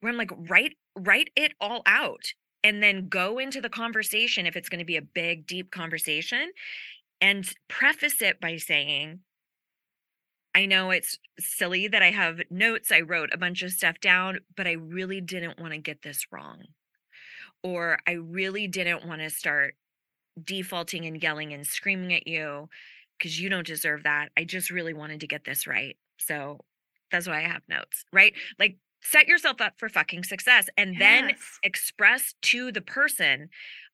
where 0.00 0.12
I'm 0.12 0.18
like, 0.18 0.30
write 0.36 0.76
write 0.96 1.30
it 1.36 1.52
all 1.60 1.82
out, 1.86 2.34
and 2.64 2.82
then 2.82 3.08
go 3.08 3.38
into 3.38 3.60
the 3.60 3.70
conversation 3.70 4.46
if 4.46 4.56
it's 4.56 4.68
going 4.68 4.80
to 4.80 4.84
be 4.84 4.96
a 4.96 5.02
big, 5.02 5.46
deep 5.46 5.70
conversation, 5.70 6.50
and 7.20 7.52
preface 7.68 8.22
it 8.22 8.40
by 8.40 8.56
saying, 8.58 9.20
I 10.54 10.66
know 10.66 10.90
it's 10.90 11.18
silly 11.38 11.88
that 11.88 12.02
I 12.02 12.10
have 12.10 12.40
notes. 12.50 12.92
I 12.92 13.00
wrote 13.00 13.32
a 13.32 13.38
bunch 13.38 13.62
of 13.62 13.72
stuff 13.72 14.00
down, 14.00 14.40
but 14.54 14.66
I 14.66 14.72
really 14.72 15.20
didn't 15.20 15.58
want 15.58 15.72
to 15.72 15.78
get 15.78 16.02
this 16.02 16.26
wrong. 16.30 16.64
Or 17.62 17.98
I 18.06 18.12
really 18.12 18.68
didn't 18.68 19.06
want 19.06 19.20
to 19.22 19.30
start 19.30 19.76
defaulting 20.42 21.06
and 21.06 21.22
yelling 21.22 21.52
and 21.52 21.66
screaming 21.66 22.12
at 22.14 22.26
you 22.26 22.68
because 23.18 23.40
you 23.40 23.48
don't 23.48 23.66
deserve 23.66 24.02
that. 24.04 24.30
I 24.36 24.44
just 24.44 24.70
really 24.70 24.94
wanted 24.94 25.20
to 25.20 25.26
get 25.26 25.44
this 25.44 25.66
right. 25.66 25.96
So 26.18 26.60
that's 27.10 27.28
why 27.28 27.38
I 27.38 27.48
have 27.48 27.62
notes, 27.68 28.04
right? 28.12 28.32
Like 28.58 28.76
set 29.02 29.26
yourself 29.26 29.60
up 29.60 29.74
for 29.78 29.88
fucking 29.88 30.24
success 30.24 30.68
and 30.76 30.98
then 30.98 31.32
express 31.62 32.34
to 32.42 32.72
the 32.72 32.80
person, 32.80 33.48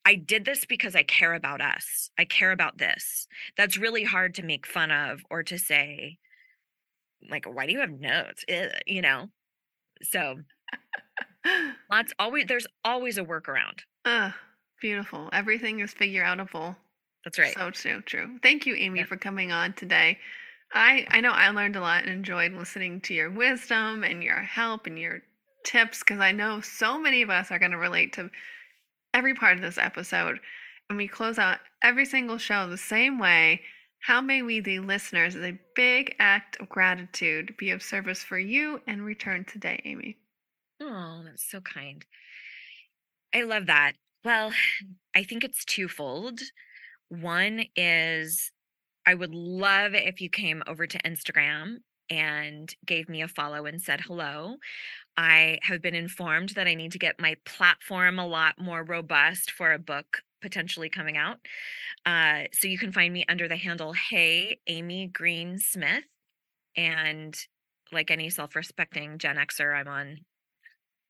I 0.04 0.14
did 0.14 0.44
this 0.44 0.64
because 0.64 0.94
I 0.94 1.02
care 1.02 1.34
about 1.34 1.60
us. 1.60 2.10
I 2.18 2.24
care 2.24 2.52
about 2.52 2.78
this. 2.78 3.26
That's 3.56 3.76
really 3.76 4.04
hard 4.04 4.34
to 4.36 4.42
make 4.42 4.66
fun 4.66 4.90
of 4.90 5.22
or 5.30 5.42
to 5.44 5.58
say, 5.58 6.18
like, 7.28 7.46
why 7.46 7.66
do 7.66 7.72
you 7.72 7.80
have 7.80 7.90
notes? 7.90 8.44
Ugh, 8.50 8.70
you 8.86 9.02
know? 9.02 9.28
So 10.02 10.36
lots 11.90 12.12
always 12.18 12.46
there's 12.46 12.66
always 12.84 13.18
a 13.18 13.24
workaround. 13.24 13.80
Ugh, 14.04 14.32
beautiful. 14.80 15.28
Everything 15.32 15.80
is 15.80 15.92
figure 15.92 16.24
outable. 16.24 16.76
That's 17.24 17.38
right. 17.38 17.54
So 17.54 17.70
so 17.72 18.00
true. 18.00 18.38
Thank 18.42 18.66
you, 18.66 18.74
Amy, 18.74 19.00
Yeah. 19.00 19.06
for 19.06 19.16
coming 19.16 19.52
on 19.52 19.72
today. 19.74 20.18
I 20.72 21.06
I 21.10 21.20
know 21.20 21.32
I 21.32 21.50
learned 21.50 21.76
a 21.76 21.80
lot 21.80 22.04
and 22.04 22.12
enjoyed 22.12 22.52
listening 22.52 23.00
to 23.02 23.14
your 23.14 23.30
wisdom 23.30 24.04
and 24.04 24.22
your 24.22 24.40
help 24.42 24.86
and 24.86 24.98
your 24.98 25.22
tips 25.64 26.00
because 26.00 26.20
I 26.20 26.32
know 26.32 26.60
so 26.60 26.98
many 26.98 27.22
of 27.22 27.30
us 27.30 27.50
are 27.50 27.58
going 27.58 27.72
to 27.72 27.78
relate 27.78 28.12
to 28.14 28.30
every 29.14 29.34
part 29.34 29.56
of 29.56 29.62
this 29.62 29.78
episode. 29.78 30.38
And 30.88 30.96
we 30.96 31.08
close 31.08 31.38
out 31.38 31.58
every 31.82 32.04
single 32.06 32.38
show 32.38 32.68
the 32.68 32.78
same 32.78 33.18
way. 33.18 33.62
How 34.00 34.20
may 34.20 34.42
we, 34.42 34.60
the 34.60 34.78
listeners, 34.78 35.34
as 35.34 35.42
a 35.42 35.58
big 35.74 36.14
act 36.20 36.56
of 36.60 36.68
gratitude, 36.68 37.56
be 37.58 37.70
of 37.70 37.82
service 37.82 38.22
for 38.22 38.38
you 38.38 38.80
and 38.86 39.04
return 39.04 39.44
today, 39.44 39.80
Amy? 39.84 40.16
Oh, 40.80 41.22
that's 41.24 41.50
so 41.50 41.60
kind. 41.60 42.04
I 43.34 43.42
love 43.42 43.66
that. 43.66 43.92
Well, 44.24 44.52
I 45.14 45.22
think 45.24 45.44
it's 45.44 45.64
twofold. 45.64 46.40
One 47.08 47.64
is 47.76 48.52
I 49.06 49.14
would 49.14 49.34
love 49.34 49.94
if 49.94 50.20
you 50.20 50.30
came 50.30 50.62
over 50.66 50.86
to 50.86 50.98
Instagram 51.02 51.78
and 52.10 52.74
gave 52.86 53.08
me 53.08 53.22
a 53.22 53.28
follow 53.28 53.66
and 53.66 53.82
said 53.82 54.02
hello. 54.02 54.56
I 55.16 55.58
have 55.62 55.82
been 55.82 55.94
informed 55.94 56.50
that 56.50 56.68
I 56.68 56.74
need 56.74 56.92
to 56.92 56.98
get 56.98 57.20
my 57.20 57.36
platform 57.46 58.18
a 58.18 58.26
lot 58.26 58.60
more 58.60 58.84
robust 58.84 59.50
for 59.52 59.72
a 59.72 59.78
book 59.78 60.22
potentially 60.42 60.90
coming 60.90 61.16
out. 61.16 61.38
Uh, 62.06 62.44
so 62.52 62.68
you 62.68 62.78
can 62.78 62.92
find 62.92 63.12
me 63.12 63.24
under 63.28 63.48
the 63.48 63.56
handle 63.56 63.92
Hey 63.94 64.60
Amy 64.68 65.08
Green 65.08 65.58
Smith. 65.58 66.04
And 66.76 67.36
like 67.92 68.10
any 68.10 68.30
self 68.30 68.56
respecting 68.56 69.18
Gen 69.18 69.36
Xer, 69.36 69.76
I'm 69.78 69.88
on 69.88 70.18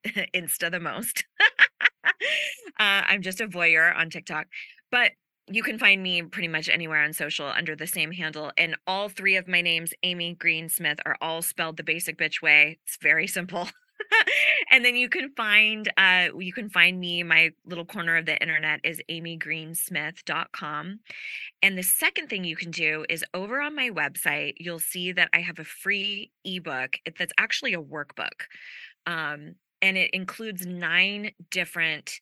Insta 0.34 0.70
the 0.70 0.80
most. 0.80 1.24
uh, 2.80 3.02
I'm 3.06 3.22
just 3.22 3.40
a 3.40 3.48
voyeur 3.48 3.96
on 3.96 4.10
TikTok. 4.10 4.46
But 4.90 5.12
you 5.50 5.62
can 5.62 5.78
find 5.78 6.02
me 6.02 6.22
pretty 6.22 6.48
much 6.48 6.68
anywhere 6.68 7.02
on 7.02 7.12
social 7.12 7.46
under 7.46 7.74
the 7.74 7.86
same 7.86 8.12
handle. 8.12 8.52
And 8.56 8.76
all 8.86 9.08
three 9.08 9.36
of 9.36 9.48
my 9.48 9.60
names, 9.60 9.92
Amy 10.02 10.34
Green 10.34 10.68
Smith, 10.68 10.98
are 11.06 11.16
all 11.20 11.42
spelled 11.42 11.76
the 11.76 11.82
basic 11.82 12.18
bitch 12.18 12.42
way. 12.42 12.78
It's 12.84 12.98
very 13.00 13.26
simple. 13.26 13.68
and 14.70 14.84
then 14.84 14.96
you 14.96 15.08
can 15.08 15.30
find 15.36 15.90
uh 15.96 16.28
you 16.38 16.52
can 16.52 16.68
find 16.70 16.98
me 17.00 17.22
my 17.22 17.50
little 17.66 17.84
corner 17.84 18.16
of 18.16 18.26
the 18.26 18.40
internet 18.40 18.80
is 18.84 19.00
amygreensmith.com 19.10 21.00
and 21.62 21.78
the 21.78 21.82
second 21.82 22.28
thing 22.28 22.44
you 22.44 22.56
can 22.56 22.70
do 22.70 23.04
is 23.08 23.24
over 23.34 23.60
on 23.60 23.74
my 23.74 23.90
website 23.90 24.54
you'll 24.58 24.78
see 24.78 25.12
that 25.12 25.28
i 25.32 25.40
have 25.40 25.58
a 25.58 25.64
free 25.64 26.30
ebook 26.44 26.96
that's 27.18 27.32
actually 27.38 27.74
a 27.74 27.82
workbook 27.82 28.46
um 29.06 29.54
and 29.82 29.96
it 29.96 30.10
includes 30.12 30.66
nine 30.66 31.32
different 31.50 32.20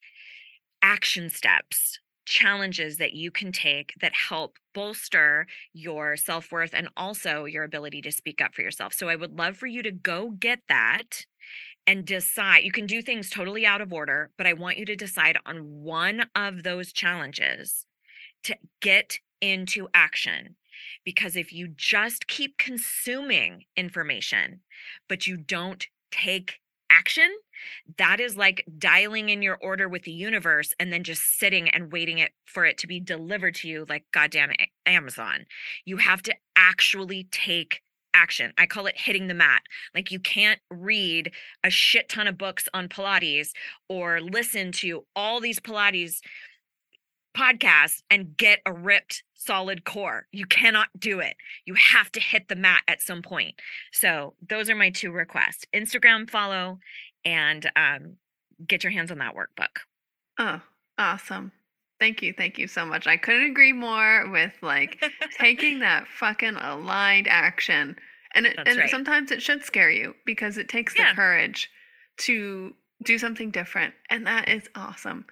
action 0.83 1.31
steps 1.31 1.99
challenges 2.27 2.99
that 2.99 3.15
you 3.15 3.31
can 3.31 3.53
take 3.53 3.95
that 4.01 4.13
help 4.29 4.59
bolster 4.75 5.47
your 5.73 6.17
self 6.17 6.53
worth 6.53 6.75
and 6.75 6.89
also 6.97 7.45
your 7.45 7.65
ability 7.65 8.03
to 8.03 8.13
speak 8.13 8.43
up 8.43 8.55
for 8.55 8.63
yourself. 8.63 8.93
So 8.93 9.09
I 9.09 9.17
would 9.17 9.39
love 9.39 9.57
for 9.57 9.69
you 9.69 9.83
to 9.83 9.93
go 9.93 10.31
get 10.31 10.61
that 10.69 11.25
and 11.87 12.05
decide. 12.05 12.65
You 12.65 12.73
can 12.73 12.87
do 12.87 13.01
things 13.01 13.31
totally 13.31 13.65
out 13.65 13.81
of 13.81 13.93
order, 13.93 14.31
but 14.37 14.47
I 14.47 14.53
want 14.53 14.77
you 14.77 14.85
to 14.87 14.97
decide 14.97 15.39
on 15.47 15.83
one 15.83 16.27
of 16.35 16.65
those 16.65 16.93
challenges 16.93 17.87
to 18.43 18.57
get 18.81 19.21
into 19.41 19.89
action. 19.95 20.57
Because 21.05 21.37
if 21.37 21.53
you 21.53 21.69
just 21.69 22.27
keep 22.27 22.59
consuming 22.59 23.65
information, 23.77 24.61
but 25.09 25.27
you 25.27 25.37
don't 25.37 25.87
take 26.11 26.61
action, 26.97 27.31
that 27.99 28.21
is 28.21 28.37
like 28.37 28.65
dialing 28.79 29.29
in 29.29 29.43
your 29.43 29.59
order 29.61 29.89
with 29.89 30.05
the 30.05 30.13
universe 30.13 30.75
and 30.79 30.93
then 30.93 31.03
just 31.03 31.39
sitting 31.39 31.69
and 31.71 31.93
waiting 31.93 32.19
it 32.19 32.33
for 32.45 32.65
it 32.65 32.79
to 32.79 32.87
be 32.87 33.01
delivered 33.01 33.55
to 33.57 33.69
you 33.69 33.87
like 33.89 34.05
goddamn 34.13 34.53
Amazon. 34.87 35.47
You 35.85 35.97
have 35.99 36.23
to 36.23 36.35
actually 36.57 37.29
take 37.31 37.83
action. 38.15 38.53
I 38.57 38.67
call 38.67 38.87
it 38.87 38.99
hitting 38.99 39.27
the 39.27 39.35
mat. 39.35 39.63
Like 39.95 40.11
you 40.11 40.19
can't 40.19 40.61
read 40.71 41.33
a 41.63 41.71
shit 41.71 42.09
ton 42.09 42.27
of 42.27 42.39
books 42.39 42.67
on 42.73 42.89
Pilates 42.89 43.51
or 43.89 44.21
listen 44.21 44.73
to 44.73 45.05
all 45.15 45.41
these 45.41 45.61
Pilates 45.61 46.21
podcasts 47.37 48.03
and 48.11 48.37
get 48.37 48.61
a 48.67 48.73
ripped 48.73 49.23
solid 49.35 49.85
core. 49.85 50.27
You 50.33 50.47
cannot 50.47 50.89
do 50.99 51.21
it. 51.21 51.37
You 51.65 51.75
have 51.75 52.11
to 52.13 52.21
hit 52.21 52.49
the 52.49 52.57
mat 52.57 52.83
at 52.89 53.03
some 53.03 53.23
point. 53.23 53.55
So 53.93 54.35
those 54.49 54.71
are 54.71 54.75
my 54.75 54.91
two 54.91 55.13
requests. 55.13 55.67
Instagram 55.75 56.29
follow 56.29 56.79
and 57.25 57.71
um, 57.77 58.17
get 58.67 58.83
your 58.83 58.93
hands 58.93 59.11
on 59.11 59.19
that 59.19 59.35
workbook. 59.35 59.81
Oh, 60.39 60.61
awesome. 60.99 61.53
Thank 61.99 62.23
you. 62.23 62.35
Thank 62.37 62.59
you 62.59 62.67
so 62.67 62.85
much. 62.85 63.07
I 63.07 63.17
couldn't 63.17 63.51
agree 63.51 63.73
more 63.73 64.29
with 64.31 64.53
like 64.63 65.03
taking 65.39 65.79
that 65.81 66.07
fucking 66.09 66.57
aligned 66.57 67.29
action. 67.29 67.97
And 68.35 68.47
it, 68.47 68.59
and 68.67 68.79
right. 68.79 68.91
sometimes 68.91 69.31
it 69.31 69.41
should 69.41 69.65
scare 69.65 69.91
you 69.91 70.15
because 70.27 70.59
it 70.59 70.69
takes 70.69 70.95
yeah. 70.97 71.11
the 71.11 71.17
courage 71.17 71.71
to 72.19 72.75
do 73.03 73.19
something 73.19 73.51
different. 73.51 73.95
And 74.11 74.27
that 74.27 74.49
is 74.49 74.69
awesome. 74.75 75.25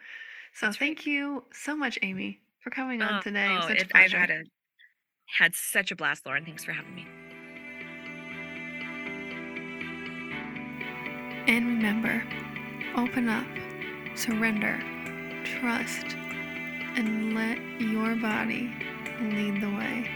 So 0.55 0.71
thank 0.71 1.05
you 1.05 1.45
so 1.53 1.77
much, 1.77 1.99
Amy, 2.03 2.41
for 2.61 2.71
coming 2.71 3.03
on 3.03 3.19
oh, 3.19 3.21
today. 3.21 3.59
Oh, 3.61 3.67
such 3.67 3.83
a 3.83 3.89
pleasure. 3.89 4.19
I've 4.19 4.29
had, 4.29 4.31
a, 4.31 4.45
had 5.27 5.55
such 5.55 5.91
a 5.91 5.97
blast, 5.97 6.25
Lauren. 6.27 6.45
Thanks 6.45 6.65
for 6.65 6.71
having 6.73 6.95
me. 6.95 7.07
And 11.49 11.67
remember, 11.67 12.23
open 12.97 13.29
up, 13.29 13.47
surrender, 14.17 14.79
trust, 15.45 16.15
and 16.97 17.35
let 17.35 17.59
your 17.81 18.15
body 18.15 18.73
lead 19.21 19.61
the 19.61 19.71
way. 19.71 20.09